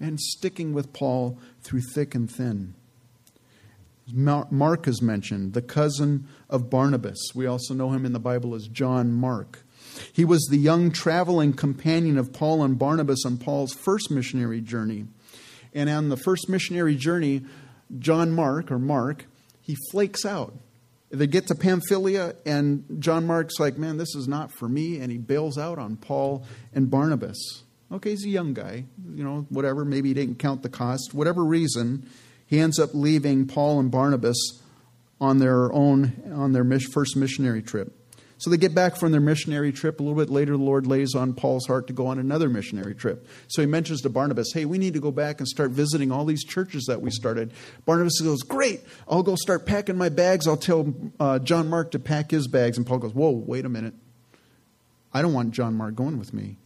And 0.00 0.18
sticking 0.18 0.72
with 0.72 0.92
Paul 0.92 1.38
through 1.62 1.82
thick 1.94 2.14
and 2.14 2.30
thin. 2.30 2.74
Mark 4.10 4.88
is 4.88 5.00
mentioned, 5.00 5.52
the 5.52 5.62
cousin 5.62 6.26
of 6.50 6.68
Barnabas. 6.70 7.18
We 7.34 7.46
also 7.46 7.74
know 7.74 7.90
him 7.90 8.04
in 8.04 8.12
the 8.12 8.18
Bible 8.18 8.54
as 8.54 8.66
John 8.66 9.12
Mark. 9.12 9.64
He 10.12 10.24
was 10.24 10.46
the 10.50 10.58
young 10.58 10.90
traveling 10.90 11.52
companion 11.52 12.18
of 12.18 12.32
Paul 12.32 12.62
and 12.62 12.78
Barnabas 12.78 13.24
on 13.24 13.38
Paul's 13.38 13.72
first 13.72 14.10
missionary 14.10 14.60
journey. 14.60 15.06
And 15.74 15.88
on 15.88 16.08
the 16.08 16.16
first 16.16 16.48
missionary 16.48 16.96
journey, 16.96 17.42
John 17.98 18.32
Mark, 18.32 18.70
or 18.70 18.78
Mark, 18.78 19.26
he 19.60 19.76
flakes 19.90 20.24
out. 20.24 20.54
They 21.10 21.26
get 21.26 21.46
to 21.48 21.54
Pamphylia, 21.54 22.36
and 22.46 22.84
John 22.98 23.26
Mark's 23.26 23.60
like, 23.60 23.76
Man, 23.76 23.98
this 23.98 24.14
is 24.14 24.26
not 24.26 24.50
for 24.52 24.68
me. 24.68 24.98
And 24.98 25.12
he 25.12 25.18
bails 25.18 25.58
out 25.58 25.78
on 25.78 25.96
Paul 25.96 26.46
and 26.72 26.90
Barnabas. 26.90 27.64
Okay, 27.92 28.10
he's 28.10 28.24
a 28.24 28.30
young 28.30 28.54
guy, 28.54 28.84
you 29.14 29.22
know, 29.22 29.46
whatever. 29.50 29.84
Maybe 29.84 30.08
he 30.08 30.14
didn't 30.14 30.38
count 30.38 30.62
the 30.62 30.70
cost. 30.70 31.12
Whatever 31.12 31.44
reason, 31.44 32.08
he 32.52 32.60
ends 32.60 32.78
up 32.78 32.90
leaving 32.92 33.46
Paul 33.46 33.80
and 33.80 33.90
Barnabas 33.90 34.36
on 35.22 35.38
their 35.38 35.72
own, 35.72 36.22
on 36.34 36.52
their 36.52 36.66
first 36.92 37.16
missionary 37.16 37.62
trip. 37.62 37.98
So 38.36 38.50
they 38.50 38.58
get 38.58 38.74
back 38.74 38.96
from 38.96 39.10
their 39.10 39.22
missionary 39.22 39.72
trip. 39.72 40.00
A 40.00 40.02
little 40.02 40.18
bit 40.18 40.28
later, 40.28 40.52
the 40.58 40.62
Lord 40.62 40.86
lays 40.86 41.14
on 41.14 41.32
Paul's 41.32 41.66
heart 41.66 41.86
to 41.86 41.94
go 41.94 42.08
on 42.08 42.18
another 42.18 42.50
missionary 42.50 42.94
trip. 42.94 43.26
So 43.48 43.62
he 43.62 43.66
mentions 43.66 44.02
to 44.02 44.10
Barnabas, 44.10 44.52
hey, 44.52 44.66
we 44.66 44.76
need 44.76 44.92
to 44.92 45.00
go 45.00 45.10
back 45.10 45.38
and 45.38 45.48
start 45.48 45.70
visiting 45.70 46.12
all 46.12 46.26
these 46.26 46.44
churches 46.44 46.84
that 46.88 47.00
we 47.00 47.10
started. 47.10 47.54
Barnabas 47.86 48.20
goes, 48.20 48.42
great, 48.42 48.82
I'll 49.08 49.22
go 49.22 49.34
start 49.34 49.64
packing 49.64 49.96
my 49.96 50.10
bags. 50.10 50.46
I'll 50.46 50.58
tell 50.58 50.92
uh, 51.18 51.38
John 51.38 51.70
Mark 51.70 51.92
to 51.92 51.98
pack 51.98 52.32
his 52.32 52.48
bags. 52.48 52.76
And 52.76 52.86
Paul 52.86 52.98
goes, 52.98 53.14
whoa, 53.14 53.30
wait 53.30 53.64
a 53.64 53.70
minute. 53.70 53.94
I 55.10 55.22
don't 55.22 55.32
want 55.32 55.52
John 55.52 55.72
Mark 55.72 55.94
going 55.94 56.18
with 56.18 56.34
me. 56.34 56.58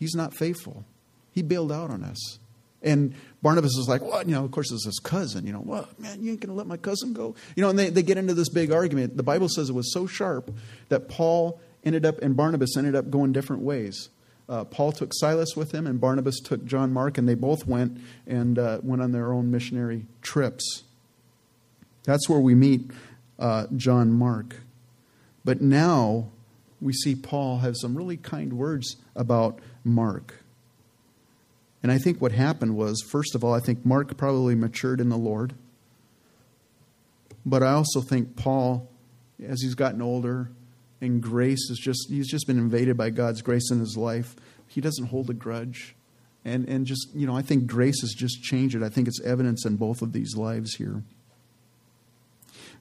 He's 0.00 0.16
not 0.16 0.34
faithful. 0.34 0.84
He 1.30 1.42
bailed 1.42 1.70
out 1.70 1.90
on 1.90 2.02
us. 2.02 2.40
And 2.82 3.14
Barnabas 3.42 3.72
is 3.72 3.88
like, 3.88 4.02
what? 4.02 4.28
You 4.28 4.34
know, 4.34 4.44
of 4.44 4.50
course, 4.50 4.70
it's 4.70 4.84
his 4.84 5.00
cousin. 5.00 5.46
You 5.46 5.52
know, 5.52 5.60
what? 5.60 5.98
Man, 5.98 6.22
you 6.22 6.30
ain't 6.30 6.40
going 6.40 6.50
to 6.50 6.54
let 6.54 6.66
my 6.66 6.76
cousin 6.76 7.12
go? 7.12 7.34
You 7.56 7.62
know, 7.62 7.70
and 7.70 7.78
they, 7.78 7.90
they 7.90 8.02
get 8.02 8.18
into 8.18 8.34
this 8.34 8.48
big 8.48 8.70
argument. 8.70 9.16
The 9.16 9.22
Bible 9.22 9.48
says 9.48 9.68
it 9.68 9.74
was 9.74 9.92
so 9.92 10.06
sharp 10.06 10.52
that 10.88 11.08
Paul 11.08 11.60
ended 11.84 12.06
up, 12.06 12.18
and 12.22 12.36
Barnabas 12.36 12.76
ended 12.76 12.94
up 12.94 13.10
going 13.10 13.32
different 13.32 13.62
ways. 13.62 14.10
Uh, 14.48 14.64
Paul 14.64 14.92
took 14.92 15.12
Silas 15.12 15.56
with 15.56 15.72
him, 15.72 15.86
and 15.86 16.00
Barnabas 16.00 16.40
took 16.40 16.64
John 16.64 16.92
Mark, 16.92 17.18
and 17.18 17.28
they 17.28 17.34
both 17.34 17.66
went 17.66 17.98
and 18.26 18.58
uh, 18.58 18.80
went 18.82 19.02
on 19.02 19.12
their 19.12 19.32
own 19.32 19.50
missionary 19.50 20.06
trips. 20.22 20.84
That's 22.04 22.28
where 22.28 22.40
we 22.40 22.54
meet 22.54 22.90
uh, 23.38 23.66
John 23.76 24.12
Mark. 24.12 24.56
But 25.44 25.60
now 25.60 26.30
we 26.80 26.92
see 26.92 27.14
Paul 27.14 27.58
have 27.58 27.76
some 27.76 27.96
really 27.96 28.16
kind 28.16 28.54
words 28.54 28.96
about 29.14 29.58
Mark. 29.84 30.42
And 31.82 31.92
I 31.92 31.98
think 31.98 32.20
what 32.20 32.32
happened 32.32 32.76
was, 32.76 33.02
first 33.02 33.34
of 33.34 33.44
all, 33.44 33.54
I 33.54 33.60
think 33.60 33.86
Mark 33.86 34.16
probably 34.16 34.54
matured 34.54 35.00
in 35.00 35.08
the 35.08 35.16
Lord. 35.16 35.54
But 37.46 37.62
I 37.62 37.72
also 37.72 38.00
think 38.00 38.36
Paul, 38.36 38.88
as 39.42 39.62
he's 39.62 39.74
gotten 39.74 40.02
older, 40.02 40.50
and 41.00 41.22
grace 41.22 41.70
is 41.70 41.78
just, 41.78 42.08
he's 42.10 42.28
just 42.28 42.46
been 42.46 42.58
invaded 42.58 42.96
by 42.96 43.10
God's 43.10 43.42
grace 43.42 43.70
in 43.70 43.78
his 43.78 43.96
life. 43.96 44.34
He 44.66 44.80
doesn't 44.80 45.06
hold 45.06 45.30
a 45.30 45.34
grudge. 45.34 45.94
And, 46.44 46.68
and 46.68 46.86
just, 46.86 47.08
you 47.14 47.26
know, 47.26 47.36
I 47.36 47.42
think 47.42 47.66
grace 47.66 48.00
has 48.00 48.12
just 48.12 48.42
changed 48.42 48.74
it. 48.74 48.82
I 48.82 48.88
think 48.88 49.06
it's 49.06 49.20
evidence 49.22 49.64
in 49.64 49.76
both 49.76 50.02
of 50.02 50.12
these 50.12 50.36
lives 50.36 50.74
here. 50.74 51.04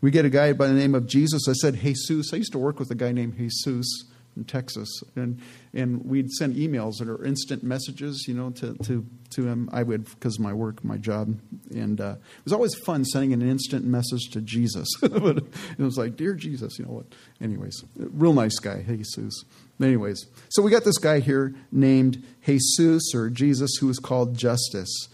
We 0.02 0.12
get 0.12 0.26
a 0.26 0.30
guy 0.30 0.54
by 0.54 0.68
the 0.68 0.74
name 0.74 0.96
of 0.96 1.08
Jesus. 1.08 1.48
I 1.48 1.54
said 1.54 1.76
Jesus. 1.76 2.34
I 2.34 2.38
used 2.38 2.52
to 2.52 2.60
work 2.60 2.80
with 2.80 2.92
a 2.92 2.96
guy 2.96 3.12
named 3.12 3.38
Jesus 3.38 4.06
in 4.38 4.46
Texas, 4.46 5.04
and 5.16 5.42
and 5.74 6.06
we'd 6.06 6.32
send 6.32 6.56
emails 6.56 7.02
are 7.02 7.24
instant 7.26 7.64
messages, 7.64 8.26
you 8.28 8.34
know, 8.34 8.52
to 8.52 8.76
to 8.84 9.06
to 9.32 9.48
him. 9.48 9.70
I 9.74 9.84
would 9.84 10.06
because 10.06 10.40
my 10.40 10.54
work, 10.54 10.84
my 10.84 10.98
job, 10.98 11.38
and 11.72 12.00
uh, 12.00 12.16
it 12.18 12.44
was 12.46 12.54
always 12.54 12.76
fun 12.76 13.04
sending 13.04 13.34
an 13.34 13.42
instant 13.42 13.86
message 13.86 14.30
to 14.32 14.42
Jesus. 14.42 14.88
but 15.02 15.38
it 15.38 15.80
was 15.80 15.98
like, 15.98 16.16
dear 16.16 16.34
Jesus, 16.34 16.80
you 16.80 16.86
know 16.86 16.92
what? 16.92 17.06
Anyways, 17.42 17.84
real 17.96 18.34
nice 18.34 18.60
guy, 18.60 18.84
Jesus. 18.84 19.44
Anyways, 19.82 20.26
so 20.50 20.62
we 20.62 20.72
got 20.72 20.84
this 20.84 20.98
guy 20.98 21.20
here 21.20 21.54
named 21.72 22.24
Jesus 22.46 23.14
or 23.14 23.30
Jesus, 23.30 23.76
who 23.80 23.90
is 23.90 24.00
called 24.00 24.36
Justus. 24.36 25.10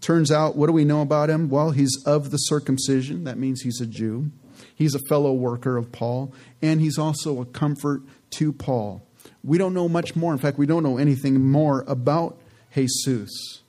Turns 0.00 0.30
out, 0.30 0.56
what 0.56 0.66
do 0.66 0.72
we 0.72 0.84
know 0.84 1.02
about 1.02 1.30
him? 1.30 1.48
Well, 1.48 1.70
he's 1.70 1.96
of 2.04 2.30
the 2.30 2.36
circumcision. 2.36 3.24
That 3.24 3.38
means 3.38 3.62
he's 3.62 3.80
a 3.80 3.86
Jew. 3.86 4.30
He's 4.74 4.94
a 4.94 5.00
fellow 5.08 5.32
worker 5.32 5.76
of 5.76 5.92
Paul, 5.92 6.32
and 6.60 6.80
he's 6.80 6.98
also 6.98 7.40
a 7.40 7.44
comfort 7.44 8.02
to 8.32 8.52
Paul. 8.52 9.06
We 9.42 9.58
don't 9.58 9.74
know 9.74 9.88
much 9.88 10.16
more. 10.16 10.32
In 10.32 10.38
fact, 10.38 10.58
we 10.58 10.66
don't 10.66 10.82
know 10.82 10.98
anything 10.98 11.40
more 11.42 11.84
about 11.86 12.38
Jesus. 12.74 13.62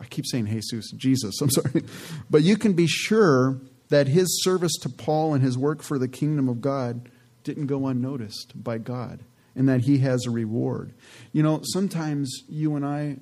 I 0.00 0.06
keep 0.06 0.26
saying 0.26 0.46
Jesus, 0.46 0.90
Jesus, 0.92 1.40
I'm 1.40 1.50
sorry. 1.50 1.84
But 2.30 2.42
you 2.42 2.56
can 2.56 2.72
be 2.72 2.86
sure 2.86 3.60
that 3.88 4.08
his 4.08 4.42
service 4.42 4.72
to 4.82 4.88
Paul 4.88 5.34
and 5.34 5.42
his 5.42 5.58
work 5.58 5.82
for 5.82 5.98
the 5.98 6.08
kingdom 6.08 6.48
of 6.48 6.60
God 6.60 7.08
didn't 7.44 7.66
go 7.66 7.86
unnoticed 7.86 8.52
by 8.62 8.78
God 8.78 9.20
and 9.56 9.68
that 9.68 9.80
he 9.82 9.98
has 9.98 10.26
a 10.26 10.30
reward. 10.30 10.92
You 11.32 11.42
know, 11.42 11.60
sometimes 11.64 12.44
you 12.48 12.76
and 12.76 12.86
I, 12.86 13.16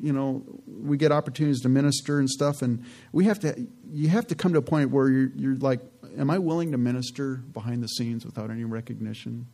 you 0.00 0.12
know, 0.12 0.42
we 0.66 0.96
get 0.96 1.12
opportunities 1.12 1.60
to 1.60 1.68
minister 1.68 2.18
and 2.18 2.28
stuff 2.28 2.62
and 2.62 2.84
we 3.12 3.26
have 3.26 3.38
to 3.40 3.66
you 3.92 4.08
have 4.08 4.26
to 4.28 4.34
come 4.34 4.52
to 4.54 4.58
a 4.58 4.62
point 4.62 4.90
where 4.90 5.08
you're, 5.08 5.30
you're 5.36 5.56
like 5.56 5.80
am 6.18 6.30
I 6.30 6.38
willing 6.38 6.72
to 6.72 6.78
minister 6.78 7.36
behind 7.36 7.82
the 7.82 7.88
scenes 7.88 8.24
without 8.24 8.50
any 8.50 8.64
recognition? 8.64 9.46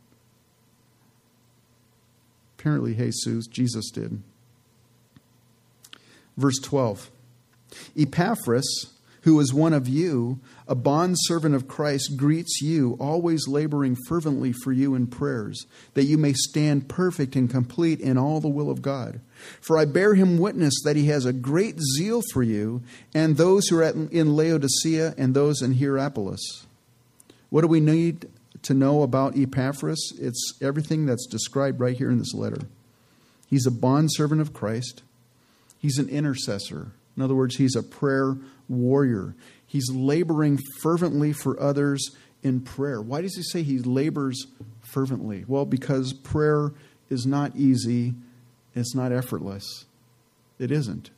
Apparently, 2.57 2.93
Jesus, 2.93 3.47
Jesus 3.47 3.89
did. 3.89 4.21
Verse 6.37 6.59
12 6.59 7.09
Epaphras, 7.97 8.93
who 9.21 9.39
is 9.39 9.53
one 9.53 9.73
of 9.73 9.87
you, 9.87 10.39
a 10.67 10.75
bondservant 10.75 11.53
of 11.53 11.67
Christ, 11.67 12.17
greets 12.17 12.61
you, 12.61 12.97
always 12.99 13.47
laboring 13.47 13.95
fervently 14.07 14.51
for 14.51 14.71
you 14.71 14.95
in 14.95 15.07
prayers, 15.07 15.65
that 15.93 16.05
you 16.05 16.17
may 16.17 16.33
stand 16.33 16.89
perfect 16.89 17.35
and 17.35 17.49
complete 17.49 17.99
in 17.99 18.17
all 18.17 18.39
the 18.39 18.47
will 18.47 18.71
of 18.71 18.81
God. 18.81 19.19
For 19.59 19.77
I 19.77 19.85
bear 19.85 20.15
him 20.15 20.37
witness 20.37 20.73
that 20.83 20.95
he 20.95 21.07
has 21.07 21.25
a 21.25 21.33
great 21.33 21.79
zeal 21.79 22.21
for 22.33 22.41
you, 22.41 22.81
and 23.13 23.37
those 23.37 23.67
who 23.67 23.77
are 23.77 23.83
in 23.83 24.35
Laodicea 24.35 25.13
and 25.17 25.33
those 25.33 25.61
in 25.61 25.75
Hierapolis. 25.75 26.65
What 27.49 27.61
do 27.61 27.67
we 27.67 27.79
need 27.79 28.27
to 28.63 28.73
know 28.73 29.01
about 29.01 29.37
Epaphras, 29.37 30.13
it's 30.19 30.53
everything 30.61 31.05
that's 31.05 31.25
described 31.25 31.79
right 31.79 31.97
here 31.97 32.11
in 32.11 32.19
this 32.19 32.33
letter. 32.33 32.67
He's 33.47 33.65
a 33.65 33.71
bondservant 33.71 34.41
of 34.41 34.53
Christ, 34.53 35.03
he's 35.79 35.97
an 35.97 36.09
intercessor. 36.09 36.91
In 37.17 37.23
other 37.23 37.35
words, 37.35 37.57
he's 37.57 37.75
a 37.75 37.83
prayer 37.83 38.37
warrior. 38.71 39.35
He's 39.67 39.89
laboring 39.91 40.59
fervently 40.81 41.33
for 41.33 41.59
others 41.59 42.15
in 42.43 42.61
prayer. 42.61 43.01
Why 43.01 43.21
does 43.21 43.35
he 43.35 43.43
say 43.43 43.63
he 43.63 43.79
labors 43.79 44.47
fervently? 44.81 45.45
Well, 45.47 45.65
because 45.65 46.13
prayer 46.13 46.71
is 47.09 47.25
not 47.25 47.55
easy, 47.55 48.13
it's 48.73 48.95
not 48.95 49.11
effortless. 49.11 49.85
It 50.59 50.71
isn't. 50.71 51.09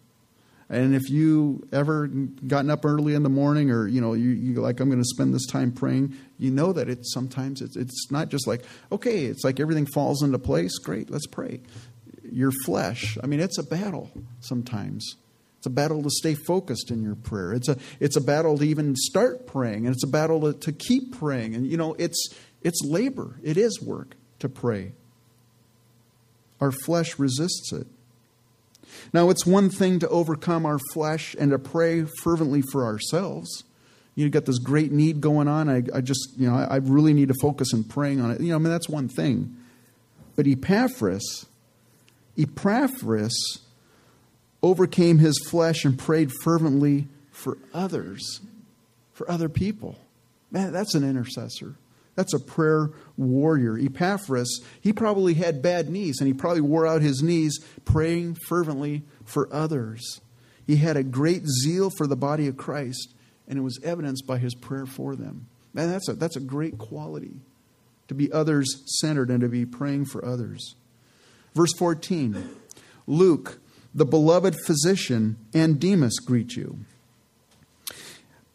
And 0.70 0.96
if 0.96 1.10
you 1.10 1.68
ever 1.72 2.08
gotten 2.08 2.72
up 2.72 2.86
early 2.86 3.14
in 3.14 3.24
the 3.24 3.30
morning, 3.30 3.70
or 3.70 3.88
you 3.88 4.02
know, 4.02 4.14
you, 4.14 4.30
you 4.30 4.56
like, 4.56 4.80
I'm 4.80 4.90
going 4.90 5.02
to 5.02 5.08
spend 5.08 5.34
this 5.34 5.46
time 5.46 5.72
praying, 5.72 6.16
you 6.40 6.50
know 6.50 6.74
that 6.74 6.90
it's 6.90 7.14
sometimes 7.14 7.62
it's, 7.62 7.76
it's 7.76 8.12
not 8.12 8.30
just 8.30 8.48
like, 8.48 8.64
okay, 8.92 9.26
it's 9.26 9.44
like 9.44 9.60
everything 9.60 9.86
falls 9.86 10.24
into 10.24 10.40
place. 10.40 10.78
Great, 10.80 11.10
let's 11.10 11.28
pray. 11.28 11.62
Your 12.32 12.52
flesh, 12.66 13.18
I 13.24 13.28
mean, 13.28 13.40
it's 13.40 13.58
a 13.58 13.64
battle 13.64 14.10
sometimes. 14.40 15.16
It's 15.64 15.68
a 15.68 15.70
battle 15.70 16.04
to 16.04 16.10
stay 16.10 16.36
focused 16.36 16.92
in 16.92 17.02
your 17.02 17.16
prayer. 17.16 17.54
It's 17.54 17.70
a 17.70 17.78
it's 18.02 18.18
a 18.18 18.22
battle 18.22 18.58
to 18.58 18.66
even 18.66 18.98
start 18.98 19.48
praying, 19.48 19.86
and 19.86 19.96
it's 19.96 20.04
a 20.04 20.08
battle 20.08 20.42
to, 20.42 20.60
to 20.60 20.74
keep 20.74 21.18
praying. 21.18 21.56
And 21.56 21.66
you 21.66 21.78
know, 21.78 21.94
it's 21.98 22.28
it's 22.64 22.82
labor. 22.84 23.40
It 23.42 23.56
is 23.56 23.82
work 23.82 24.18
to 24.40 24.50
pray. 24.50 24.92
Our 26.60 26.74
flesh 26.74 27.18
resists 27.18 27.72
it. 27.72 27.88
Now, 29.14 29.30
it's 29.30 29.46
one 29.46 29.70
thing 29.70 30.00
to 30.00 30.10
overcome 30.10 30.66
our 30.66 30.80
flesh 30.92 31.34
and 31.40 31.52
to 31.52 31.60
pray 31.60 32.04
fervently 32.24 32.62
for 32.62 32.84
ourselves. 32.84 33.64
You 34.16 34.30
got 34.30 34.44
this 34.44 34.60
great 34.60 34.92
need 34.92 35.22
going 35.22 35.48
on. 35.48 35.70
I, 35.70 35.84
I 35.96 36.02
just, 36.02 36.34
you 36.38 36.50
know, 36.50 36.58
I, 36.58 36.66
I 36.66 36.76
really 36.76 37.14
need 37.14 37.30
to 37.30 37.36
focus 37.42 37.74
on 37.74 37.86
praying 37.86 38.20
on 38.20 38.32
it. 38.32 38.42
You 38.42 38.50
know, 38.50 38.56
I 38.56 38.58
mean, 38.58 38.70
that's 38.70 38.90
one 38.90 39.08
thing. 39.08 39.56
But 40.36 40.46
Epaphras, 40.46 41.46
Epaphras 42.38 43.62
overcame 44.64 45.20
his 45.20 45.38
flesh 45.50 45.86
and 45.86 46.00
prayed 46.00 46.32
fervently 46.42 47.08
for 47.32 47.58
others, 47.74 48.42
for 49.12 49.30
other 49.30 49.50
people. 49.50 50.00
Man, 50.50 50.72
that's 50.72 50.96
an 50.96 51.04
intercessor. 51.04 51.76
That's 52.16 52.34
a 52.34 52.40
prayer 52.40 52.92
warrior. 53.18 53.78
Epaphras, 53.78 54.62
he 54.80 54.94
probably 54.94 55.34
had 55.34 55.62
bad 55.62 55.90
knees 55.90 56.20
and 56.20 56.28
he 56.28 56.34
probably 56.34 56.62
wore 56.62 56.88
out 56.88 57.02
his 57.02 57.22
knees 57.22 57.60
praying 57.86 58.38
fervently 58.48 59.04
for 59.26 59.52
others. 59.54 60.22
He 60.66 60.78
had 60.78 60.96
a 60.96 61.04
great 61.04 61.44
zeal 61.48 61.90
for 61.98 62.08
the 62.08 62.16
body 62.16 62.48
of 62.48 62.56
Christ 62.56 63.14
and 63.48 63.58
it 63.58 63.64
was 63.64 63.80
evidenced 63.84 64.26
by 64.26 64.38
his 64.38 64.56
prayer 64.56 64.86
for 64.86 65.16
them. 65.16 65.48
Man, 65.74 65.90
that's 65.90 66.08
a, 66.08 66.14
that's 66.14 66.36
a 66.36 66.42
great 66.42 66.78
quality 66.78 67.42
to 68.08 68.14
be 68.14 68.32
others 68.32 68.84
centered 69.02 69.30
and 69.30 69.42
to 69.42 69.50
be 69.50 69.66
praying 69.66 70.06
for 70.06 70.24
others. 70.24 70.76
Verse 71.56 71.74
14 71.78 72.58
Luke, 73.08 73.60
the 73.94 74.06
beloved 74.06 74.56
physician, 74.66 75.38
and 75.54 75.80
Demas 75.80 76.20
greet 76.20 76.56
you. 76.56 76.80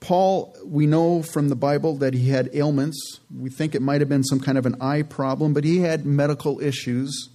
Paul, 0.00 0.56
we 0.64 0.86
know 0.86 1.22
from 1.22 1.48
the 1.48 1.56
Bible 1.56 1.96
that 1.96 2.14
he 2.14 2.28
had 2.28 2.50
ailments. 2.54 3.20
We 3.36 3.50
think 3.50 3.74
it 3.74 3.82
might 3.82 4.00
have 4.00 4.08
been 4.08 4.24
some 4.24 4.40
kind 4.40 4.56
of 4.56 4.64
an 4.64 4.76
eye 4.80 5.02
problem, 5.02 5.52
but 5.52 5.64
he 5.64 5.80
had 5.80 6.06
medical 6.06 6.60
issues. 6.60 7.30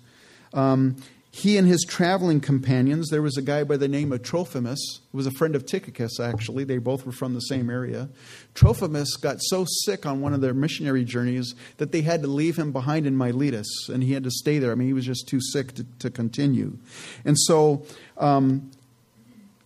Um, 0.54 0.96
he 1.36 1.58
and 1.58 1.68
his 1.68 1.84
traveling 1.84 2.40
companions, 2.40 3.10
there 3.10 3.24
was 3.24 3.38
a 3.38 3.42
guy 3.42 3.64
by 3.64 3.76
the 3.76 3.88
name 3.88 4.12
of 4.12 4.22
Trophimus, 4.22 5.00
who 5.12 5.18
was 5.18 5.26
a 5.26 5.32
friend 5.32 5.56
of 5.56 5.66
Tychicus, 5.66 6.20
actually. 6.20 6.64
They 6.64 6.78
both 6.78 7.08
were 7.08 7.12
from 7.12 7.34
the 7.34 7.40
same 7.40 7.72
area. 7.72 8.10
Trophimus 8.54 9.16
got 9.16 9.38
so 9.40 9.66
sick 9.68 10.06
on 10.06 10.22
one 10.22 10.36
of 10.36 10.42
their 10.42 10.54
missionary 10.54 11.04
journeys 11.04 11.56
that 11.78 11.92
they 11.92 12.02
had 12.02 12.22
to 12.22 12.28
leave 12.28 12.58
him 12.58 12.72
behind 12.72 13.08
in 13.08 13.18
Miletus, 13.18 13.90
and 13.90 14.04
he 14.04 14.14
had 14.14 14.24
to 14.26 14.30
stay 14.30 14.60
there. 14.60 14.72
I 14.72 14.76
mean, 14.76 14.88
he 14.88 14.94
was 14.94 15.08
just 15.08 15.28
too 15.28 15.42
sick 15.42 15.74
to, 15.74 15.86
to 15.98 16.12
continue. 16.12 16.78
And 17.26 17.36
so 17.40 17.84
um, 18.20 18.70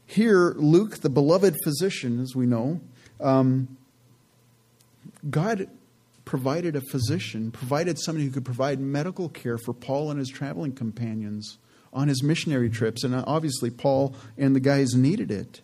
here, 0.05 0.53
Luke, 0.55 0.99
the 0.99 1.09
beloved 1.09 1.57
physician, 1.65 2.21
as 2.21 2.33
we 2.33 2.45
know, 2.45 2.79
um, 3.19 3.75
God 5.29 5.67
provided 6.27 6.75
a 6.75 6.81
physician, 6.81 7.51
provided 7.51 7.97
somebody 7.97 8.25
who 8.25 8.31
could 8.31 8.45
provide 8.45 8.81
medical 8.81 9.29
care 9.29 9.57
for 9.57 9.73
Paul 9.73 10.11
and 10.11 10.19
his 10.19 10.29
traveling 10.29 10.73
companions 10.73 11.57
on 11.93 12.09
his 12.09 12.21
missionary 12.21 12.69
trips. 12.69 13.05
And 13.05 13.15
uh, 13.15 13.23
obviously, 13.25 13.69
Paul 13.71 14.13
and 14.37 14.53
the 14.53 14.59
guys 14.59 14.93
needed 14.93 15.31
it. 15.31 15.61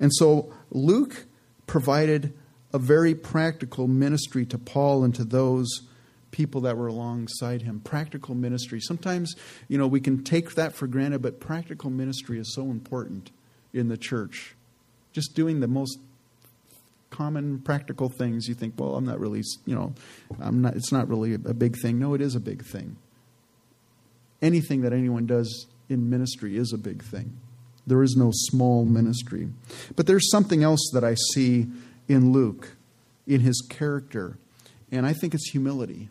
And 0.00 0.12
so 0.12 0.52
Luke 0.70 1.26
provided 1.68 2.34
a 2.74 2.78
very 2.78 3.14
practical 3.14 3.86
ministry 3.86 4.44
to 4.46 4.58
Paul 4.58 5.04
and 5.04 5.14
to 5.14 5.24
those 5.24 5.68
people 6.32 6.60
that 6.62 6.76
were 6.76 6.88
alongside 6.88 7.62
him. 7.62 7.80
Practical 7.80 8.34
ministry. 8.34 8.80
Sometimes, 8.80 9.34
you 9.68 9.78
know, 9.78 9.86
we 9.86 10.00
can 10.00 10.24
take 10.24 10.56
that 10.56 10.74
for 10.74 10.88
granted, 10.88 11.22
but 11.22 11.38
practical 11.38 11.88
ministry 11.88 12.40
is 12.40 12.52
so 12.52 12.64
important 12.64 13.30
in 13.72 13.88
the 13.88 13.96
church. 13.96 14.56
Just 15.12 15.36
doing 15.36 15.60
the 15.60 15.68
most 15.68 15.98
common 17.10 17.58
practical 17.58 18.08
things 18.08 18.48
you 18.48 18.54
think 18.54 18.74
well 18.78 18.94
i'm 18.94 19.04
not 19.04 19.18
really 19.18 19.42
you 19.66 19.74
know 19.74 19.92
i'm 20.40 20.62
not 20.62 20.74
it's 20.76 20.92
not 20.92 21.08
really 21.08 21.34
a 21.34 21.38
big 21.38 21.76
thing. 21.76 21.98
No 21.98 22.14
it 22.14 22.20
is 22.20 22.34
a 22.34 22.40
big 22.40 22.64
thing. 22.64 22.96
Anything 24.40 24.80
that 24.82 24.92
anyone 24.92 25.26
does 25.26 25.66
in 25.88 26.08
ministry 26.08 26.56
is 26.56 26.72
a 26.72 26.78
big 26.78 27.02
thing. 27.02 27.36
There 27.86 28.02
is 28.02 28.14
no 28.16 28.30
small 28.32 28.84
ministry. 28.84 29.48
But 29.96 30.06
there's 30.06 30.30
something 30.30 30.62
else 30.62 30.90
that 30.94 31.04
i 31.04 31.14
see 31.34 31.66
in 32.08 32.32
luke 32.32 32.76
in 33.26 33.40
his 33.40 33.60
character 33.68 34.38
and 34.90 35.04
i 35.04 35.12
think 35.12 35.34
it's 35.34 35.50
humility. 35.50 36.08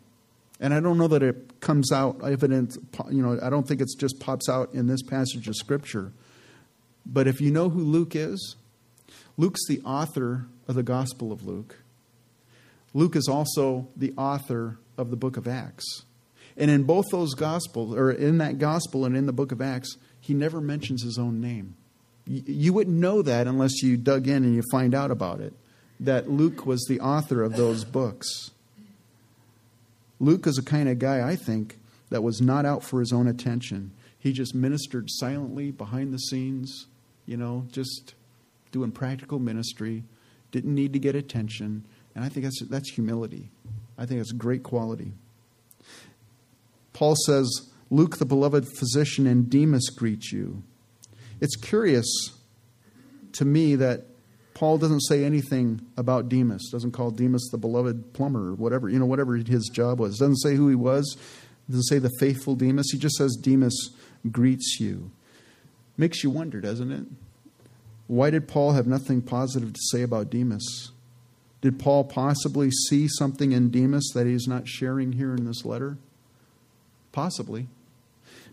And 0.59 0.73
i 0.73 0.81
don't 0.81 0.97
know 0.97 1.07
that 1.07 1.23
it 1.23 1.61
comes 1.61 1.91
out 1.91 2.19
evident 2.23 2.77
you 3.09 3.21
know 3.21 3.39
i 3.41 3.49
don't 3.49 3.67
think 3.67 3.81
it 3.81 3.87
just 3.97 4.19
pops 4.19 4.49
out 4.49 4.73
in 4.73 4.87
this 4.87 5.01
passage 5.01 5.47
of 5.47 5.55
scripture. 5.55 6.11
But 7.05 7.27
if 7.27 7.39
you 7.39 7.51
know 7.51 7.69
who 7.69 7.79
luke 7.79 8.15
is 8.15 8.57
luke's 9.37 9.65
the 9.67 9.81
author 9.81 10.47
of 10.67 10.75
the 10.75 10.83
Gospel 10.83 11.31
of 11.31 11.45
Luke. 11.45 11.77
Luke 12.93 13.15
is 13.15 13.27
also 13.27 13.87
the 13.95 14.13
author 14.17 14.77
of 14.97 15.09
the 15.09 15.15
book 15.15 15.37
of 15.37 15.47
Acts. 15.47 16.03
And 16.57 16.69
in 16.69 16.83
both 16.83 17.05
those 17.11 17.33
Gospels, 17.35 17.95
or 17.95 18.11
in 18.11 18.37
that 18.39 18.59
Gospel 18.59 19.05
and 19.05 19.15
in 19.15 19.25
the 19.25 19.33
book 19.33 19.51
of 19.51 19.61
Acts, 19.61 19.97
he 20.19 20.33
never 20.33 20.59
mentions 20.59 21.03
his 21.03 21.17
own 21.17 21.39
name. 21.39 21.75
You 22.25 22.73
wouldn't 22.73 22.97
know 22.97 23.21
that 23.21 23.47
unless 23.47 23.81
you 23.81 23.97
dug 23.97 24.27
in 24.27 24.43
and 24.43 24.53
you 24.53 24.61
find 24.71 24.93
out 24.93 25.09
about 25.09 25.39
it, 25.39 25.53
that 25.99 26.29
Luke 26.29 26.65
was 26.65 26.85
the 26.87 26.99
author 26.99 27.41
of 27.43 27.55
those 27.55 27.83
books. 27.83 28.51
Luke 30.19 30.45
is 30.45 30.57
a 30.57 30.63
kind 30.63 30.89
of 30.89 30.99
guy, 30.99 31.27
I 31.27 31.35
think, 31.35 31.79
that 32.09 32.21
was 32.21 32.41
not 32.41 32.65
out 32.65 32.83
for 32.83 32.99
his 32.99 33.13
own 33.13 33.27
attention. 33.27 33.91
He 34.19 34.33
just 34.33 34.53
ministered 34.53 35.07
silently 35.09 35.71
behind 35.71 36.13
the 36.13 36.19
scenes, 36.19 36.87
you 37.25 37.37
know, 37.37 37.65
just 37.71 38.13
doing 38.71 38.91
practical 38.91 39.39
ministry 39.39 40.03
didn't 40.51 40.73
need 40.73 40.93
to 40.93 40.99
get 40.99 41.15
attention. 41.15 41.85
And 42.15 42.23
I 42.23 42.29
think 42.29 42.45
that's, 42.45 42.61
that's 42.65 42.91
humility. 42.91 43.49
I 43.97 44.05
think 44.05 44.21
it's 44.21 44.31
a 44.31 44.35
great 44.35 44.63
quality. 44.63 45.13
Paul 46.93 47.15
says, 47.25 47.69
Luke, 47.89 48.17
the 48.17 48.25
beloved 48.25 48.67
physician, 48.77 49.25
and 49.27 49.49
Demas 49.49 49.89
greet 49.89 50.31
you. 50.31 50.63
It's 51.41 51.55
curious 51.55 52.05
to 53.33 53.45
me 53.45 53.75
that 53.75 54.05
Paul 54.53 54.77
doesn't 54.77 55.01
say 55.01 55.23
anything 55.23 55.81
about 55.95 56.27
Demas, 56.27 56.69
doesn't 56.71 56.91
call 56.91 57.11
Demas 57.11 57.47
the 57.51 57.57
beloved 57.57 58.13
plumber 58.13 58.49
or 58.49 58.53
whatever, 58.55 58.89
you 58.89 58.99
know, 58.99 59.05
whatever 59.05 59.35
his 59.35 59.69
job 59.73 59.99
was. 59.99 60.17
Doesn't 60.17 60.41
say 60.41 60.55
who 60.55 60.67
he 60.67 60.75
was, 60.75 61.17
doesn't 61.69 61.83
say 61.83 61.99
the 61.99 62.11
faithful 62.19 62.55
Demas. 62.55 62.89
He 62.91 62.97
just 62.97 63.15
says 63.15 63.37
Demas 63.37 63.91
greets 64.29 64.77
you. 64.79 65.11
Makes 65.95 66.23
you 66.23 66.29
wonder, 66.29 66.59
doesn't 66.59 66.91
it? 66.91 67.05
Why 68.09 68.31
did 68.31 68.47
Paul 68.47 68.71
have 68.71 68.87
nothing 68.87 69.21
positive 69.21 69.71
to 69.71 69.79
say 69.91 70.01
about 70.01 70.31
Demas? 70.31 70.91
Did 71.61 71.77
Paul 71.77 72.05
possibly 72.05 72.71
see 72.71 73.07
something 73.07 73.51
in 73.51 73.69
Demas 73.69 74.09
that 74.15 74.25
he's 74.25 74.47
not 74.47 74.67
sharing 74.67 75.11
here 75.11 75.35
in 75.35 75.45
this 75.45 75.63
letter? 75.63 75.99
Possibly. 77.11 77.67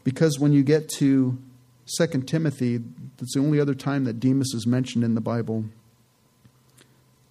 Because 0.05 0.39
when 0.39 0.53
you 0.53 0.63
get 0.63 0.91
to 0.99 1.39
2 1.97 2.07
Timothy, 2.25 2.83
that's 3.17 3.33
the 3.33 3.41
only 3.41 3.59
other 3.59 3.75
time 3.75 4.05
that 4.05 4.21
Demas 4.21 4.53
is 4.53 4.67
mentioned 4.67 5.03
in 5.05 5.15
the 5.15 5.23
Bible. 5.23 5.65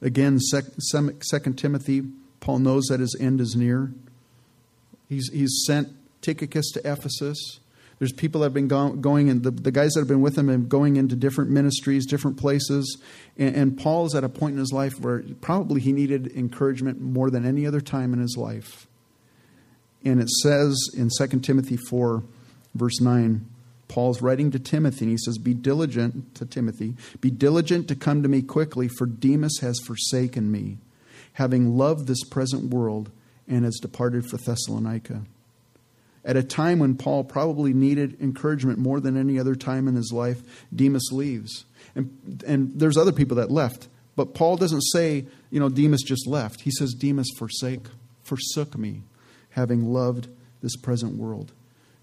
Again, 0.01 0.39
2 0.51 1.53
Timothy, 1.53 2.01
Paul 2.39 2.57
knows 2.57 2.85
that 2.85 3.01
his 3.01 3.15
end 3.19 3.39
is 3.39 3.55
near. 3.55 3.91
He's, 5.07 5.29
he's 5.31 5.63
sent 5.67 5.89
Tychicus 6.23 6.71
to 6.71 6.79
Ephesus. 6.91 7.59
There's 7.99 8.11
people 8.11 8.41
that 8.41 8.47
have 8.47 8.53
been 8.53 8.67
go- 8.67 8.93
going, 8.93 9.29
and 9.29 9.43
the, 9.43 9.51
the 9.51 9.71
guys 9.71 9.93
that 9.93 10.01
have 10.01 10.07
been 10.07 10.21
with 10.21 10.37
him 10.37 10.49
and 10.49 10.67
going 10.67 10.97
into 10.97 11.15
different 11.15 11.49
ministries, 11.49 12.05
different 12.05 12.37
places. 12.37 13.01
And, 13.37 13.55
and 13.55 13.77
Paul 13.77 14.05
is 14.05 14.15
at 14.15 14.23
a 14.23 14.29
point 14.29 14.53
in 14.53 14.59
his 14.59 14.73
life 14.73 14.99
where 14.99 15.23
probably 15.41 15.81
he 15.81 15.93
needed 15.93 16.27
encouragement 16.35 16.99
more 16.99 17.29
than 17.29 17.45
any 17.45 17.65
other 17.65 17.81
time 17.81 18.13
in 18.13 18.19
his 18.19 18.35
life. 18.37 18.87
And 20.03 20.21
it 20.21 20.29
says 20.29 20.77
in 20.95 21.09
2 21.17 21.39
Timothy 21.39 21.77
4, 21.77 22.23
verse 22.75 22.99
9, 22.99 23.45
Paul's 23.87 24.21
writing 24.21 24.51
to 24.51 24.59
Timothy, 24.59 25.05
and 25.05 25.11
he 25.11 25.17
says, 25.17 25.37
Be 25.37 25.53
diligent 25.53 26.35
to 26.35 26.45
Timothy, 26.45 26.95
be 27.21 27.31
diligent 27.31 27.87
to 27.87 27.95
come 27.95 28.23
to 28.23 28.29
me 28.29 28.41
quickly, 28.41 28.87
for 28.87 29.05
Demas 29.05 29.59
has 29.61 29.79
forsaken 29.79 30.51
me, 30.51 30.79
having 31.33 31.77
loved 31.77 32.07
this 32.07 32.23
present 32.23 32.73
world, 32.73 33.11
and 33.47 33.63
has 33.63 33.77
departed 33.79 34.25
for 34.25 34.37
Thessalonica 34.37 35.21
at 36.25 36.35
a 36.35 36.43
time 36.43 36.79
when 36.79 36.95
Paul 36.95 37.23
probably 37.23 37.71
needed 37.71 38.19
encouragement 38.19 38.79
more 38.79 38.99
than 38.99 39.15
any 39.15 39.39
other 39.39 39.55
time 39.55 39.87
in 39.87 39.95
his 39.95 40.11
life, 40.11 40.41
Demas 40.75 41.09
leaves. 41.11 41.65
And, 41.93 42.43
and 42.45 42.71
there's 42.75 42.97
other 42.97 43.11
people 43.11 43.37
that 43.37 43.51
left. 43.51 43.87
But 44.15 44.33
Paul 44.33 44.57
doesn't 44.57 44.81
say, 44.81 45.25
you 45.51 45.59
know, 45.59 45.69
Demas 45.69 46.01
just 46.01 46.27
left. 46.27 46.61
He 46.61 46.71
says, 46.71 46.93
Demas 46.93 47.29
forsake, 47.37 47.85
forsook 48.23 48.77
me, 48.77 49.03
having 49.51 49.85
loved 49.85 50.27
this 50.61 50.75
present 50.75 51.15
world. 51.17 51.51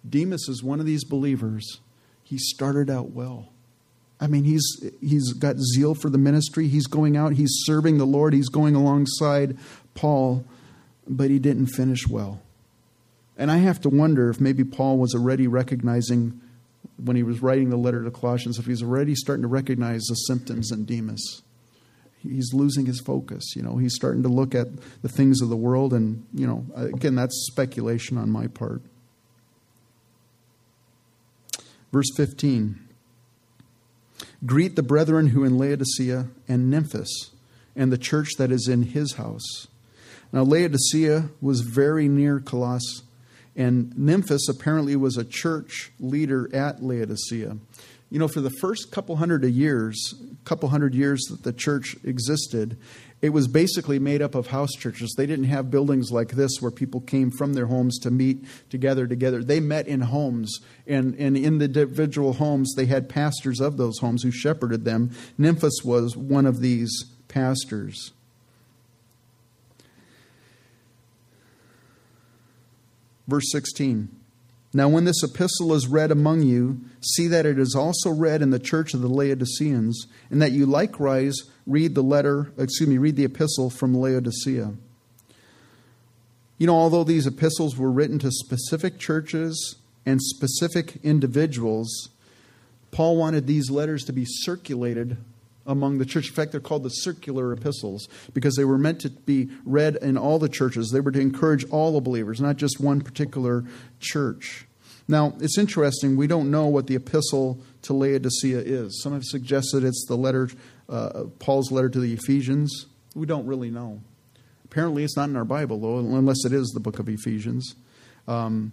Demas 0.09 0.49
is 0.49 0.62
one 0.62 0.79
of 0.79 0.87
these 0.87 1.05
believers. 1.05 1.81
He 2.23 2.39
started 2.39 2.89
out 2.89 3.11
well. 3.11 3.49
I 4.20 4.29
mean, 4.29 4.45
he's, 4.45 4.64
he's 5.01 5.33
got 5.33 5.57
zeal 5.59 5.97
for 5.97 6.09
the 6.09 6.18
ministry. 6.18 6.68
He's 6.68 6.87
going 6.87 7.16
out, 7.16 7.33
he's 7.33 7.62
serving 7.64 7.99
the 7.99 8.07
Lord, 8.07 8.35
he's 8.35 8.49
going 8.49 8.77
alongside 8.77 9.57
Paul, 9.95 10.45
but 11.09 11.29
he 11.29 11.41
didn't 11.41 11.66
finish 11.66 12.07
well. 12.07 12.41
And 13.37 13.51
I 13.51 13.59
have 13.59 13.80
to 13.83 13.89
wonder 13.89 14.28
if 14.30 14.41
maybe 14.41 14.64
Paul 14.64 14.99
was 14.99 15.14
already 15.14 15.47
recognizing, 15.47 16.41
when 17.03 17.16
he 17.16 17.22
was 17.22 17.41
writing 17.41 17.70
the 17.70 17.76
letter 17.76 18.05
to 18.05 18.11
Colossians, 18.11 18.59
if 18.59 18.66
he's 18.66 18.83
already 18.83 19.14
starting 19.14 19.43
to 19.43 19.49
recognize 19.49 20.03
the 20.03 20.14
symptoms 20.14 20.70
in 20.70 20.85
Demas. 20.85 21.43
He's 22.18 22.53
losing 22.53 22.87
his 22.87 23.01
focus. 23.01 23.57
You 23.57 23.62
know, 23.62 23.78
he's 23.78 23.95
starting 23.95 24.22
to 24.22 24.28
look 24.28 24.55
at 24.55 24.68
the 25.03 25.09
things 25.09 25.41
of 25.41 25.49
the 25.49 25.57
world, 25.57 25.93
and, 25.93 26.24
you 26.33 26.47
know, 26.47 26.66
again, 26.76 27.14
that's 27.14 27.47
speculation 27.51 28.16
on 28.18 28.30
my 28.30 28.47
part. 28.47 28.83
Verse 31.93 32.11
15 32.16 32.78
Greet 34.45 34.76
the 34.76 34.83
brethren 34.83 35.28
who 35.28 35.45
in 35.45 35.57
Laodicea 35.57 36.28
and 36.49 36.72
Nymphas, 36.72 37.30
and 37.74 37.93
the 37.93 37.99
church 37.99 38.30
that 38.39 38.53
is 38.53 38.68
in 38.68 38.83
his 38.83 39.14
house. 39.14 39.68
Now, 40.33 40.43
Laodicea 40.43 41.30
was 41.41 41.61
very 41.61 42.09
near 42.09 42.41
Colossus 42.41 43.03
and 43.57 43.92
Nymphas 43.94 44.48
apparently 44.48 44.96
was 44.96 45.16
a 45.16 45.24
church 45.24 45.92
leader 45.98 46.48
at 46.55 46.82
Laodicea. 46.82 47.57
You 48.11 48.18
know, 48.18 48.28
for 48.28 48.40
the 48.40 48.50
first 48.50 48.90
couple 48.90 49.16
hundred 49.16 49.42
of 49.42 49.50
years, 49.50 50.14
couple 50.44 50.68
hundred 50.68 50.94
years 50.94 51.22
that 51.30 51.44
the 51.44 51.53
church 51.53 51.96
existed, 52.05 52.76
it 53.22 53.30
was 53.30 53.46
basically 53.46 53.98
made 53.98 54.20
up 54.20 54.34
of 54.34 54.48
house 54.48 54.72
churches. 54.72 55.14
They 55.16 55.26
didn't 55.26 55.46
have 55.46 55.70
buildings 55.70 56.11
like 56.11 56.32
this 56.32 56.61
where 56.61 56.70
people 56.70 57.00
came 57.00 57.30
from 57.30 57.55
their 57.55 57.66
homes 57.66 57.98
to 58.00 58.11
meet 58.11 58.44
together 58.68 59.07
together. 59.07 59.42
They 59.42 59.61
met 59.61 59.86
in 59.86 60.00
homes, 60.00 60.61
and, 60.86 61.14
and 61.14 61.36
in 61.36 61.59
the 61.59 61.64
individual 61.64 62.34
homes, 62.34 62.74
they 62.74 62.86
had 62.86 63.09
pastors 63.09 63.61
of 63.61 63.76
those 63.76 63.98
homes 64.00 64.24
who 64.24 64.30
shepherded 64.30 64.84
them. 64.84 65.11
Nymphas 65.38 65.84
was 65.84 66.16
one 66.16 66.46
of 66.46 66.61
these 66.61 67.05
pastors. 67.28 68.12
Verse 73.27 73.51
16. 73.53 74.09
Now, 74.75 74.89
when 74.89 75.05
this 75.05 75.23
epistle 75.23 75.75
is 75.75 75.87
read 75.87 76.11
among 76.11 76.43
you, 76.43 76.81
see 77.01 77.27
that 77.29 77.45
it 77.45 77.59
is 77.59 77.75
also 77.75 78.11
read 78.11 78.41
in 78.41 78.51
the 78.51 78.59
church 78.59 78.95
of 78.95 79.03
the 79.03 79.09
Laodiceans, 79.09 80.07
and 80.31 80.41
that 80.41 80.53
you 80.53 80.64
likewise 80.64 81.37
read 81.66 81.95
the 81.95 82.03
letter, 82.03 82.53
excuse 82.57 82.89
me, 82.89 82.97
read 82.97 83.16
the 83.16 83.25
epistle 83.25 83.68
from 83.68 83.95
Laodicea. 83.95 84.73
You 86.57 86.66
know, 86.66 86.75
although 86.75 87.05
these 87.05 87.27
epistles 87.27 87.77
were 87.77 87.91
written 87.91 88.18
to 88.20 88.31
specific 88.31 88.99
churches 88.99 89.77
and 90.07 90.23
specific 90.23 90.97
individuals, 91.03 92.09
Paul 92.93 93.16
wanted 93.16 93.47
these 93.47 93.70
letters 93.70 94.05
to 94.05 94.12
be 94.12 94.25
circulated 94.27 95.18
among 95.67 95.99
the 95.99 96.05
church. 96.05 96.29
In 96.29 96.35
fact, 96.35 96.53
they're 96.53 96.61
called 96.61 96.83
the 96.83 96.91
circular 96.91 97.53
epistles 97.53 98.09
because 98.33 98.57
they 98.57 98.65
were 98.65 98.79
meant 98.79 99.01
to 99.01 99.11
be 99.11 99.51
read 99.65 99.97
in 99.97 100.17
all 100.17 100.39
the 100.39 100.49
churches. 100.49 100.91
They 100.91 101.01
were 101.01 101.13
to 101.13 101.21
encourage 101.21 101.65
all 101.71 101.93
the 101.93 102.01
believers, 102.01 102.41
not 102.41 102.57
just 102.57 102.81
one 102.81 103.01
particular 103.01 103.65
church. 104.01 104.67
Now, 105.09 105.35
it's 105.41 105.59
interesting. 105.59 106.17
We 106.17 106.27
don't 106.27 106.51
know 106.51 106.67
what 106.67 106.87
the 106.87 106.95
epistle 106.95 107.61
to 107.83 107.93
Laodicea 107.93 108.59
is. 108.59 109.03
Some 109.03 109.13
have 109.13 109.25
suggested 109.25 109.85
it's 109.85 110.07
the 110.09 110.17
letter, 110.17 110.49
uh, 110.89 111.25
Paul's 111.39 111.73
letter 111.73 111.89
to 111.89 112.01
the 112.01 112.13
Ephesians. 112.13 112.87
We 113.15 113.27
don't 113.27 113.47
really 113.47 113.71
know. 113.71 114.01
Apparently, 114.65 115.05
it's 115.05 115.17
not 115.17 115.29
in 115.29 115.37
our 115.37 115.45
Bible, 115.45 115.81
though, 115.81 115.99
unless 115.99 116.45
it 116.47 116.53
is 116.53 116.69
the 116.69 116.81
book 116.81 116.99
of 116.99 117.09
Ephesians. 117.09 117.75
Um, 118.27 118.73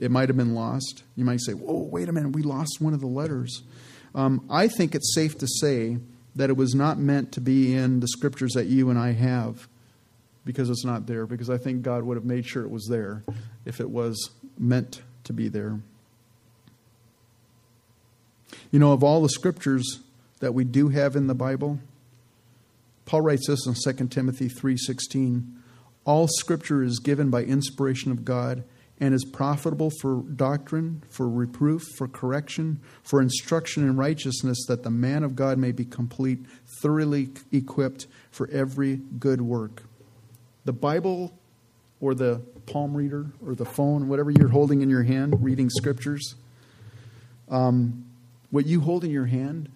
it 0.00 0.10
might 0.10 0.28
have 0.28 0.36
been 0.36 0.54
lost. 0.54 1.04
You 1.16 1.24
might 1.24 1.40
say, 1.40 1.52
whoa, 1.52 1.82
wait 1.82 2.08
a 2.08 2.12
minute, 2.12 2.32
we 2.32 2.42
lost 2.42 2.78
one 2.80 2.94
of 2.94 3.00
the 3.00 3.06
letters. 3.06 3.62
Um, 4.14 4.46
I 4.50 4.68
think 4.68 4.94
it's 4.94 5.14
safe 5.14 5.38
to 5.38 5.46
say 5.46 5.98
that 6.34 6.50
it 6.50 6.56
was 6.56 6.74
not 6.74 6.98
meant 6.98 7.32
to 7.32 7.40
be 7.40 7.74
in 7.74 8.00
the 8.00 8.08
scriptures 8.08 8.52
that 8.52 8.66
you 8.66 8.90
and 8.90 8.98
I 8.98 9.12
have 9.12 9.68
because 10.44 10.70
it's 10.70 10.84
not 10.84 11.06
there, 11.06 11.26
because 11.26 11.48
I 11.48 11.58
think 11.58 11.82
God 11.82 12.02
would 12.02 12.16
have 12.16 12.24
made 12.24 12.46
sure 12.46 12.64
it 12.64 12.70
was 12.70 12.86
there 12.88 13.22
if 13.64 13.80
it 13.80 13.90
was 13.90 14.30
meant 14.58 15.02
to 15.24 15.32
be 15.32 15.48
there. 15.48 15.80
You 18.70 18.78
know, 18.78 18.92
of 18.92 19.04
all 19.04 19.22
the 19.22 19.28
scriptures 19.28 20.00
that 20.40 20.52
we 20.52 20.64
do 20.64 20.88
have 20.88 21.14
in 21.14 21.26
the 21.26 21.34
Bible, 21.34 21.78
Paul 23.04 23.20
writes 23.20 23.46
this 23.46 23.66
in 23.66 23.74
2 23.74 24.10
Timothy 24.10 24.48
3:16, 24.48 25.58
all 26.04 26.26
scripture 26.26 26.82
is 26.82 26.98
given 26.98 27.30
by 27.30 27.44
inspiration 27.44 28.10
of 28.10 28.24
God 28.24 28.64
and 29.00 29.14
is 29.14 29.24
profitable 29.24 29.90
for 30.00 30.22
doctrine, 30.22 31.02
for 31.08 31.28
reproof, 31.28 31.82
for 31.96 32.06
correction, 32.06 32.80
for 33.02 33.20
instruction 33.20 33.82
in 33.82 33.96
righteousness, 33.96 34.64
that 34.68 34.84
the 34.84 34.90
man 34.90 35.24
of 35.24 35.34
God 35.34 35.58
may 35.58 35.72
be 35.72 35.84
complete, 35.84 36.38
thoroughly 36.80 37.30
equipped 37.50 38.06
for 38.30 38.48
every 38.50 39.00
good 39.18 39.40
work. 39.40 39.82
The 40.64 40.72
Bible 40.72 41.32
or 42.00 42.14
the 42.14 42.42
palm 42.66 42.96
reader 42.96 43.26
or 43.44 43.54
the 43.54 43.64
phone, 43.64 44.08
whatever 44.08 44.30
you're 44.30 44.48
holding 44.48 44.82
in 44.82 44.90
your 44.90 45.02
hand, 45.02 45.42
reading 45.42 45.68
scriptures, 45.70 46.34
um, 47.48 48.04
what 48.50 48.66
you 48.66 48.80
hold 48.80 49.04
in 49.04 49.10
your 49.10 49.26
hand 49.26 49.70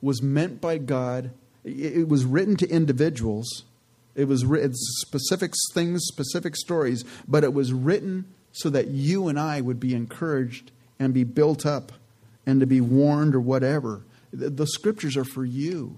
was 0.00 0.22
meant 0.22 0.60
by 0.60 0.78
God. 0.78 1.30
It 1.64 2.08
was 2.08 2.24
written 2.24 2.56
to 2.56 2.68
individuals 2.68 3.64
it 4.14 4.24
was 4.24 4.44
written 4.44 4.72
specific 4.74 5.52
things, 5.72 6.02
specific 6.04 6.56
stories, 6.56 7.04
but 7.28 7.44
it 7.44 7.54
was 7.54 7.72
written 7.72 8.26
so 8.52 8.70
that 8.70 8.88
you 8.88 9.28
and 9.28 9.38
I 9.38 9.60
would 9.60 9.78
be 9.78 9.94
encouraged 9.94 10.72
and 10.98 11.14
be 11.14 11.24
built 11.24 11.64
up 11.64 11.92
and 12.46 12.60
to 12.60 12.66
be 12.66 12.80
warned 12.80 13.34
or 13.34 13.40
whatever. 13.40 14.02
The 14.32 14.66
scriptures 14.66 15.16
are 15.16 15.24
for 15.24 15.44
you. 15.44 15.96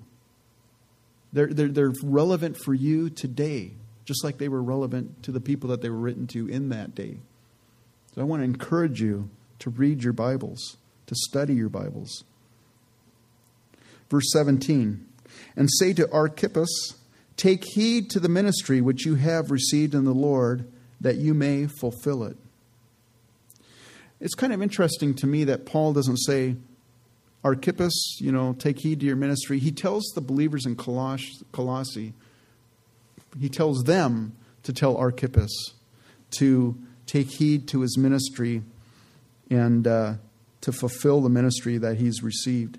They're, 1.33 1.47
they're, 1.47 1.69
they're 1.69 1.93
relevant 2.03 2.59
for 2.59 2.75
you 2.75 3.09
today, 3.09 3.73
just 4.05 4.23
like 4.23 4.39
they 4.39 4.49
were 4.49 4.63
relevant 4.63 5.23
to 5.25 5.33
the 5.33 5.41
people 5.41 5.71
that 5.71 5.81
they 5.81 5.89
were 5.89 5.97
written 5.97 6.27
to 6.29 6.49
in 6.49 6.69
that 6.69 6.95
day. 6.95 7.19
So 8.15 8.21
I 8.21 8.25
want 8.25 8.41
to 8.41 8.45
encourage 8.45 9.01
you 9.01 9.31
to 9.61 9.71
read 9.71 10.03
your 10.03 10.13
Bibles, 10.13 10.77
to 11.07 11.15
study 11.15 11.55
your 11.55 11.71
Bibles. 11.71 12.25
Verse 14.11 14.31
17 14.33 15.07
And 15.57 15.69
say 15.79 15.95
to 15.95 16.11
Archippus, 16.13 16.97
Take 17.43 17.64
heed 17.74 18.09
to 18.11 18.20
the 18.20 18.28
ministry 18.28 18.80
which 18.80 19.05
you 19.05 19.16
have 19.16 19.51
received 19.51 19.97
in 19.97 20.05
the 20.05 20.14
Lord, 20.14 20.70
that 21.01 21.16
you 21.16 21.34
may 21.34 21.66
fulfill 21.66 22.22
it. 22.22 22.36
It's 24.20 24.36
kind 24.36 24.53
of 24.53 24.62
interesting 24.62 25.12
to 25.14 25.26
me 25.26 25.43
that 25.43 25.66
Paul 25.66 25.93
doesn't 25.93 26.18
say, 26.18 26.55
Archippus, 27.43 28.18
you 28.20 28.30
know, 28.30 28.53
take 28.53 28.78
heed 28.78 29.01
to 29.01 29.07
your 29.07 29.16
ministry. 29.16 29.59
He 29.59 29.72
tells 29.72 30.05
the 30.14 30.20
believers 30.20 30.66
in 30.66 30.76
Coloss- 30.76 31.43
Colossae, 31.51 32.12
he 33.40 33.49
tells 33.49 33.82
them 33.82 34.36
to 34.62 34.72
tell 34.72 34.97
Archippus 34.97 35.51
to 36.38 36.78
take 37.07 37.28
heed 37.28 37.66
to 37.66 37.80
his 37.80 37.99
ministry 37.99 38.62
and 39.51 39.84
uh, 39.88 40.14
to 40.61 40.70
fulfill 40.70 41.20
the 41.20 41.28
ministry 41.28 41.76
that 41.76 41.97
he's 41.97 42.22
received. 42.22 42.78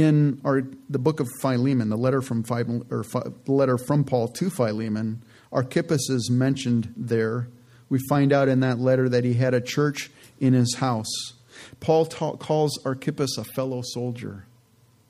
In 0.00 0.40
our, 0.44 0.62
the 0.88 0.98
book 0.98 1.20
of 1.20 1.28
Philemon, 1.40 1.88
the 1.88 1.96
letter 1.96 2.20
from 2.20 2.44
or 2.90 3.02
the 3.02 3.52
letter 3.52 3.78
from 3.78 4.04
Paul 4.04 4.28
to 4.28 4.50
Philemon, 4.50 5.22
Archippus 5.52 6.08
is 6.10 6.30
mentioned 6.30 6.92
there. 6.96 7.48
We 7.88 7.98
find 8.08 8.32
out 8.32 8.48
in 8.48 8.60
that 8.60 8.78
letter 8.78 9.08
that 9.08 9.24
he 9.24 9.34
had 9.34 9.54
a 9.54 9.60
church 9.60 10.10
in 10.40 10.52
his 10.52 10.76
house. 10.76 11.32
Paul 11.80 12.06
ta- 12.06 12.36
calls 12.36 12.78
Archippus 12.84 13.38
a 13.38 13.44
fellow 13.44 13.82
soldier. 13.82 14.46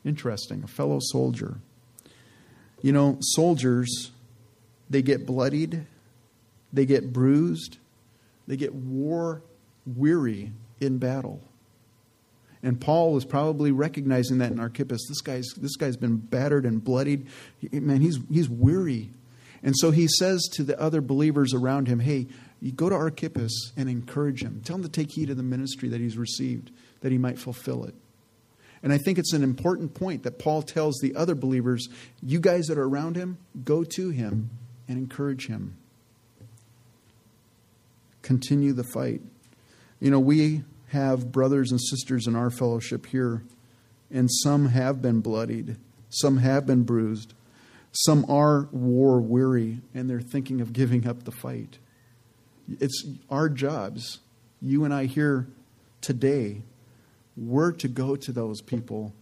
Interesting, 0.05 0.63
a 0.63 0.69
fellow 0.69 1.01
soldier. 1.01 1.59
You 2.81 2.93
know, 2.93 3.19
soldiers, 3.21 4.13
they 4.89 5.03
get 5.03 5.27
bloodied, 5.27 5.87
they 6.73 6.87
get 6.87 7.13
bruised, 7.13 7.79
they 8.47 8.57
get 8.57 8.75
war 8.75 9.43
weary 9.85 10.53
in 10.81 10.99
battle. 10.99 11.43
And 12.63 12.81
Paul 12.81 13.13
was 13.13 13.25
probably 13.25 13.71
recognizing 13.71 14.39
that 14.39 14.51
in 14.51 14.59
Archippus. 14.59 15.07
This 15.09 15.21
guy's, 15.21 15.47
this 15.57 15.77
guy's 15.77 15.97
been 15.97 16.17
battered 16.17 16.65
and 16.65 16.83
bloodied. 16.83 17.27
Man, 17.73 18.01
he's, 18.01 18.19
he's 18.31 18.49
weary. 18.49 19.11
And 19.63 19.75
so 19.77 19.91
he 19.91 20.09
says 20.09 20.43
to 20.53 20.63
the 20.63 20.79
other 20.81 21.01
believers 21.01 21.55
around 21.55 21.89
him, 21.89 22.01
hey, 22.01 22.27
you 22.61 22.73
go 22.73 22.89
to 22.89 22.95
Archippus 22.95 23.73
and 23.77 23.89
encourage 23.89 24.43
him. 24.43 24.61
Tell 24.65 24.77
him 24.77 24.83
to 24.83 24.89
take 24.89 25.13
heed 25.13 25.31
of 25.31 25.37
the 25.37 25.43
ministry 25.43 25.89
that 25.91 26.01
he's 26.01 26.17
received, 26.17 26.71
that 27.01 27.13
he 27.13 27.19
might 27.19 27.39
fulfill 27.39 27.85
it. 27.85 27.95
And 28.83 28.93
I 28.93 28.99
think 28.99 29.19
it's 29.19 29.33
an 29.33 29.43
important 29.43 29.95
point 29.95 30.23
that 30.23 30.39
Paul 30.39 30.63
tells 30.63 30.99
the 30.99 31.15
other 31.17 31.35
believers, 31.35 31.89
you 32.23 32.41
guys 32.41 32.67
that 32.67 32.79
are 32.79 32.87
around 32.87 33.17
him, 33.17 33.39
go 33.65 33.83
to 33.85 34.11
him 34.11 34.51
and 34.87 34.99
encourage 34.99 35.47
him. 35.47 35.77
Continue 38.23 38.73
the 38.73 38.85
fight. 38.85 39.21
You 40.01 40.11
know, 40.11 40.21
we 40.21 40.63
have 40.89 41.31
brothers 41.31 41.71
and 41.71 41.81
sisters 41.81 42.27
in 42.27 42.35
our 42.35 42.51
fellowship 42.51 43.07
here, 43.07 43.45
and 44.11 44.31
some 44.31 44.67
have 44.67 45.03
been 45.03 45.21
bloodied, 45.21 45.77
some 46.09 46.39
have 46.39 46.67
been 46.67 46.83
bruised, 46.83 47.35
some 47.93 48.25
are 48.31 48.69
war 48.73 49.21
weary, 49.21 49.81
and 49.95 50.09
they're 50.09 50.21
thinking 50.21 50.61
of 50.61 50.73
giving 50.73 51.07
up 51.07 51.25
the 51.25 51.33
fight. 51.33 51.79
It's 52.81 53.05
our 53.31 53.49
jobs, 53.49 54.21
you 54.61 54.85
and 54.85 54.93
I 54.93 55.07
here 55.07 55.49
today, 56.01 56.63
we're 57.37 57.73
to 57.73 57.89
go 57.89 58.17
to 58.17 58.33
those 58.33 58.61
people 58.61 59.15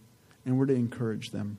and 0.45 0.57
we're 0.57 0.65
to 0.65 0.73
encourage 0.73 1.29
them. 1.29 1.57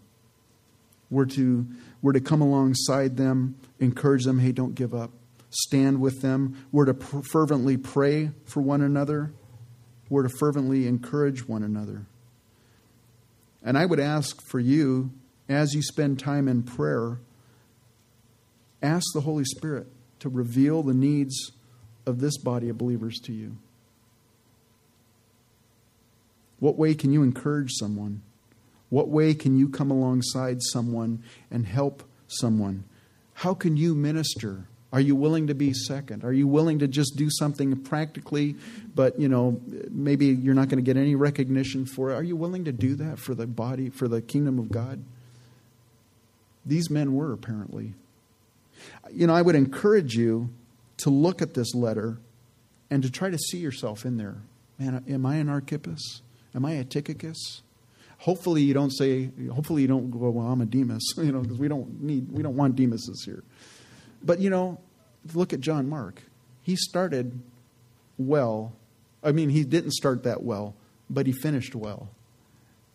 We're 1.11 1.27
to, 1.27 1.67
we're 2.03 2.13
to 2.13 2.21
come 2.21 2.41
alongside 2.41 3.17
them, 3.17 3.57
encourage 3.79 4.25
them, 4.25 4.39
hey, 4.39 4.53
don't 4.53 4.75
give 4.75 4.95
up. 4.95 5.11
Stand 5.51 6.01
with 6.01 6.21
them. 6.21 6.67
We're 6.73 6.87
to 6.87 6.95
fervently 6.95 7.77
pray 7.77 8.31
for 8.45 8.61
one 8.61 8.83
another 8.83 9.33
we're 10.09 10.23
to 10.23 10.29
fervently 10.29 10.87
encourage 10.87 11.47
one 11.47 11.63
another. 11.63 12.07
And 13.63 13.77
I 13.77 13.87
would 13.87 14.01
ask 14.01 14.41
for 14.43 14.61
you, 14.61 15.11
as 15.49 15.75
you 15.75 15.83
spend 15.83 16.19
time 16.19 16.49
in 16.49 16.63
prayer, 16.63 17.19
ask 18.83 19.05
the 19.15 19.23
Holy 19.23 19.45
Spirit 19.45 19.87
to 20.21 20.29
reveal 20.29 20.83
the 20.83 20.95
needs 20.95 21.53
of 22.07 22.21
this 22.21 22.39
body 22.39 22.69
of 22.69 22.79
believers 22.79 23.19
to 23.25 23.33
you. 23.33 23.57
What 26.61 26.77
way 26.77 26.95
can 26.95 27.13
you 27.13 27.23
encourage 27.23 27.73
someone? 27.73 28.23
What 28.89 29.09
way 29.09 29.35
can 29.35 29.57
you 29.57 29.69
come 29.69 29.91
alongside 29.91 30.63
someone 30.63 31.23
and 31.51 31.67
help 31.67 32.03
someone? 32.27 32.85
How 33.35 33.55
can 33.55 33.77
you 33.77 33.95
minister 33.95 34.67
are 34.93 35.01
you 35.01 35.15
willing 35.15 35.49
to 35.49 35.55
be 35.55 35.75
second? 35.75 36.25
Are 36.25 36.33
you 36.33 36.49
willing 36.49 36.79
to 36.79 36.89
just 36.89 37.15
do 37.17 37.29
something 37.31 37.77
practically, 37.77 38.57
but 38.95 39.19
you 39.21 39.29
know 39.29 39.61
maybe 39.91 40.27
you're 40.27 40.55
not 40.55 40.69
going 40.69 40.83
to 40.83 40.87
get 40.87 40.97
any 40.97 41.15
recognition 41.15 41.85
for 41.85 42.11
it? 42.11 42.15
Are 42.15 42.23
you 42.23 42.37
willing 42.37 42.65
to 42.65 42.73
do 42.73 42.95
that 42.97 43.19
for 43.19 43.35
the 43.35 43.47
body, 43.47 43.91
for 43.91 44.09
the 44.09 44.23
kingdom 44.23 44.59
of 44.59 44.71
God? 44.71 45.05
These 46.65 46.91
men 46.91 47.15
were 47.15 47.33
apparently. 47.33 47.95
You 49.13 49.27
know, 49.27 49.35
I 49.35 49.43
would 49.43 49.55
encourage 49.55 50.17
you 50.17 50.51
to 50.99 51.11
look 51.11 51.43
at 51.43 51.55
this 51.55 51.75
letter 51.75 52.19
and 52.91 53.03
to 53.03 53.11
try 53.11 53.31
to 53.31 53.39
see 53.39 53.59
yourself 53.59 54.05
in 54.05 54.17
there. 54.17 54.37
Man, 54.79 55.05
am 55.09 55.27
I 55.27 55.37
an 55.37 55.49
Archippus? 55.49 56.23
Am 56.55 56.65
I 56.65 56.73
a 56.73 56.85
Tychicus? 56.85 57.63
Hopefully 58.19 58.63
you 58.63 58.75
don't 58.75 58.91
say. 58.91 59.31
Hopefully 59.53 59.83
you 59.83 59.89
don't 59.89 60.11
go. 60.11 60.31
Well, 60.31 60.47
I'm 60.47 60.61
a 60.61 60.67
Demas. 60.67 61.15
You 61.19 61.33
know, 61.33 61.41
because 61.41 61.59
we 61.59 61.69
don't 61.69 62.03
need. 62.03 62.31
We 62.31 62.43
don't 62.43 62.57
want 62.57 62.77
Demases 62.77 63.25
here. 63.25 63.45
But 64.23 64.41
you 64.41 64.51
know, 64.51 64.79
look 65.35 65.53
at 65.53 65.61
John 65.61 65.89
Mark. 65.89 66.23
He 66.63 66.77
started 66.77 67.41
well. 68.19 68.73
I 69.23 69.33
mean, 69.33 69.49
he 69.51 69.65
didn't 69.65 69.93
start 69.93 70.23
that 70.25 70.43
well, 70.43 70.75
but 71.09 71.27
he 71.27 71.33
finished 71.33 71.75
well. 71.75 72.09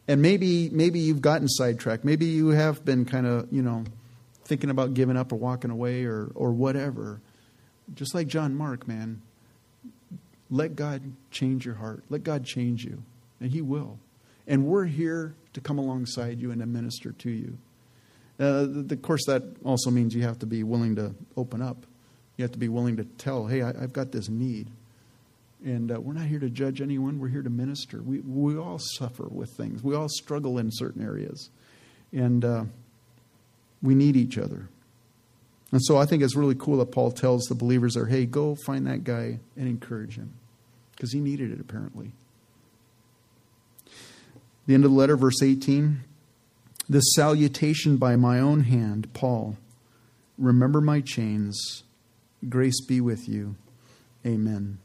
and 0.08 0.22
maybe 0.22 0.70
maybe 0.70 1.00
you've 1.00 1.22
gotten 1.22 1.48
sidetracked. 1.48 2.04
Maybe 2.04 2.26
you 2.26 2.50
have 2.50 2.84
been 2.86 3.06
kind 3.06 3.26
of 3.26 3.48
you 3.52 3.62
know 3.62 3.86
thinking 4.46 4.70
about 4.70 4.94
giving 4.94 5.18
up 5.18 5.32
or 5.32 5.38
walking 5.38 5.72
away 5.72 6.04
or 6.06 6.30
or 6.36 6.52
whatever. 6.52 7.22
Just 7.96 8.14
like 8.16 8.28
John 8.28 8.56
Mark, 8.56 8.88
man, 8.88 9.22
let 10.50 10.76
God 10.76 11.02
change 11.32 11.66
your 11.66 11.76
heart. 11.76 12.04
Let 12.10 12.24
God 12.24 12.46
change 12.46 12.84
you, 12.84 13.04
and 13.40 13.52
He 13.52 13.62
will. 13.62 14.00
And 14.48 14.66
we're 14.66 14.86
here 14.86 15.36
to 15.54 15.62
come 15.62 15.78
alongside 15.78 16.40
you 16.40 16.52
and 16.52 16.60
to 16.60 16.68
minister 16.68 17.12
to 17.14 17.30
you. 17.30 17.58
Uh, 18.40 18.68
of 18.90 19.02
course, 19.02 19.26
that 19.28 19.44
also 19.64 19.90
means 19.92 20.16
you 20.16 20.24
have 20.24 20.40
to 20.40 20.46
be 20.46 20.64
willing 20.64 20.96
to 20.96 21.14
open 21.38 21.62
up. 21.62 21.86
You 22.38 22.44
have 22.44 22.52
to 22.54 22.60
be 22.60 22.70
willing 22.70 22.98
to 22.98 23.04
tell, 23.04 23.48
hey, 23.48 23.62
I, 23.62 23.68
have 23.80 23.94
got 23.94 24.12
this 24.12 24.28
need. 24.28 24.70
And 25.64 25.92
uh, 25.92 26.02
we're 26.02 26.14
not 26.14 26.26
here 26.26 26.40
to 26.40 26.50
judge 26.50 26.82
anyone, 26.82 27.20
we're 27.20 27.30
here 27.30 27.42
to 27.42 27.50
minister. 27.50 28.02
We, 28.02 28.20
we 28.20 28.58
all 28.58 28.80
suffer 28.80 29.28
with 29.30 29.52
things, 29.56 29.84
we 29.84 29.96
all 29.96 30.10
struggle 30.10 30.58
in 30.58 30.70
certain 30.72 31.04
areas. 31.04 31.50
And 32.12 32.44
uh, 32.44 32.66
we 33.82 33.96
need 33.96 34.16
each 34.16 34.38
other. 34.38 34.68
And 35.72 35.82
so 35.84 35.98
I 35.98 36.06
think 36.06 36.22
it's 36.22 36.36
really 36.36 36.56
cool 36.56 36.78
that 36.78 36.92
Paul 36.92 37.12
tells 37.12 37.44
the 37.46 37.56
believers 37.56 37.96
there, 37.96 38.06
hey, 38.06 38.26
go 38.26 38.56
find 38.56 38.86
that 38.88 39.04
guy 39.04 39.40
and 39.58 39.68
encourage 39.68 40.18
him. 40.18 40.34
Because 40.92 41.12
he 41.12 41.20
needed 41.20 41.52
it, 41.52 41.60
apparently. 41.60 42.12
The 44.68 44.76
end 44.76 44.86
of 44.86 44.92
the 44.92 44.98
letter, 44.98 45.18
verse 45.18 45.42
18. 45.42 46.02
This 46.90 47.14
salutation 47.16 47.98
by 47.98 48.18
my 48.18 48.40
own 48.40 48.62
hand, 48.62 49.14
Paul. 49.14 49.58
Remember 50.38 50.82
my 50.82 51.00
chains. 51.00 51.84
Grace 52.50 52.82
be 52.86 53.00
with 53.00 53.30
you. 53.30 53.56
Amen. 54.26 54.80